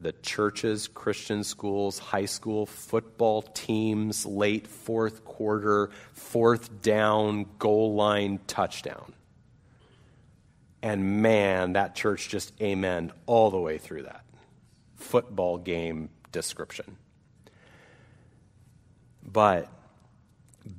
the 0.02 0.12
churches, 0.12 0.88
Christian 0.88 1.44
schools, 1.44 2.00
high 2.00 2.26
school 2.26 2.66
football 2.66 3.44
teams, 3.44 4.26
late 4.26 4.66
fourth 4.66 5.24
quarter, 5.24 5.92
fourth 6.14 6.82
down, 6.82 7.46
goal 7.60 7.94
line 7.94 8.40
touchdown. 8.48 9.14
And 10.82 11.22
man, 11.22 11.74
that 11.74 11.94
church 11.94 12.28
just 12.28 12.60
amen 12.60 13.12
all 13.28 13.52
the 13.52 13.60
way 13.60 13.78
through 13.78 14.04
that 14.04 14.26
football 14.96 15.60
game 15.60 16.10
description. 16.32 16.98
But 19.22 19.70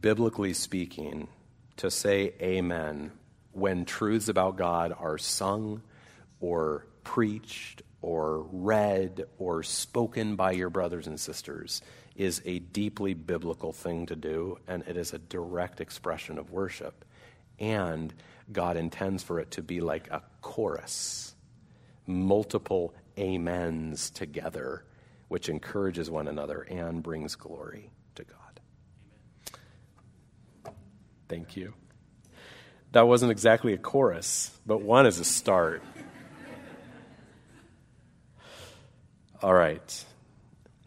biblically 0.00 0.54
speaking, 0.54 1.28
to 1.76 1.88
say 1.88 2.32
amen 2.42 3.12
when 3.52 3.84
truths 3.84 4.28
about 4.28 4.56
God 4.56 4.92
are 4.98 5.18
sung 5.18 5.82
or 6.40 6.86
preached 7.04 7.82
or 8.02 8.46
read 8.50 9.24
or 9.38 9.62
spoken 9.62 10.36
by 10.36 10.52
your 10.52 10.70
brothers 10.70 11.06
and 11.06 11.20
sisters 11.20 11.82
is 12.16 12.42
a 12.44 12.58
deeply 12.58 13.14
biblical 13.14 13.72
thing 13.72 14.06
to 14.06 14.16
do, 14.16 14.58
and 14.66 14.82
it 14.86 14.96
is 14.96 15.12
a 15.12 15.18
direct 15.18 15.80
expression 15.80 16.38
of 16.38 16.50
worship. 16.50 17.04
And 17.58 18.12
God 18.50 18.76
intends 18.76 19.22
for 19.22 19.38
it 19.38 19.52
to 19.52 19.62
be 19.62 19.80
like 19.80 20.08
a 20.10 20.22
chorus, 20.40 21.34
multiple 22.06 22.94
amens 23.18 24.10
together, 24.10 24.84
which 25.28 25.48
encourages 25.48 26.10
one 26.10 26.26
another 26.26 26.62
and 26.62 27.02
brings 27.02 27.36
glory 27.36 27.90
to 28.16 28.24
God. 28.24 30.74
Thank 31.28 31.56
you. 31.56 31.74
That 32.92 33.06
wasn't 33.06 33.30
exactly 33.30 33.72
a 33.72 33.78
chorus, 33.78 34.50
but 34.66 34.82
one 34.82 35.06
is 35.06 35.20
a 35.20 35.24
start. 35.24 35.82
All 39.42 39.54
right. 39.54 40.04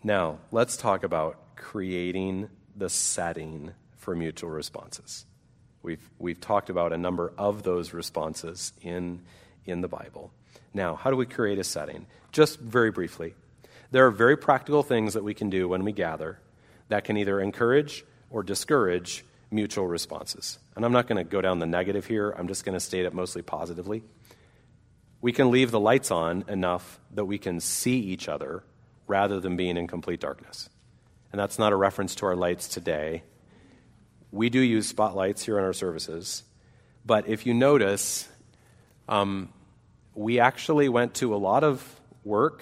Now, 0.04 0.38
let's 0.52 0.78
talk 0.78 1.04
about 1.04 1.56
creating 1.56 2.50
the 2.76 2.88
setting 2.88 3.72
for 3.98 4.16
mutual 4.16 4.52
responses. 4.52 5.26
We've, 5.82 6.08
we've 6.20 6.40
talked 6.40 6.70
about 6.70 6.94
a 6.94 6.98
number 7.00 7.34
of 7.36 7.64
those 7.64 7.94
responses 7.94 8.72
in, 8.84 9.24
in 9.66 9.82
the 9.82 9.88
Bible. 9.88 10.32
Now, 10.72 10.94
how 10.94 11.10
do 11.10 11.18
we 11.18 11.26
create 11.26 11.58
a 11.58 11.64
setting? 11.64 12.06
Just 12.32 12.60
very 12.60 12.92
briefly, 12.92 13.34
there 13.90 14.06
are 14.06 14.12
very 14.12 14.38
practical 14.38 14.84
things 14.84 15.16
that 15.16 15.24
we 15.24 15.34
can 15.34 15.50
do 15.50 15.68
when 15.68 15.84
we 15.84 15.92
gather 15.92 16.38
that 16.90 17.06
can 17.06 17.18
either 17.18 17.42
encourage 17.42 18.06
or 18.30 18.44
discourage 18.44 19.26
mutual 19.50 19.88
responses. 19.88 20.60
And 20.76 20.86
I'm 20.86 20.92
not 20.92 21.08
going 21.08 21.18
to 21.18 21.24
go 21.24 21.42
down 21.42 21.58
the 21.58 21.66
negative 21.66 22.06
here, 22.06 22.30
I'm 22.38 22.48
just 22.48 22.66
going 22.66 22.74
to 22.74 22.80
state 22.80 23.06
it 23.06 23.16
mostly 23.16 23.42
positively 23.42 24.04
we 25.24 25.32
can 25.32 25.52
leave 25.52 25.72
the 25.72 25.80
lights 25.80 26.12
on 26.12 26.44
enough 26.50 27.00
that 27.14 27.24
we 27.24 27.38
can 27.38 27.62
see 27.62 27.98
each 27.98 28.28
other 28.28 28.62
rather 29.08 29.40
than 29.40 29.56
being 29.56 29.78
in 29.78 29.88
complete 29.88 30.20
darkness. 30.20 30.70
And 31.32 31.40
that's 31.40 31.58
not 31.58 31.72
a 31.72 31.78
reference 31.78 32.14
to 32.16 32.26
our 32.26 32.36
lights 32.36 32.68
today. 32.68 33.24
We 34.34 34.50
do 34.50 34.60
use 34.60 34.86
spotlights 34.86 35.46
here 35.46 35.58
in 35.58 35.64
our 35.64 35.72
services. 35.72 36.44
But 37.06 37.30
if 37.30 37.46
you 37.46 37.54
notice, 37.54 38.28
um, 39.08 39.48
we 40.14 40.42
actually 40.42 40.90
went 40.90 41.14
to 41.16 41.34
a 41.34 41.38
lot 41.38 41.64
of 41.64 41.82
work 42.26 42.62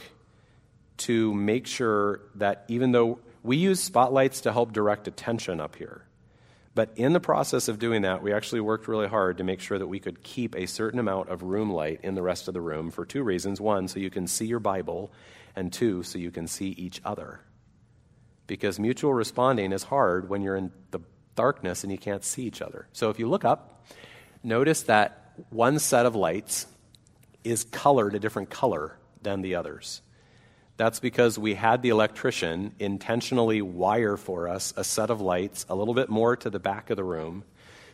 to 0.98 1.34
make 1.34 1.66
sure 1.66 2.22
that 2.36 2.66
even 2.68 2.92
though 2.92 3.18
we 3.42 3.58
use 3.58 3.82
spotlights 3.82 4.42
to 4.42 4.54
help 4.54 4.72
direct 4.72 5.08
attention 5.08 5.60
up 5.60 5.76
here, 5.78 6.04
but 6.74 6.92
in 6.96 7.14
the 7.14 7.20
process 7.20 7.68
of 7.68 7.80
doing 7.80 8.04
that, 8.04 8.24
we 8.24 8.32
actually 8.32 8.62
worked 8.62 8.88
really 8.88 9.08
hard 9.08 9.38
to 9.40 9.44
make 9.44 9.60
sure 9.60 9.78
that 9.78 9.88
we 9.88 10.00
could 10.00 10.24
keep 10.24 10.56
a 10.56 10.68
certain 10.68 11.00
amount 11.00 11.30
of 11.30 11.44
room 11.44 11.72
light 11.72 12.00
in 12.04 12.16
the 12.16 12.22
rest 12.22 12.48
of 12.48 12.54
the 12.54 12.62
room 12.62 12.92
for 12.92 13.06
two 13.06 13.24
reasons. 13.24 13.60
One, 13.60 13.88
so 13.88 14.00
you 14.00 14.10
can 14.10 14.28
see 14.28 14.46
your 14.46 14.60
Bible, 14.60 15.12
and 15.56 15.72
two, 15.72 16.04
so 16.04 16.18
you 16.18 16.32
can 16.32 16.48
see 16.48 16.70
each 16.70 17.02
other. 17.04 17.42
Because 18.48 18.80
mutual 18.80 19.14
responding 19.14 19.72
is 19.72 19.84
hard 19.84 20.30
when 20.30 20.42
you're 20.42 20.56
in 20.56 20.72
the 20.92 21.00
darkness 21.36 21.84
and 21.84 21.92
you 21.92 21.98
can't 21.98 22.24
see 22.24 22.44
each 22.44 22.62
other. 22.62 22.88
So 22.94 23.10
if 23.10 23.20
you 23.20 23.28
look 23.28 23.46
up, 23.46 23.86
notice 24.44 24.84
that 24.84 25.34
one 25.50 25.80
set 25.80 26.06
of 26.06 26.16
lights 26.16 26.68
is 27.44 27.64
colored 27.64 28.16
a 28.16 28.20
different 28.20 28.50
color 28.50 28.98
than 29.22 29.42
the 29.42 29.56
others. 29.56 30.02
That's 30.82 31.00
because 31.00 31.38
we 31.38 31.54
had 31.54 31.84
the 31.84 31.90
electrician 31.90 32.74
intentionally 32.80 33.62
wire 33.62 34.18
for 34.18 34.48
us 34.48 34.74
a 34.76 34.84
set 34.84 35.12
of 35.12 35.22
lights 35.22 35.64
a 35.70 35.76
little 35.76 35.94
bit 35.94 36.10
more 36.10 36.36
to 36.38 36.50
the 36.50 36.58
back 36.58 36.90
of 36.90 36.98
the 36.98 37.04
room 37.04 37.44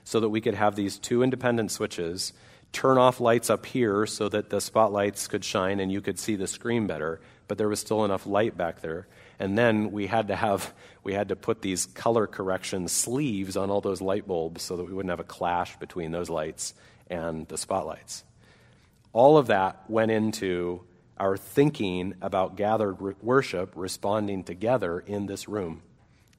so 0.06 0.22
that 0.22 0.30
we 0.30 0.40
could 0.40 0.54
have 0.54 0.78
these 0.78 0.98
two 0.98 1.22
independent 1.22 1.70
switches 1.70 2.32
turn 2.72 2.98
off 2.98 3.20
lights 3.20 3.50
up 3.50 3.66
here 3.66 4.06
so 4.06 4.30
that 4.30 4.50
the 4.50 4.62
spotlights 4.62 5.28
could 5.28 5.44
shine 5.44 5.82
and 5.82 5.92
you 5.92 6.00
could 6.00 6.18
see 6.18 6.38
the 6.38 6.48
screen 6.48 6.88
better 6.88 7.20
but 7.50 7.58
there 7.58 7.68
was 7.68 7.82
still 7.82 8.06
enough 8.06 8.26
light 8.26 8.56
back 8.56 8.80
there. 8.80 9.06
And 9.38 9.58
then 9.58 9.92
we 9.92 10.08
had 10.08 10.30
to 10.30 10.38
have 10.38 10.74
we 11.04 11.14
had 11.14 11.28
to 11.28 11.36
put 11.36 11.62
these 11.62 11.88
color 11.88 12.26
correction 12.26 12.88
sleeves 12.88 13.58
on 13.58 13.70
all 13.70 13.82
those 13.82 14.00
light 14.00 14.26
bulbs 14.26 14.64
so 14.64 14.78
that 14.78 14.86
we 14.86 14.94
wouldn't 14.94 15.10
have 15.10 15.20
a 15.20 15.26
clash 15.26 15.78
between 15.78 16.12
those 16.12 16.30
lights 16.30 16.74
and 17.10 17.50
the 17.50 17.58
spotlights. 17.58 18.24
All 19.12 19.38
of 19.38 19.48
that 19.48 19.90
went 19.90 20.12
into 20.12 20.86
our 21.20 21.38
thinking 21.38 22.15
about 22.22 22.55
gathered 22.55 23.01
worship 23.24 23.74
responding 23.76 24.43
together 24.43 24.99
in 24.99 25.26
this 25.26 25.47
room 25.47 25.82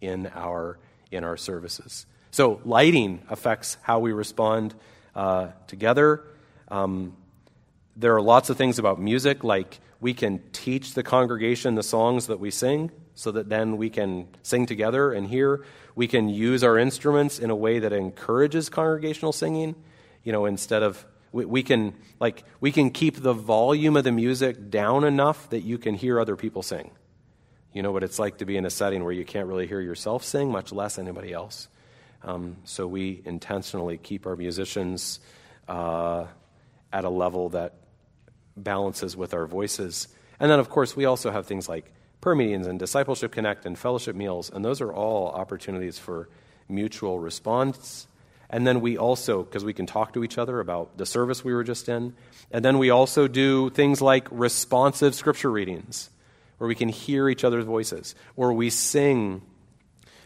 in 0.00 0.26
our 0.28 0.78
in 1.10 1.24
our 1.24 1.36
services. 1.36 2.06
So 2.30 2.60
lighting 2.64 3.22
affects 3.28 3.78
how 3.82 4.00
we 4.00 4.12
respond 4.12 4.74
uh, 5.14 5.48
together. 5.66 6.22
Um, 6.68 7.16
there 7.96 8.14
are 8.14 8.20
lots 8.20 8.50
of 8.50 8.56
things 8.56 8.78
about 8.78 9.00
music 9.00 9.42
like 9.42 9.80
we 10.00 10.14
can 10.14 10.40
teach 10.52 10.94
the 10.94 11.02
congregation 11.02 11.74
the 11.74 11.82
songs 11.82 12.26
that 12.26 12.38
we 12.38 12.50
sing 12.50 12.90
so 13.14 13.32
that 13.32 13.48
then 13.48 13.78
we 13.78 13.90
can 13.90 14.28
sing 14.42 14.66
together 14.66 15.12
and 15.12 15.26
hear. 15.26 15.64
We 15.96 16.06
can 16.06 16.28
use 16.28 16.62
our 16.62 16.78
instruments 16.78 17.38
in 17.38 17.50
a 17.50 17.56
way 17.56 17.80
that 17.80 17.92
encourages 17.92 18.68
congregational 18.68 19.32
singing 19.32 19.74
you 20.28 20.32
know 20.32 20.44
instead 20.44 20.82
of 20.82 21.06
we, 21.32 21.44
we, 21.44 21.62
can 21.62 21.94
like 22.20 22.44
we 22.60 22.72
can 22.72 22.90
keep 22.90 23.22
the 23.22 23.32
volume 23.32 23.96
of 23.96 24.04
the 24.04 24.12
music 24.12 24.70
down 24.70 25.04
enough 25.04 25.50
that 25.50 25.60
you 25.60 25.78
can 25.78 25.94
hear 25.94 26.20
other 26.20 26.36
people 26.36 26.62
sing. 26.62 26.90
You 27.72 27.82
know 27.82 27.92
what 27.92 28.02
it's 28.02 28.18
like 28.18 28.38
to 28.38 28.44
be 28.44 28.56
in 28.56 28.64
a 28.64 28.70
setting 28.70 29.04
where 29.04 29.12
you 29.12 29.24
can't 29.24 29.46
really 29.46 29.66
hear 29.66 29.80
yourself 29.80 30.24
sing, 30.24 30.50
much 30.50 30.72
less 30.72 30.98
anybody 30.98 31.32
else. 31.32 31.68
Um, 32.22 32.56
so 32.64 32.86
we 32.86 33.22
intentionally 33.24 33.98
keep 33.98 34.26
our 34.26 34.36
musicians 34.36 35.20
uh, 35.68 36.26
at 36.92 37.04
a 37.04 37.10
level 37.10 37.50
that 37.50 37.74
balances 38.56 39.16
with 39.16 39.34
our 39.34 39.46
voices. 39.46 40.08
And 40.40 40.50
then, 40.50 40.58
of 40.58 40.68
course, 40.68 40.96
we 40.96 41.04
also 41.04 41.30
have 41.30 41.46
things 41.46 41.68
like 41.68 41.92
prayer 42.20 42.34
meetings 42.34 42.66
and 42.66 42.78
discipleship 42.78 43.32
connect 43.32 43.66
and 43.66 43.78
fellowship 43.78 44.16
meals, 44.16 44.50
and 44.50 44.64
those 44.64 44.80
are 44.80 44.92
all 44.92 45.28
opportunities 45.28 45.98
for 45.98 46.28
mutual 46.68 47.18
response 47.18 48.06
and 48.51 48.66
then 48.66 48.80
we 48.80 48.96
also, 48.96 49.42
because 49.42 49.64
we 49.64 49.74
can 49.74 49.86
talk 49.86 50.14
to 50.14 50.24
each 50.24 50.38
other 50.38 50.61
about 50.61 50.96
the 50.96 51.07
service 51.07 51.44
we 51.44 51.53
were 51.53 51.64
just 51.64 51.88
in. 51.88 52.14
And 52.51 52.64
then 52.64 52.78
we 52.78 52.90
also 52.90 53.28
do 53.28 53.70
things 53.70 54.01
like 54.01 54.26
responsive 54.30 55.14
scripture 55.14 55.51
readings, 55.51 56.11
where 56.57 56.68
we 56.68 56.74
can 56.74 56.88
hear 56.88 57.28
each 57.28 57.44
other's 57.44 57.64
voices, 57.64 58.14
or 58.36 58.53
we 58.53 58.70
sing 58.70 59.42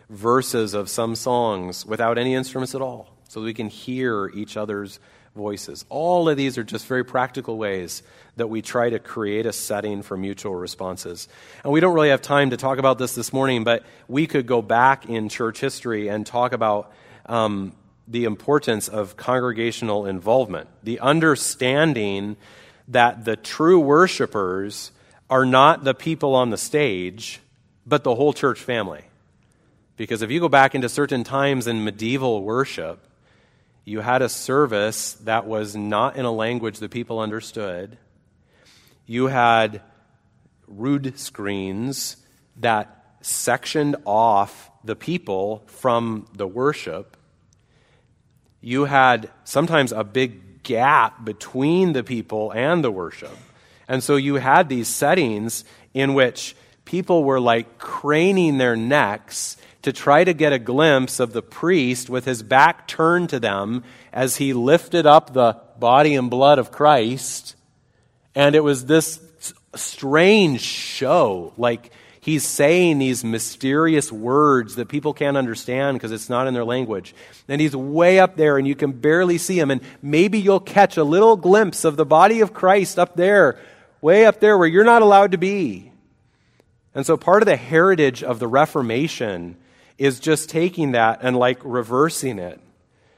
verses 0.09 0.75
of 0.75 0.89
some 0.89 1.15
songs 1.17 1.85
without 1.85 2.19
any 2.19 2.35
instruments 2.35 2.75
at 2.75 2.81
all, 2.81 3.17
so 3.29 3.43
we 3.43 3.55
can 3.55 3.69
hear 3.69 4.31
each 4.35 4.57
other's 4.57 5.01
voices. 5.35 5.85
All 5.89 6.29
of 6.29 6.37
these 6.37 6.59
are 6.59 6.65
just 6.65 6.87
very 6.87 7.05
practical 7.05 7.57
ways 7.57 8.03
that 8.37 8.49
we 8.49 8.63
try 8.63 8.91
to 8.91 8.99
create 8.99 9.47
a 9.47 9.53
setting 9.53 10.03
for 10.03 10.17
mutual 10.17 10.55
responses. 10.55 11.29
And 11.65 11.73
we 11.73 11.81
don't 11.81 11.95
really 11.95 12.11
have 12.11 12.23
time 12.23 12.51
to 12.51 12.57
talk 12.57 12.79
about 12.79 12.99
this 12.99 13.15
this 13.15 13.33
morning, 13.33 13.65
but 13.65 13.85
we 14.09 14.27
could 14.27 14.47
go 14.47 14.63
back 14.63 15.09
in 15.09 15.29
church 15.29 15.61
history 15.61 16.09
and 16.09 16.27
talk 16.27 16.53
about 16.53 16.93
um, 17.27 17.73
the 18.09 18.25
importance 18.25 18.89
of 18.89 19.17
congregational 19.17 20.07
involvement, 20.07 20.69
the 20.83 21.01
understanding 21.01 22.37
that 22.89 23.25
the 23.25 23.37
true 23.37 23.79
worshipers 23.79 24.93
are 25.31 25.47
not 25.47 25.85
the 25.85 25.95
people 25.95 26.35
on 26.35 26.51
the 26.51 26.57
stage, 26.57 27.41
but 27.87 28.05
the 28.05 28.15
whole 28.15 28.33
church 28.33 28.61
family. 28.61 29.05
Because 29.97 30.23
if 30.23 30.31
you 30.31 30.41
go 30.41 30.49
back 30.49 30.75
into 30.75 30.89
certain 30.89 31.23
times 31.23 31.67
in 31.67 31.85
medieval 31.85 32.43
worship, 32.43 33.07
You 33.85 34.01
had 34.01 34.23
a 34.23 34.29
service 34.29 35.15
that 35.25 35.47
was 35.47 35.75
not 35.75 36.17
in 36.17 36.25
a 36.25 36.31
language 36.31 36.79
that 36.79 36.91
people 36.91 37.19
understood. 37.19 37.99
You 39.07 39.27
had 39.27 39.83
rood 40.69 41.19
screens 41.19 42.17
that 42.59 43.05
sectioned 43.23 43.97
off 44.05 44.71
the 44.85 44.95
people 44.95 45.65
from 45.67 46.29
the 46.33 46.47
worship. 46.47 47.17
You 48.63 48.85
had 48.87 49.29
sometimes 49.45 49.93
a 49.93 50.05
big 50.05 50.63
gap 50.63 51.25
between 51.25 51.93
the 51.93 52.05
people 52.05 52.53
and 52.53 52.83
the 52.83 52.91
worship. 52.91 53.37
And 53.89 54.03
so 54.03 54.17
you 54.17 54.37
had 54.37 54.69
these 54.69 54.89
settings 54.89 55.65
in 55.93 56.15
which 56.15 56.57
people 56.85 57.25
were 57.25 57.41
like 57.41 57.79
craning 57.79 58.59
their 58.59 58.77
necks 58.77 59.57
to 59.83 59.93
try 59.93 60.23
to 60.23 60.33
get 60.33 60.53
a 60.53 60.59
glimpse 60.61 61.19
of 61.19 61.33
the 61.33 61.43
priest 61.43 62.09
with 62.09 62.25
his 62.25 62.43
back 62.43 62.87
turned 62.87 63.31
to 63.31 63.41
them 63.41 63.83
as 64.13 64.37
he 64.37 64.53
lifted 64.53 65.07
up 65.07 65.33
the 65.33 65.61
body 65.79 66.15
and 66.15 66.31
blood 66.31 66.61
of 66.61 66.71
Christ. 66.71 67.57
And 68.35 68.55
it 68.55 68.63
was 68.63 68.87
this 68.87 69.21
strange 69.75 70.61
show. 70.61 71.53
Like 71.57 71.93
he's 72.23 72.47
saying 72.47 72.99
these 72.99 73.25
mysterious 73.25 74.11
words 74.13 74.77
that 74.77 74.89
people 74.89 75.13
can't 75.13 75.37
understand 75.37 75.97
because 75.99 76.13
it's 76.13 76.31
not 76.31 76.47
in 76.47 76.55
their 76.55 76.65
language. 76.65 77.15
And 77.49 77.61
he's 77.61 77.75
way 77.75 78.21
up 78.21 78.37
there 78.37 78.57
and 78.57 78.67
you 78.67 78.77
can 78.77 78.93
barely 78.93 79.39
see 79.39 79.59
him. 79.59 79.71
And 79.71 79.83
maybe 80.01 80.39
you'll 80.39 80.61
catch 80.61 80.97
a 80.97 81.05
little 81.05 81.37
glimpse 81.37 81.85
of 81.85 81.97
the 81.97 82.07
body 82.07 82.41
of 82.41 82.55
Christ 82.55 82.97
up 82.99 83.17
there, 83.17 83.59
way 84.01 84.25
up 84.25 84.39
there 84.39 84.57
where 84.57 84.69
you're 84.69 84.85
not 84.85 85.03
allowed 85.03 85.33
to 85.33 85.39
be. 85.39 85.93
And 86.95 87.05
so 87.05 87.17
part 87.17 87.43
of 87.43 87.47
the 87.47 87.57
heritage 87.57 88.23
of 88.23 88.39
the 88.39 88.49
Reformation 88.49 89.57
is 89.99 90.21
just 90.21 90.49
taking 90.49 90.93
that 90.93 91.21
and 91.23 91.37
like 91.37 91.59
reversing 91.65 92.39
it. 92.39 92.61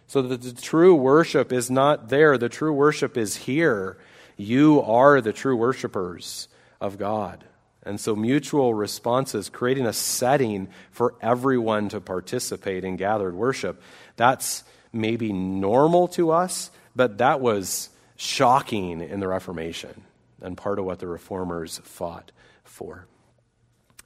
So 0.06 0.22
that 0.22 0.40
the 0.40 0.52
true 0.52 0.94
worship 0.94 1.52
is 1.52 1.70
not 1.70 2.08
there, 2.08 2.38
the 2.38 2.48
true 2.48 2.72
worship 2.72 3.18
is 3.18 3.36
here. 3.36 3.98
You 4.36 4.80
are 4.82 5.20
the 5.20 5.32
true 5.32 5.56
worshipers 5.56 6.48
of 6.80 6.98
God. 6.98 7.44
And 7.86 8.00
so, 8.00 8.16
mutual 8.16 8.72
responses, 8.74 9.48
creating 9.48 9.86
a 9.86 9.92
setting 9.92 10.68
for 10.90 11.14
everyone 11.20 11.88
to 11.90 12.00
participate 12.00 12.84
in 12.84 12.96
gathered 12.96 13.34
worship, 13.34 13.82
that's 14.16 14.64
maybe 14.92 15.32
normal 15.32 16.08
to 16.08 16.30
us, 16.30 16.70
but 16.96 17.18
that 17.18 17.40
was 17.40 17.90
shocking 18.16 19.00
in 19.00 19.20
the 19.20 19.28
Reformation 19.28 20.02
and 20.40 20.56
part 20.56 20.78
of 20.78 20.84
what 20.84 20.98
the 20.98 21.06
reformers 21.06 21.78
fought 21.84 22.32
for. 22.62 23.06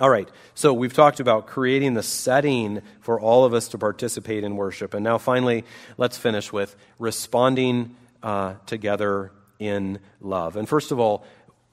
All 0.01 0.09
right, 0.09 0.29
so 0.55 0.73
we've 0.73 0.95
talked 0.95 1.19
about 1.19 1.49
creating 1.49 1.95
the 1.95 2.05
setting 2.05 2.83
for 3.01 3.21
all 3.21 3.45
of 3.45 3.53
us 3.53 3.69
to 3.69 3.79
participate 3.79 4.45
in 4.45 4.55
worship. 4.55 4.95
And 4.95 5.03
now, 5.03 5.19
finally, 5.19 5.65
let's 5.97 6.17
finish 6.17 6.53
with 6.53 6.77
responding 7.01 7.97
uh, 8.23 8.55
together 8.67 9.33
in 9.59 9.99
love. 10.21 10.57
And 10.57 10.69
first 10.69 10.93
of 10.93 11.01
all, 11.01 11.25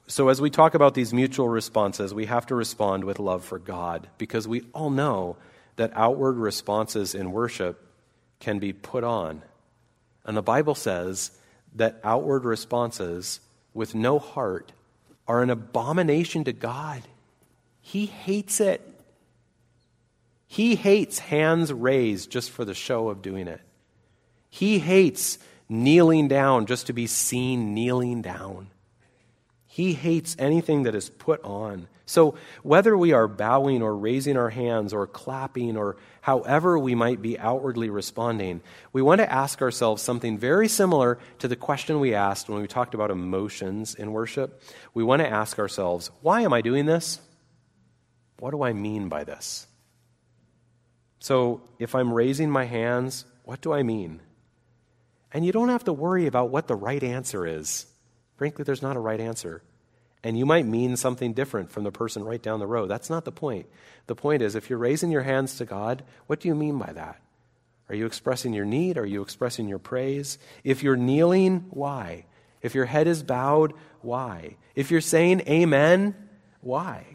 so 0.08 0.30
as 0.30 0.40
we 0.40 0.50
talk 0.50 0.76
about 0.76 0.94
these 0.94 1.14
mutual 1.14 1.50
responses, 1.50 2.14
we 2.14 2.26
have 2.26 2.46
to 2.48 2.56
respond 2.56 3.04
with 3.04 3.20
love 3.20 3.44
for 3.44 3.58
God 3.58 4.08
because 4.18 4.48
we 4.48 4.62
all 4.74 4.90
know 4.90 5.38
that 5.78 5.92
outward 5.96 6.38
responses 6.38 7.16
in 7.16 7.32
worship 7.32 7.82
can 8.40 8.60
be 8.60 8.72
put 8.72 9.04
on. 9.04 9.42
And 10.24 10.38
the 10.38 10.44
Bible 10.44 10.76
says 10.76 11.32
that 11.76 12.00
outward 12.04 12.46
responses 12.46 13.40
with 13.74 13.96
no 13.96 14.20
heart 14.20 14.72
are 15.28 15.42
an 15.42 15.50
abomination 15.50 16.44
to 16.44 16.54
God. 16.54 17.02
He 17.82 18.06
hates 18.06 18.60
it. 18.60 18.82
He 20.48 20.76
hates 20.76 21.20
hands 21.20 21.74
raised 21.74 22.32
just 22.32 22.52
for 22.52 22.64
the 22.64 22.74
show 22.74 23.10
of 23.10 23.22
doing 23.22 23.48
it. 23.48 23.62
He 24.50 24.80
hates 24.80 25.40
kneeling 25.68 26.28
down 26.28 26.68
just 26.68 26.88
to 26.88 26.94
be 26.94 27.08
seen 27.08 27.74
kneeling 27.74 28.22
down. 28.22 28.68
He 29.76 29.92
hates 29.92 30.38
anything 30.40 30.84
that 30.84 30.96
is 30.96 31.10
put 31.10 31.44
on. 31.44 31.90
So, 32.06 32.36
whether 32.64 32.98
we 32.98 33.12
are 33.12 33.28
bowing 33.28 33.82
or 33.82 33.94
raising 33.94 34.38
our 34.38 34.50
hands 34.50 34.94
or 34.94 35.06
clapping 35.06 35.76
or 35.76 35.98
however 36.22 36.80
we 36.80 36.96
might 36.96 37.22
be 37.22 37.38
outwardly 37.38 37.90
responding, 37.90 38.62
we 38.94 39.02
want 39.02 39.20
to 39.20 39.30
ask 39.30 39.62
ourselves 39.62 40.02
something 40.02 40.38
very 40.38 40.70
similar 40.70 41.20
to 41.40 41.50
the 41.50 41.58
question 41.58 42.00
we 42.00 42.14
asked 42.14 42.48
when 42.48 42.62
we 42.62 42.70
talked 42.70 42.94
about 42.94 43.12
emotions 43.12 43.96
in 43.96 44.14
worship. 44.14 44.64
We 44.94 45.04
want 45.04 45.22
to 45.24 45.30
ask 45.30 45.60
ourselves, 45.60 46.10
why 46.22 46.44
am 46.44 46.54
I 46.54 46.62
doing 46.62 46.86
this? 46.86 47.20
What 48.40 48.52
do 48.52 48.64
I 48.64 48.72
mean 48.72 49.10
by 49.10 49.26
this? 49.26 49.68
So, 51.20 51.64
if 51.80 51.96
I'm 51.96 52.14
raising 52.14 52.50
my 52.50 52.64
hands, 52.64 53.26
what 53.44 53.60
do 53.60 53.74
I 53.74 53.84
mean? 53.84 54.22
And 55.34 55.46
you 55.46 55.52
don't 55.52 55.68
have 55.68 55.84
to 55.84 55.92
worry 55.92 56.28
about 56.28 56.50
what 56.50 56.68
the 56.68 56.78
right 56.78 57.04
answer 57.04 57.46
is. 57.46 57.88
Frankly, 58.38 58.64
there's 58.64 58.82
not 58.82 58.96
a 58.96 59.00
right 59.00 59.20
answer. 59.20 59.62
And 60.24 60.38
you 60.38 60.46
might 60.46 60.66
mean 60.66 60.98
something 60.98 61.34
different 61.34 61.72
from 61.72 61.84
the 61.84 61.92
person 61.92 62.24
right 62.24 62.42
down 62.42 62.60
the 62.60 62.68
road. 62.68 62.90
That's 62.90 63.10
not 63.10 63.26
the 63.26 63.32
point. 63.32 63.68
The 64.08 64.16
point 64.16 64.42
is, 64.42 64.56
if 64.56 64.70
you're 64.70 64.80
raising 64.80 65.12
your 65.12 65.22
hands 65.22 65.58
to 65.58 65.66
God, 65.66 66.04
what 66.28 66.40
do 66.40 66.48
you 66.48 66.56
mean 66.56 66.80
by 66.80 66.92
that? 66.94 67.22
Are 67.90 67.96
you 67.96 68.08
expressing 68.08 68.54
your 68.54 68.66
need? 68.66 68.98
Are 68.98 69.06
you 69.06 69.22
expressing 69.22 69.68
your 69.68 69.78
praise? 69.78 70.40
If 70.64 70.82
you're 70.82 70.96
kneeling, 70.96 71.66
why? 71.70 72.26
If 72.62 72.74
your 72.74 72.86
head 72.86 73.08
is 73.08 73.22
bowed, 73.22 73.74
why? 74.02 74.58
If 74.74 74.90
you're 74.90 75.02
saying 75.02 75.42
amen, 75.48 76.16
why? 76.62 77.06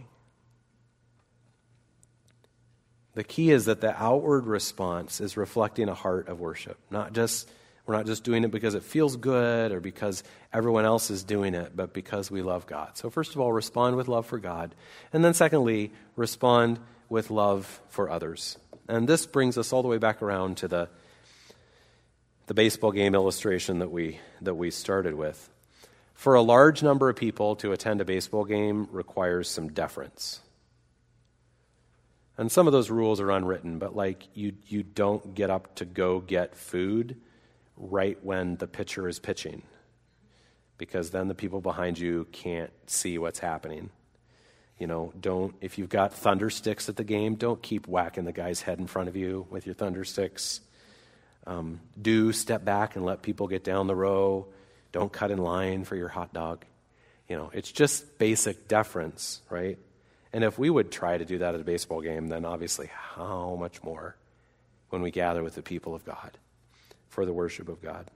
The 3.14 3.24
key 3.24 3.50
is 3.50 3.64
that 3.64 3.80
the 3.80 4.00
outward 4.00 4.46
response 4.46 5.20
is 5.20 5.36
reflecting 5.36 5.88
a 5.88 5.94
heart 5.94 6.28
of 6.28 6.38
worship. 6.38 6.78
Not 6.90 7.12
just 7.12 7.50
we're 7.90 7.96
not 7.96 8.06
just 8.06 8.22
doing 8.22 8.44
it 8.44 8.52
because 8.52 8.76
it 8.76 8.84
feels 8.84 9.16
good 9.16 9.72
or 9.72 9.80
because 9.80 10.22
everyone 10.52 10.84
else 10.84 11.10
is 11.10 11.24
doing 11.24 11.54
it, 11.54 11.72
but 11.74 11.92
because 11.92 12.30
we 12.30 12.40
love 12.40 12.64
God. 12.64 12.96
So 12.96 13.10
first 13.10 13.34
of 13.34 13.40
all, 13.40 13.52
respond 13.52 13.96
with 13.96 14.06
love 14.06 14.26
for 14.26 14.38
God, 14.38 14.76
and 15.12 15.24
then 15.24 15.34
secondly, 15.34 15.90
respond 16.14 16.78
with 17.08 17.32
love 17.32 17.80
for 17.88 18.08
others. 18.08 18.56
And 18.86 19.08
this 19.08 19.26
brings 19.26 19.58
us 19.58 19.72
all 19.72 19.82
the 19.82 19.88
way 19.88 19.98
back 19.98 20.22
around 20.22 20.58
to 20.58 20.68
the 20.68 20.88
the 22.46 22.54
baseball 22.54 22.92
game 22.92 23.16
illustration 23.16 23.80
that 23.80 23.90
we 23.90 24.20
that 24.40 24.54
we 24.54 24.70
started 24.70 25.16
with. 25.16 25.50
For 26.14 26.36
a 26.36 26.42
large 26.42 26.84
number 26.84 27.08
of 27.08 27.16
people 27.16 27.56
to 27.56 27.72
attend 27.72 28.00
a 28.00 28.04
baseball 28.04 28.44
game 28.44 28.86
requires 28.92 29.50
some 29.50 29.66
deference. 29.66 30.38
And 32.38 32.52
some 32.52 32.68
of 32.68 32.72
those 32.72 32.88
rules 32.88 33.20
are 33.20 33.32
unwritten, 33.32 33.80
but 33.80 33.96
like 33.96 34.28
you, 34.34 34.52
you 34.68 34.84
don't 34.84 35.34
get 35.34 35.50
up 35.50 35.74
to 35.76 35.84
go 35.84 36.20
get 36.20 36.54
food 36.54 37.16
right 37.80 38.18
when 38.22 38.56
the 38.56 38.66
pitcher 38.66 39.08
is 39.08 39.18
pitching, 39.18 39.62
because 40.76 41.10
then 41.10 41.28
the 41.28 41.34
people 41.34 41.60
behind 41.60 41.98
you 41.98 42.26
can't 42.30 42.70
see 42.86 43.18
what's 43.18 43.38
happening. 43.38 43.90
You 44.78 44.86
know, 44.86 45.12
don't, 45.18 45.54
if 45.60 45.78
you've 45.78 45.88
got 45.88 46.14
thunder 46.14 46.50
sticks 46.50 46.88
at 46.88 46.96
the 46.96 47.04
game, 47.04 47.34
don't 47.34 47.62
keep 47.62 47.86
whacking 47.86 48.24
the 48.24 48.32
guy's 48.32 48.62
head 48.62 48.78
in 48.78 48.86
front 48.86 49.08
of 49.08 49.16
you 49.16 49.46
with 49.50 49.66
your 49.66 49.74
thunder 49.74 50.04
sticks. 50.04 50.60
Um, 51.46 51.80
do 52.00 52.32
step 52.32 52.64
back 52.64 52.96
and 52.96 53.04
let 53.04 53.22
people 53.22 53.46
get 53.46 53.64
down 53.64 53.86
the 53.86 53.94
row. 53.94 54.46
Don't 54.92 55.12
cut 55.12 55.30
in 55.30 55.38
line 55.38 55.84
for 55.84 55.96
your 55.96 56.08
hot 56.08 56.32
dog. 56.32 56.64
You 57.28 57.36
know, 57.36 57.50
it's 57.52 57.70
just 57.70 58.18
basic 58.18 58.68
deference, 58.68 59.42
right? 59.50 59.78
And 60.32 60.44
if 60.44 60.58
we 60.58 60.70
would 60.70 60.90
try 60.90 61.16
to 61.16 61.24
do 61.24 61.38
that 61.38 61.54
at 61.54 61.60
a 61.60 61.64
baseball 61.64 62.00
game, 62.00 62.28
then 62.28 62.44
obviously 62.44 62.90
how 62.92 63.56
much 63.58 63.82
more 63.82 64.16
when 64.90 65.02
we 65.02 65.10
gather 65.10 65.42
with 65.42 65.54
the 65.54 65.62
people 65.62 65.94
of 65.94 66.04
God 66.04 66.38
for 67.10 67.26
the 67.26 67.32
worship 67.32 67.68
of 67.68 67.82
God. 67.82 68.10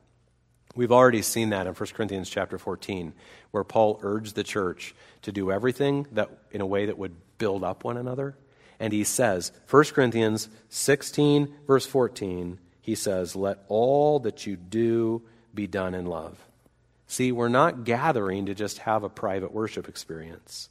We've 0.74 0.92
already 0.92 1.22
seen 1.22 1.51
that 1.51 1.66
in 1.66 1.74
1 1.74 1.88
Corinthians 1.95 2.28
chapter 2.28 2.59
14, 2.59 3.12
where 3.51 3.62
Paul 3.62 4.01
urged 4.03 4.34
the 4.34 4.42
church 4.42 4.95
to 5.22 5.30
do 5.30 5.53
everything 5.53 6.07
that 6.12 6.30
in 6.51 6.61
a 6.61 6.66
way 6.66 6.86
that 6.86 6.99
would 6.99 7.14
build 7.38 7.62
up 7.62 7.84
one 7.84 7.97
another. 7.97 8.34
And 8.80 8.92
he 8.92 9.05
says, 9.05 9.53
1 9.70 9.84
Corinthians 9.86 10.49
16, 10.70 11.55
verse 11.66 11.86
14, 11.86 12.59
he 12.80 12.95
says, 12.95 13.36
Let 13.36 13.59
all 13.68 14.18
that 14.20 14.47
you 14.47 14.57
do 14.57 15.22
be 15.55 15.66
done 15.66 15.95
in 15.95 16.07
love. 16.07 16.38
See, 17.07 17.30
we're 17.30 17.49
not 17.49 17.84
gathering 17.84 18.47
to 18.47 18.55
just 18.55 18.78
have 18.78 19.05
a 19.05 19.09
private 19.09 19.53
worship 19.53 19.88
experience. 19.88 20.68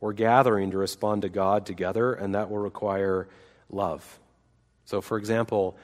We're 0.00 0.12
gathering 0.12 0.70
to 0.70 0.78
respond 0.78 1.22
to 1.22 1.28
God 1.28 1.66
together, 1.66 2.12
and 2.12 2.36
that 2.36 2.50
will 2.50 2.58
require 2.58 3.28
love. 3.68 4.20
So, 4.84 5.00
for 5.00 5.18
example, 5.18 5.76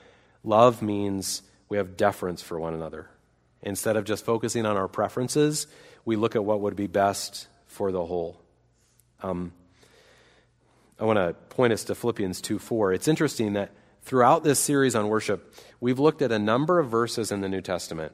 love 0.44 0.82
means 0.82 1.42
we 1.68 1.78
have 1.78 1.96
deference 1.96 2.42
for 2.42 2.58
one 2.58 2.74
another. 2.74 3.08
Instead 3.62 3.96
of 3.96 4.04
just 4.04 4.24
focusing 4.24 4.66
on 4.66 4.76
our 4.76 4.88
preferences, 4.88 5.66
we 6.04 6.16
look 6.16 6.36
at 6.36 6.44
what 6.44 6.60
would 6.60 6.76
be 6.76 6.86
best 6.86 7.48
for 7.66 7.90
the 7.90 8.04
whole. 8.04 8.40
Um, 9.22 9.52
I 11.00 11.04
want 11.04 11.18
to 11.18 11.34
point 11.54 11.72
us 11.72 11.84
to 11.84 11.94
Philippians 11.94 12.40
2 12.40 12.58
4. 12.58 12.92
It's 12.92 13.08
interesting 13.08 13.54
that 13.54 13.72
throughout 14.02 14.44
this 14.44 14.60
series 14.60 14.94
on 14.94 15.08
worship, 15.08 15.54
we've 15.80 15.98
looked 15.98 16.22
at 16.22 16.30
a 16.30 16.38
number 16.38 16.78
of 16.78 16.88
verses 16.88 17.32
in 17.32 17.40
the 17.40 17.48
New 17.48 17.62
Testament 17.62 18.12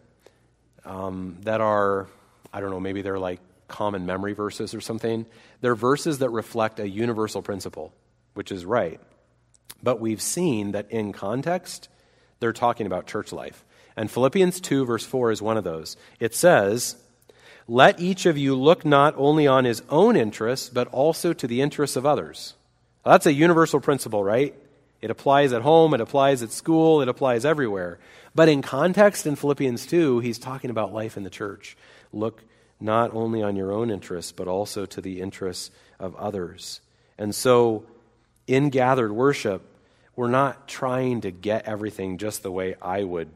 um, 0.84 1.36
that 1.42 1.60
are, 1.60 2.08
I 2.52 2.60
don't 2.60 2.70
know, 2.70 2.80
maybe 2.80 3.02
they're 3.02 3.18
like 3.18 3.40
common 3.68 4.06
memory 4.06 4.32
verses 4.32 4.74
or 4.74 4.80
something. 4.80 5.26
They're 5.60 5.74
verses 5.74 6.18
that 6.18 6.30
reflect 6.30 6.80
a 6.80 6.88
universal 6.88 7.42
principle, 7.42 7.92
which 8.34 8.50
is 8.50 8.64
right. 8.64 9.00
But 9.82 10.00
we've 10.00 10.22
seen 10.22 10.72
that 10.72 10.90
in 10.90 11.12
context, 11.12 11.88
they're 12.40 12.52
talking 12.52 12.86
about 12.86 13.06
church 13.06 13.32
life. 13.32 13.64
And 13.96 14.10
Philippians 14.10 14.60
2, 14.60 14.84
verse 14.84 15.04
4 15.04 15.30
is 15.30 15.42
one 15.42 15.56
of 15.56 15.64
those. 15.64 15.96
It 16.18 16.34
says, 16.34 16.96
Let 17.68 18.00
each 18.00 18.26
of 18.26 18.38
you 18.38 18.54
look 18.54 18.84
not 18.84 19.14
only 19.16 19.46
on 19.46 19.64
his 19.64 19.82
own 19.88 20.16
interests, 20.16 20.68
but 20.68 20.88
also 20.88 21.32
to 21.32 21.46
the 21.46 21.60
interests 21.60 21.96
of 21.96 22.06
others. 22.06 22.54
That's 23.04 23.26
a 23.26 23.32
universal 23.32 23.80
principle, 23.80 24.24
right? 24.24 24.54
It 25.00 25.10
applies 25.10 25.52
at 25.52 25.62
home, 25.62 25.94
it 25.94 26.00
applies 26.00 26.42
at 26.42 26.52
school, 26.52 27.00
it 27.00 27.08
applies 27.08 27.44
everywhere. 27.44 27.98
But 28.34 28.48
in 28.48 28.62
context 28.62 29.26
in 29.26 29.36
Philippians 29.36 29.86
2, 29.86 30.20
he's 30.20 30.38
talking 30.38 30.70
about 30.70 30.92
life 30.92 31.16
in 31.16 31.22
the 31.22 31.30
church. 31.30 31.76
Look 32.12 32.42
not 32.80 33.14
only 33.14 33.42
on 33.42 33.56
your 33.56 33.72
own 33.72 33.90
interests, 33.90 34.32
but 34.32 34.48
also 34.48 34.86
to 34.86 35.00
the 35.00 35.20
interests 35.20 35.70
of 35.98 36.14
others. 36.16 36.80
And 37.18 37.34
so, 37.34 37.84
in 38.46 38.70
gathered 38.70 39.12
worship, 39.12 39.62
we're 40.20 40.28
not 40.28 40.68
trying 40.68 41.22
to 41.22 41.30
get 41.30 41.64
everything 41.64 42.18
just 42.18 42.42
the 42.42 42.52
way 42.52 42.74
I 42.82 43.02
would 43.02 43.30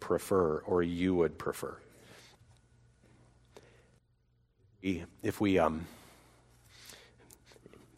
prefer 0.00 0.58
or 0.66 0.82
you 0.82 1.14
would 1.14 1.38
prefer. 1.38 1.74
If 4.82 5.40
we, 5.40 5.58
um, 5.58 5.86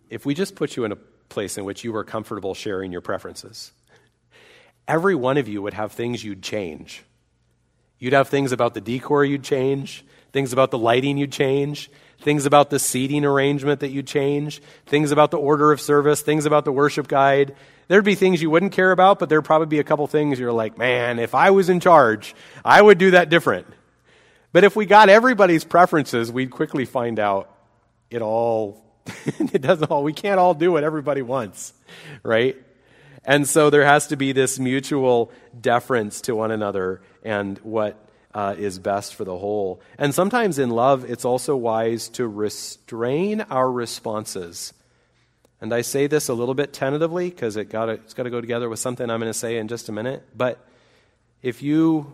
if 0.09 0.25
we 0.25 0.35
just 0.35 0.55
put 0.55 0.77
you 0.77 0.85
in 0.85 0.93
a 0.93 0.97
place 1.31 1.59
in 1.59 1.65
which 1.65 1.83
you 1.83 1.93
were 1.93 2.05
comfortable 2.05 2.55
sharing 2.55 2.93
your 2.93 3.01
preferences, 3.01 3.73
every 4.87 5.17
one 5.17 5.37
of 5.37 5.49
you 5.49 5.61
would 5.61 5.75
have 5.75 5.91
things 5.91 6.23
you'd 6.23 6.45
change. 6.45 7.03
You'd 7.99 8.13
have 8.13 8.29
things 8.29 8.53
about 8.53 8.75
the 8.75 8.81
decor 8.81 9.25
you'd 9.25 9.43
change, 9.43 10.05
things 10.31 10.53
about 10.53 10.71
the 10.71 10.79
lighting 10.79 11.19
you'd 11.19 11.33
change, 11.33 11.91
things 12.21 12.47
about 12.47 12.71
the 12.71 12.79
seating 12.79 13.25
arrangement 13.25 13.81
that 13.81 13.91
you'd 13.91 14.07
change, 14.07 14.63
things 14.87 15.11
about 15.11 15.31
the 15.31 15.39
order 15.39 15.73
of 15.73 15.81
service, 15.81 16.23
things 16.23 16.47
about 16.47 16.65
the 16.65 16.73
worship 16.73 17.09
guide. 17.09 17.55
There'd 17.89 18.05
be 18.05 18.15
things 18.15 18.41
you 18.41 18.51
wouldn't 18.51 18.73
care 18.73 18.93
about, 18.93 19.19
but 19.19 19.29
there'd 19.29 19.45
probably 19.45 19.67
be 19.67 19.81
a 19.81 19.85
couple 19.85 20.07
things 20.07 20.39
you're 20.39 20.53
like, 20.53 20.79
man, 20.79 21.19
if 21.19 21.35
I 21.35 21.51
was 21.51 21.69
in 21.69 21.81
charge, 21.81 22.35
I 22.65 22.81
would 22.81 22.99
do 22.99 23.13
that 23.13 23.31
different. 23.31 23.67
But 24.53 24.65
if 24.65 24.77
we 24.77 24.87
got 24.87 25.09
everybody's 25.09 25.65
preferences, 25.65 26.31
we'd 26.31 26.51
quickly 26.51 26.85
find 26.85 27.19
out 27.19 27.55
it 28.11 28.23
all, 28.23 28.85
it 29.27 29.63
doesn't 29.63 29.91
all, 29.91 30.03
we 30.03 30.13
can't 30.13 30.39
all 30.39 30.55
do 30.55 30.73
what 30.73 30.85
everybody 30.85 31.23
wants, 31.23 31.73
right? 32.23 32.57
And 33.25 33.49
so 33.49 33.71
there 33.71 33.85
has 33.85 34.09
to 34.09 34.17
be 34.17 34.33
this 34.33 34.59
mutual 34.59 35.31
deference 35.59 36.23
to 36.23 36.35
one 36.35 36.51
another 36.51 37.01
and 37.23 37.59
what 37.59 38.10
uh, 38.35 38.55
is 38.59 38.79
best 38.79 39.15
for 39.15 39.25
the 39.25 39.37
whole. 39.37 39.81
And 39.99 40.15
sometimes 40.15 40.59
in 40.59 40.71
love, 40.71 41.09
it's 41.09 41.25
also 41.25 41.57
wise 41.57 42.09
to 42.11 42.27
restrain 42.27 43.41
our 43.43 43.71
responses. 43.71 44.73
And 45.61 45.73
I 45.75 45.83
say 45.83 46.07
this 46.07 46.29
a 46.29 46.35
little 46.35 46.55
bit 46.55 46.73
tentatively 46.73 47.29
because 47.29 47.57
it 47.57 47.73
it's 47.73 48.15
got 48.15 48.23
to 48.23 48.31
go 48.31 48.41
together 48.41 48.69
with 48.69 48.79
something 48.79 49.11
I'm 49.11 49.21
going 49.21 49.33
to 49.33 49.39
say 49.39 49.59
in 49.59 49.69
just 49.69 49.89
a 49.89 49.93
minute. 49.93 50.25
But 50.35 50.65
if 51.43 51.63
you 51.63 52.13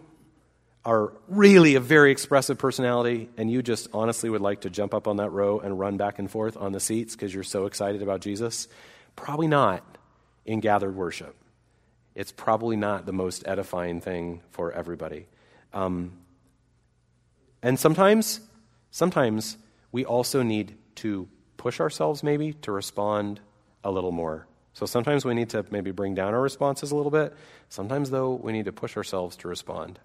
are 0.84 1.12
really 1.28 1.74
a 1.74 1.80
very 1.80 2.12
expressive 2.12 2.58
personality 2.58 3.28
and 3.36 3.50
you 3.50 3.60
just 3.60 3.88
honestly 3.92 4.30
would 4.30 4.40
like 4.40 4.62
to 4.62 4.70
jump 4.70 4.94
up 4.94 5.08
on 5.08 5.16
that 5.16 5.30
row 5.30 5.58
and 5.58 5.78
run 5.78 5.96
back 5.96 6.18
and 6.18 6.30
forth 6.30 6.56
on 6.56 6.72
the 6.72 6.80
seats 6.80 7.14
because 7.14 7.34
you're 7.34 7.42
so 7.42 7.66
excited 7.66 8.02
about 8.02 8.20
Jesus, 8.20 8.68
probably 9.16 9.48
not 9.48 9.84
in 10.44 10.60
gathered 10.60 10.94
worship. 10.94 11.34
It's 12.14 12.32
probably 12.32 12.76
not 12.76 13.04
the 13.04 13.12
most 13.12 13.42
edifying 13.46 14.00
thing 14.00 14.42
for 14.52 14.72
everybody. 14.72 15.26
Um, 15.76 16.12
and 17.62 17.78
sometimes, 17.78 18.40
sometimes 18.90 19.58
we 19.92 20.06
also 20.06 20.42
need 20.42 20.74
to 20.96 21.28
push 21.58 21.80
ourselves 21.80 22.22
maybe 22.22 22.54
to 22.62 22.72
respond 22.72 23.40
a 23.84 23.90
little 23.90 24.10
more. 24.10 24.46
So 24.72 24.86
sometimes 24.86 25.26
we 25.26 25.34
need 25.34 25.50
to 25.50 25.66
maybe 25.70 25.90
bring 25.90 26.14
down 26.14 26.32
our 26.32 26.40
responses 26.40 26.92
a 26.92 26.96
little 26.96 27.10
bit. 27.10 27.34
Sometimes, 27.68 28.08
though, 28.08 28.32
we 28.32 28.52
need 28.52 28.64
to 28.64 28.72
push 28.72 28.96
ourselves 28.96 29.36
to 29.38 29.48
respond. 29.48 30.00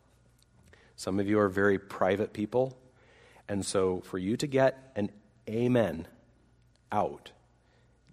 Some 0.98 1.22
of 1.22 1.28
you 1.28 1.40
are 1.40 1.48
very 1.48 1.80
private 1.80 2.34
people. 2.34 2.78
And 3.48 3.66
so 3.66 4.02
for 4.02 4.18
you 4.18 4.36
to 4.38 4.48
get 4.48 4.92
an 4.98 5.10
amen 5.50 6.06
out 6.92 7.32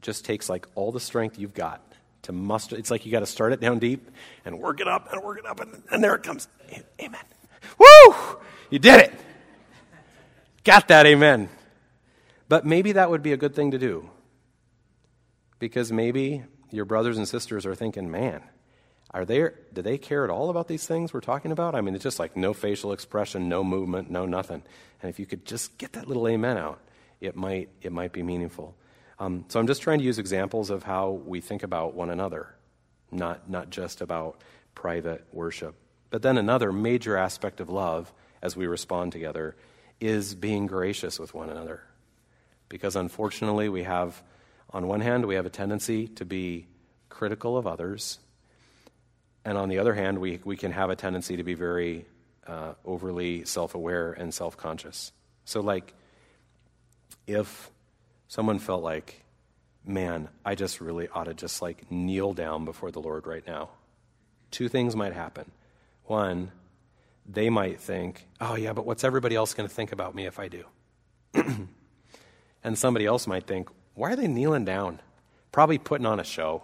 just 0.01 0.25
takes 0.25 0.49
like 0.49 0.67
all 0.77 0.93
the 0.93 1.01
strength 1.01 1.41
you've 1.41 1.55
got 1.55 1.83
to 2.23 2.33
muster. 2.33 2.77
It's 2.77 2.91
like 2.91 3.05
you 3.05 3.11
got 3.11 3.21
to 3.21 3.27
start 3.27 3.53
it 3.53 3.61
down 3.61 3.81
deep 3.81 4.09
and 4.45 4.61
work 4.61 4.81
it 4.81 4.87
up 4.87 5.13
and 5.13 5.23
work 5.25 5.39
it 5.41 5.47
up, 5.47 5.59
and, 5.59 5.83
and 5.91 6.05
there 6.05 6.15
it 6.15 6.23
comes. 6.23 6.47
Amen. 7.01 7.21
Woo! 7.79 8.15
You 8.71 8.79
did 8.79 9.01
it. 9.01 9.15
Got 10.65 10.89
that, 10.89 11.07
amen. 11.07 11.49
But 12.49 12.67
maybe 12.67 12.93
that 12.93 13.11
would 13.11 13.23
be 13.23 13.33
a 13.33 13.37
good 13.37 13.55
thing 13.55 13.71
to 13.71 13.79
do. 13.79 14.11
Because 15.59 15.91
maybe 15.91 16.45
your 16.71 16.85
brothers 16.85 17.19
and 17.19 17.27
sisters 17.27 17.67
are 17.67 17.75
thinking, 17.75 18.11
man, 18.11 18.43
are 19.11 19.25
they, 19.25 19.49
do 19.73 19.83
they 19.83 19.99
care 19.99 20.25
at 20.25 20.31
all 20.31 20.51
about 20.51 20.69
these 20.69 20.87
things 20.87 21.13
we're 21.13 21.21
talking 21.21 21.51
about? 21.51 21.75
I 21.75 21.81
mean, 21.81 21.95
it's 21.95 22.05
just 22.05 22.19
like 22.19 22.37
no 22.37 22.53
facial 22.53 22.93
expression, 22.93 23.49
no 23.49 23.65
movement, 23.65 24.11
no 24.11 24.27
nothing. 24.27 24.63
And 25.03 25.09
if 25.09 25.19
you 25.19 25.27
could 25.27 25.47
just 25.47 25.79
get 25.79 25.95
that 25.95 26.07
little 26.07 26.29
amen 26.29 26.59
out, 26.59 26.81
it 27.21 27.35
might, 27.35 27.71
it 27.81 27.93
might 27.93 28.13
be 28.13 28.23
meaningful. 28.23 28.77
Um, 29.19 29.47
so 29.49 29.59
I'm 29.59 29.67
just 29.67 29.83
trying 29.83 29.99
to 29.99 30.05
use 30.05 30.19
examples 30.19 30.71
of 30.71 30.83
how 30.83 31.11
we 31.11 31.41
think 31.41 31.63
about 31.63 31.95
one 31.95 32.11
another, 32.11 32.55
not, 33.11 33.49
not 33.49 33.71
just 33.71 34.01
about 34.01 34.41
private 34.75 35.25
worship. 35.33 35.75
But 36.11 36.23
then 36.23 36.39
another 36.39 36.73
major 36.73 37.17
aspect 37.17 37.61
of 37.61 37.69
love 37.69 38.13
as 38.43 38.57
we 38.57 38.67
respond 38.67 39.13
together 39.13 39.57
is 40.01 40.35
being 40.35 40.67
gracious 40.67 41.19
with 41.19 41.35
one 41.35 41.51
another. 41.51 41.83
Because 42.69 42.97
unfortunately, 42.97 43.69
we 43.69 43.83
have, 43.83 44.23
on 44.71 44.87
one 44.87 45.01
hand, 45.01 45.27
we 45.27 45.35
have 45.35 45.47
a 45.47 45.51
tendency 45.51 46.09
to 46.09 46.25
be 46.25 46.67
critical 47.09 47.57
of 47.57 47.67
others. 47.67 48.19
And 49.45 49.59
on 49.59 49.69
the 49.69 49.79
other 49.79 49.95
hand, 49.95 50.19
we, 50.19 50.41
we 50.45 50.57
can 50.57 50.73
have 50.73 50.91
a 50.91 50.97
tendency 50.97 51.37
to 51.37 51.43
be 51.43 51.55
very 51.55 52.07
uh, 52.47 52.75
overly 52.85 53.45
self 53.45 53.75
aware 53.75 54.13
and 54.13 54.33
self 54.33 54.57
conscious. 54.57 55.13
So, 55.45 55.61
like, 55.61 55.95
if 57.27 57.71
someone 58.29 58.59
felt 58.59 58.83
like, 58.83 59.23
man, 59.85 60.29
I 60.45 60.55
just 60.55 60.81
really 60.81 61.09
ought 61.09 61.25
to 61.25 61.35
just 61.35 61.63
like 61.63 61.91
kneel 61.91 62.35
down 62.35 62.65
before 62.65 62.91
the 62.91 63.01
Lord 63.01 63.27
right 63.27 63.47
now, 63.47 63.71
two 64.51 64.69
things 64.69 64.95
might 64.95 65.13
happen. 65.13 65.51
One, 66.09 66.53
they 67.27 67.51
might 67.51 67.81
think, 67.81 68.27
oh, 68.41 68.57
yeah, 68.57 68.73
but 68.73 68.87
what's 68.87 69.05
everybody 69.05 69.37
else 69.37 69.53
going 69.53 69.69
to 69.69 69.75
think 69.75 69.93
about 69.93 70.15
me 70.15 70.25
if 70.25 70.39
I 70.39 70.49
do? 70.49 70.65
and 72.65 72.79
somebody 72.79 73.05
else 73.05 73.27
might 73.27 73.47
think, 73.47 73.69
why 73.95 74.13
are 74.13 74.17
they 74.17 74.27
kneeling 74.27 74.65
down? 74.65 75.01
Probably 75.53 75.77
putting 75.77 76.07
on 76.07 76.19
a 76.19 76.25
show. 76.25 76.63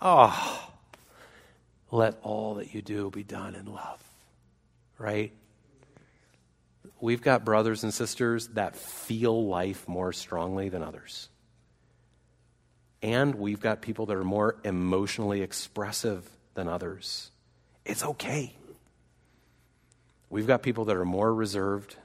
Oh, 0.00 0.70
let 1.90 2.18
all 2.22 2.54
that 2.54 2.72
you 2.74 2.80
do 2.80 3.10
be 3.10 3.22
done 3.22 3.54
in 3.54 3.66
love. 3.66 4.02
Right? 4.96 5.32
We've 7.00 7.20
got 7.20 7.44
brothers 7.44 7.84
and 7.84 7.92
sisters 7.92 8.48
that 8.54 8.74
feel 8.74 9.46
life 9.46 9.86
more 9.86 10.14
strongly 10.14 10.70
than 10.70 10.82
others. 10.82 11.28
And 13.02 13.34
we've 13.34 13.60
got 13.60 13.82
people 13.82 14.06
that 14.06 14.16
are 14.16 14.24
more 14.24 14.56
emotionally 14.64 15.42
expressive 15.42 16.26
than 16.54 16.68
others. 16.68 17.30
It's 17.84 18.04
okay. 18.04 18.54
We've 20.30 20.46
got 20.46 20.62
people 20.62 20.86
that 20.86 20.96
are 20.96 21.04
more 21.04 21.32
reserved. 21.32 21.96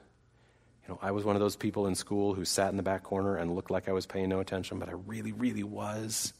You 0.83 0.93
know, 0.93 0.99
I 1.01 1.11
was 1.11 1.23
one 1.23 1.35
of 1.35 1.39
those 1.39 1.55
people 1.55 1.87
in 1.87 1.95
school 1.95 2.33
who 2.33 2.45
sat 2.45 2.69
in 2.69 2.77
the 2.77 2.83
back 2.83 3.03
corner 3.03 3.37
and 3.37 3.55
looked 3.55 3.71
like 3.71 3.87
I 3.87 3.93
was 3.93 4.05
paying 4.05 4.29
no 4.29 4.39
attention, 4.39 4.77
but 4.79 4.89
I 4.89 4.93
really, 5.07 5.31
really 5.31 5.63
was. 5.63 6.33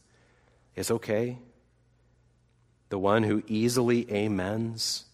It's 0.76 0.90
okay. 0.90 1.38
The 2.90 2.98
one 2.98 3.22
who 3.22 3.42
easily 3.46 4.10
amens 4.10 5.04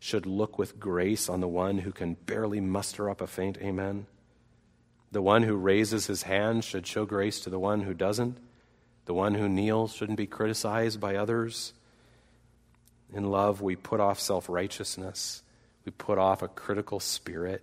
should 0.00 0.26
look 0.26 0.58
with 0.58 0.80
grace 0.80 1.28
on 1.28 1.40
the 1.40 1.48
one 1.48 1.78
who 1.78 1.92
can 1.92 2.14
barely 2.14 2.60
muster 2.60 3.10
up 3.10 3.20
a 3.20 3.26
faint 3.26 3.58
amen. 3.58 4.06
The 5.10 5.22
one 5.22 5.42
who 5.42 5.56
raises 5.56 6.06
his 6.06 6.22
hand 6.22 6.64
should 6.64 6.86
show 6.86 7.06
grace 7.06 7.40
to 7.40 7.50
the 7.50 7.58
one 7.58 7.82
who 7.82 7.94
doesn't. 7.94 8.38
The 9.06 9.14
one 9.14 9.34
who 9.34 9.48
kneels 9.48 9.94
shouldn't 9.94 10.18
be 10.18 10.26
criticized 10.26 11.00
by 11.00 11.16
others. 11.16 11.72
In 13.12 13.30
love, 13.30 13.60
we 13.60 13.76
put 13.76 14.00
off 14.00 14.20
self 14.20 14.48
righteousness, 14.48 15.42
we 15.84 15.92
put 15.92 16.18
off 16.18 16.42
a 16.42 16.48
critical 16.48 17.00
spirit, 17.00 17.62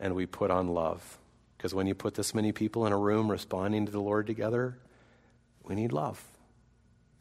and 0.00 0.14
we 0.14 0.26
put 0.26 0.50
on 0.50 0.68
love. 0.68 1.18
Because 1.56 1.74
when 1.74 1.86
you 1.86 1.94
put 1.94 2.14
this 2.14 2.34
many 2.34 2.52
people 2.52 2.86
in 2.86 2.92
a 2.92 2.98
room 2.98 3.30
responding 3.30 3.86
to 3.86 3.92
the 3.92 4.00
Lord 4.00 4.26
together, 4.26 4.78
we 5.64 5.74
need 5.74 5.92
love 5.92 6.22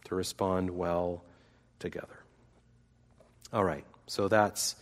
to 0.05 0.15
respond 0.15 0.69
well 0.69 1.23
together. 1.79 2.19
All 3.51 3.63
right, 3.63 3.85
so 4.07 4.27
that's 4.27 4.75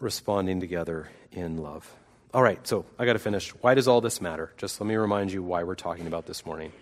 responding 0.00 0.60
together 0.60 1.08
in 1.32 1.58
love. 1.58 1.90
All 2.32 2.42
right, 2.42 2.64
so 2.66 2.84
I 2.98 3.06
got 3.06 3.14
to 3.14 3.18
finish. 3.18 3.50
Why 3.50 3.74
does 3.74 3.88
all 3.88 4.00
this 4.00 4.20
matter? 4.20 4.52
Just 4.56 4.80
let 4.80 4.86
me 4.86 4.96
remind 4.96 5.32
you 5.32 5.42
why 5.42 5.64
we're 5.64 5.74
talking 5.74 6.06
about 6.06 6.26
this 6.26 6.44
morning. 6.44 6.72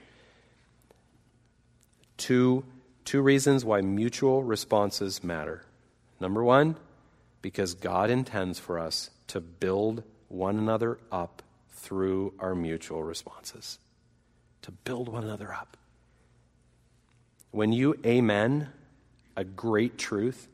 Two 2.17 2.65
Two 3.07 3.23
reasons 3.23 3.65
why 3.65 3.81
mutual 3.81 4.43
responses 4.43 5.23
matter. 5.23 5.65
Number 6.21 6.43
one, 6.43 6.77
because 7.41 7.75
God 7.75 8.11
intends 8.11 8.59
for 8.59 8.79
us 8.79 9.11
to 9.29 9.41
build 9.41 10.03
one 10.29 10.59
another 10.59 10.99
up 11.13 11.43
through 11.71 12.35
our 12.41 12.55
mutual 12.55 13.05
responses. 13.05 13.79
To 14.63 14.73
build 14.73 15.09
one 15.09 15.23
another 15.23 15.53
up. 15.53 15.77
When 17.53 17.73
you 17.73 17.95
amen 18.05 18.71
a 19.37 19.45
great 19.45 19.99
truth, 19.99 20.49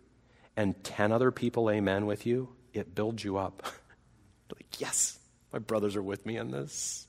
and 0.55 0.83
10 0.85 1.13
other 1.13 1.31
people 1.31 1.71
amen 1.71 2.05
with 2.05 2.27
you, 2.27 2.51
it 2.75 2.95
builds 2.95 3.25
you 3.25 3.39
up. 3.39 3.63
like, 4.55 4.79
yes, 4.81 5.19
my 5.53 5.59
brothers 5.59 5.97
are 5.97 6.03
with 6.03 6.27
me 6.27 6.37
in 6.37 6.51
this. 6.51 7.07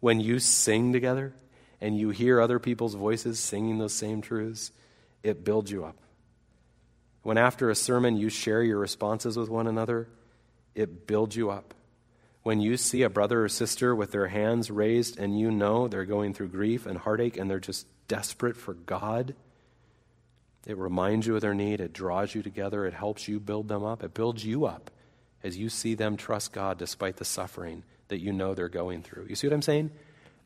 When 0.00 0.18
you 0.18 0.40
sing 0.40 0.92
together 0.92 1.32
and 1.82 1.98
you 1.98 2.10
hear 2.10 2.40
other 2.40 2.60
people's 2.60 2.94
voices 2.94 3.40
singing 3.40 3.78
those 3.78 3.92
same 3.92 4.22
truths, 4.22 4.70
it 5.24 5.44
builds 5.44 5.70
you 5.70 5.84
up. 5.84 5.96
When 7.24 7.36
after 7.36 7.70
a 7.70 7.74
sermon 7.74 8.16
you 8.16 8.28
share 8.28 8.62
your 8.62 8.78
responses 8.78 9.36
with 9.36 9.50
one 9.50 9.66
another, 9.66 10.08
it 10.76 11.08
builds 11.08 11.34
you 11.34 11.50
up. 11.50 11.74
When 12.44 12.60
you 12.60 12.76
see 12.76 13.02
a 13.02 13.10
brother 13.10 13.44
or 13.44 13.48
sister 13.48 13.96
with 13.96 14.12
their 14.12 14.28
hands 14.28 14.70
raised 14.70 15.18
and 15.18 15.38
you 15.38 15.50
know 15.50 15.88
they're 15.88 16.04
going 16.04 16.34
through 16.34 16.48
grief 16.48 16.86
and 16.86 16.96
heartache 16.96 17.36
and 17.36 17.50
they're 17.50 17.58
just 17.58 17.86
desperate 18.06 18.56
for 18.56 18.74
God, 18.74 19.34
it 20.66 20.76
reminds 20.76 21.26
you 21.26 21.34
of 21.34 21.40
their 21.40 21.54
need. 21.54 21.80
It 21.80 21.92
draws 21.92 22.32
you 22.32 22.42
together. 22.42 22.86
It 22.86 22.94
helps 22.94 23.26
you 23.26 23.40
build 23.40 23.66
them 23.66 23.82
up. 23.82 24.04
It 24.04 24.14
builds 24.14 24.44
you 24.44 24.66
up 24.66 24.92
as 25.42 25.56
you 25.56 25.68
see 25.68 25.94
them 25.94 26.16
trust 26.16 26.52
God 26.52 26.78
despite 26.78 27.16
the 27.16 27.24
suffering 27.24 27.82
that 28.06 28.20
you 28.20 28.32
know 28.32 28.54
they're 28.54 28.68
going 28.68 29.02
through. 29.02 29.26
You 29.28 29.34
see 29.34 29.48
what 29.48 29.54
I'm 29.54 29.62
saying? 29.62 29.90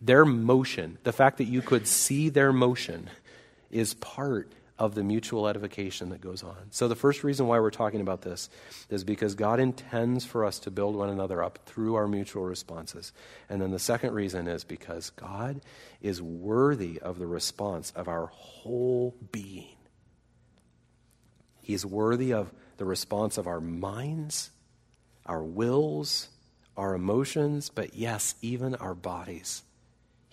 Their 0.00 0.24
motion, 0.24 0.98
the 1.04 1.12
fact 1.12 1.38
that 1.38 1.44
you 1.44 1.62
could 1.62 1.86
see 1.86 2.28
their 2.28 2.52
motion, 2.52 3.08
is 3.70 3.94
part 3.94 4.52
of 4.78 4.94
the 4.94 5.02
mutual 5.02 5.48
edification 5.48 6.10
that 6.10 6.20
goes 6.20 6.42
on. 6.42 6.56
So, 6.70 6.86
the 6.86 6.94
first 6.94 7.24
reason 7.24 7.46
why 7.46 7.58
we're 7.60 7.70
talking 7.70 8.02
about 8.02 8.22
this 8.22 8.50
is 8.90 9.04
because 9.04 9.34
God 9.34 9.58
intends 9.58 10.24
for 10.24 10.44
us 10.44 10.58
to 10.60 10.70
build 10.70 10.96
one 10.96 11.08
another 11.08 11.42
up 11.42 11.60
through 11.64 11.94
our 11.94 12.06
mutual 12.06 12.44
responses. 12.44 13.12
And 13.48 13.60
then 13.60 13.70
the 13.70 13.78
second 13.78 14.12
reason 14.12 14.48
is 14.48 14.64
because 14.64 15.10
God 15.10 15.62
is 16.02 16.20
worthy 16.20 17.00
of 17.00 17.18
the 17.18 17.26
response 17.26 17.90
of 17.96 18.06
our 18.06 18.26
whole 18.26 19.14
being. 19.32 19.76
He's 21.62 21.86
worthy 21.86 22.32
of 22.32 22.52
the 22.76 22.84
response 22.84 23.38
of 23.38 23.46
our 23.46 23.60
minds, 23.60 24.50
our 25.24 25.42
wills, 25.42 26.28
our 26.76 26.94
emotions, 26.94 27.70
but 27.70 27.94
yes, 27.94 28.34
even 28.42 28.74
our 28.74 28.94
bodies. 28.94 29.62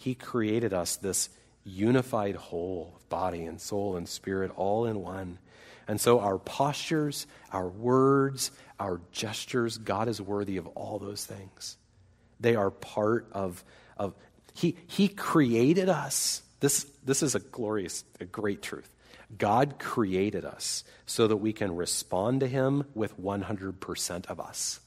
He 0.03 0.15
created 0.15 0.73
us 0.73 0.97
this 0.97 1.29
unified 1.63 2.35
whole 2.35 2.93
of 2.97 3.07
body 3.07 3.45
and 3.45 3.61
soul 3.61 3.95
and 3.95 4.07
spirit 4.07 4.51
all 4.57 4.85
in 4.85 5.01
one. 5.01 5.39
And 5.87 5.99
so 5.99 6.19
our 6.19 6.37
postures, 6.37 7.25
our 7.53 7.69
words, 7.69 8.51
our 8.81 8.99
gestures, 9.13 9.77
God 9.77 10.09
is 10.09 10.21
worthy 10.21 10.57
of 10.57 10.67
all 10.67 10.99
those 10.99 11.25
things. 11.25 11.77
They 12.41 12.55
are 12.55 12.69
part 12.69 13.27
of, 13.31 13.63
of 13.95 14.13
he, 14.53 14.75
he 14.87 15.07
created 15.07 15.87
us. 15.87 16.41
This, 16.59 16.83
this 17.05 17.23
is 17.23 17.33
a 17.35 17.39
glorious, 17.39 18.03
a 18.19 18.25
great 18.25 18.61
truth. 18.61 18.89
God 19.37 19.79
created 19.79 20.43
us 20.43 20.83
so 21.05 21.27
that 21.27 21.37
we 21.37 21.53
can 21.53 21.77
respond 21.77 22.41
to 22.41 22.47
Him 22.47 22.83
with 22.93 23.17
100% 23.17 24.25
of 24.25 24.39
us. 24.41 24.81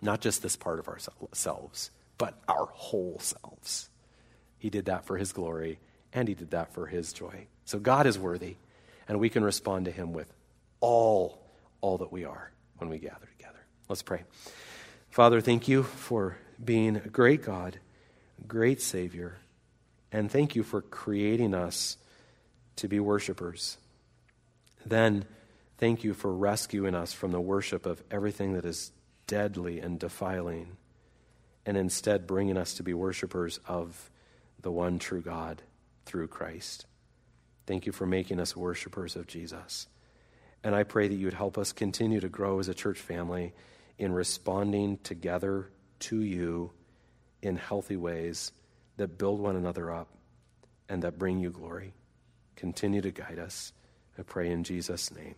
Not 0.00 0.22
just 0.22 0.42
this 0.42 0.56
part 0.56 0.78
of 0.78 0.88
ourselves, 0.88 1.90
but 2.18 2.38
our 2.48 2.66
whole 2.72 3.18
selves. 3.20 3.88
He 4.58 4.70
did 4.70 4.86
that 4.86 5.04
for 5.04 5.16
His 5.16 5.32
glory, 5.32 5.78
and 6.12 6.28
He 6.28 6.34
did 6.34 6.50
that 6.52 6.72
for 6.72 6.86
His 6.86 7.12
joy. 7.12 7.46
So 7.64 7.78
God 7.78 8.06
is 8.06 8.18
worthy, 8.18 8.56
and 9.08 9.20
we 9.20 9.28
can 9.28 9.44
respond 9.44 9.86
to 9.86 9.90
Him 9.90 10.12
with 10.12 10.32
all, 10.80 11.42
all 11.80 11.98
that 11.98 12.12
we 12.12 12.24
are 12.24 12.50
when 12.78 12.90
we 12.90 12.98
gather 12.98 13.28
together. 13.36 13.64
Let's 13.88 14.02
pray. 14.02 14.24
Father, 15.10 15.40
thank 15.40 15.68
you 15.68 15.82
for 15.82 16.36
being 16.62 16.96
a 16.96 17.08
great 17.08 17.42
God, 17.42 17.78
great 18.46 18.80
Savior, 18.80 19.38
and 20.10 20.30
thank 20.30 20.56
you 20.56 20.62
for 20.62 20.82
creating 20.82 21.54
us 21.54 21.96
to 22.76 22.88
be 22.88 23.00
worshipers. 23.00 23.78
Then, 24.84 25.24
thank 25.78 26.04
you 26.04 26.14
for 26.14 26.32
rescuing 26.32 26.94
us 26.94 27.12
from 27.12 27.30
the 27.30 27.40
worship 27.40 27.86
of 27.86 28.02
everything 28.10 28.54
that 28.54 28.64
is 28.64 28.92
deadly 29.26 29.80
and 29.80 29.98
defiling, 29.98 30.76
and 31.66 31.76
instead 31.76 32.26
bringing 32.26 32.56
us 32.56 32.74
to 32.74 32.82
be 32.82 32.94
worshipers 32.94 33.58
of 33.66 34.10
the 34.60 34.70
one 34.70 34.98
true 34.98 35.20
God 35.20 35.62
through 36.04 36.28
Christ. 36.28 36.86
Thank 37.66 37.86
you 37.86 37.92
for 37.92 38.06
making 38.06 38.40
us 38.40 38.56
worshipers 38.56 39.16
of 39.16 39.26
Jesus. 39.26 39.86
And 40.62 40.74
I 40.74 40.82
pray 40.82 41.08
that 41.08 41.14
you 41.14 41.26
would 41.26 41.34
help 41.34 41.58
us 41.58 41.72
continue 41.72 42.20
to 42.20 42.28
grow 42.28 42.58
as 42.58 42.68
a 42.68 42.74
church 42.74 42.98
family 42.98 43.52
in 43.98 44.12
responding 44.12 44.98
together 45.02 45.70
to 46.00 46.20
you 46.20 46.72
in 47.42 47.56
healthy 47.56 47.96
ways 47.96 48.52
that 48.96 49.18
build 49.18 49.40
one 49.40 49.56
another 49.56 49.90
up 49.90 50.08
and 50.88 51.02
that 51.02 51.18
bring 51.18 51.38
you 51.38 51.50
glory. 51.50 51.94
Continue 52.56 53.00
to 53.02 53.10
guide 53.10 53.38
us. 53.38 53.72
I 54.18 54.22
pray 54.22 54.50
in 54.50 54.64
Jesus' 54.64 55.14
name. 55.14 55.34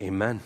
Amen. 0.00 0.40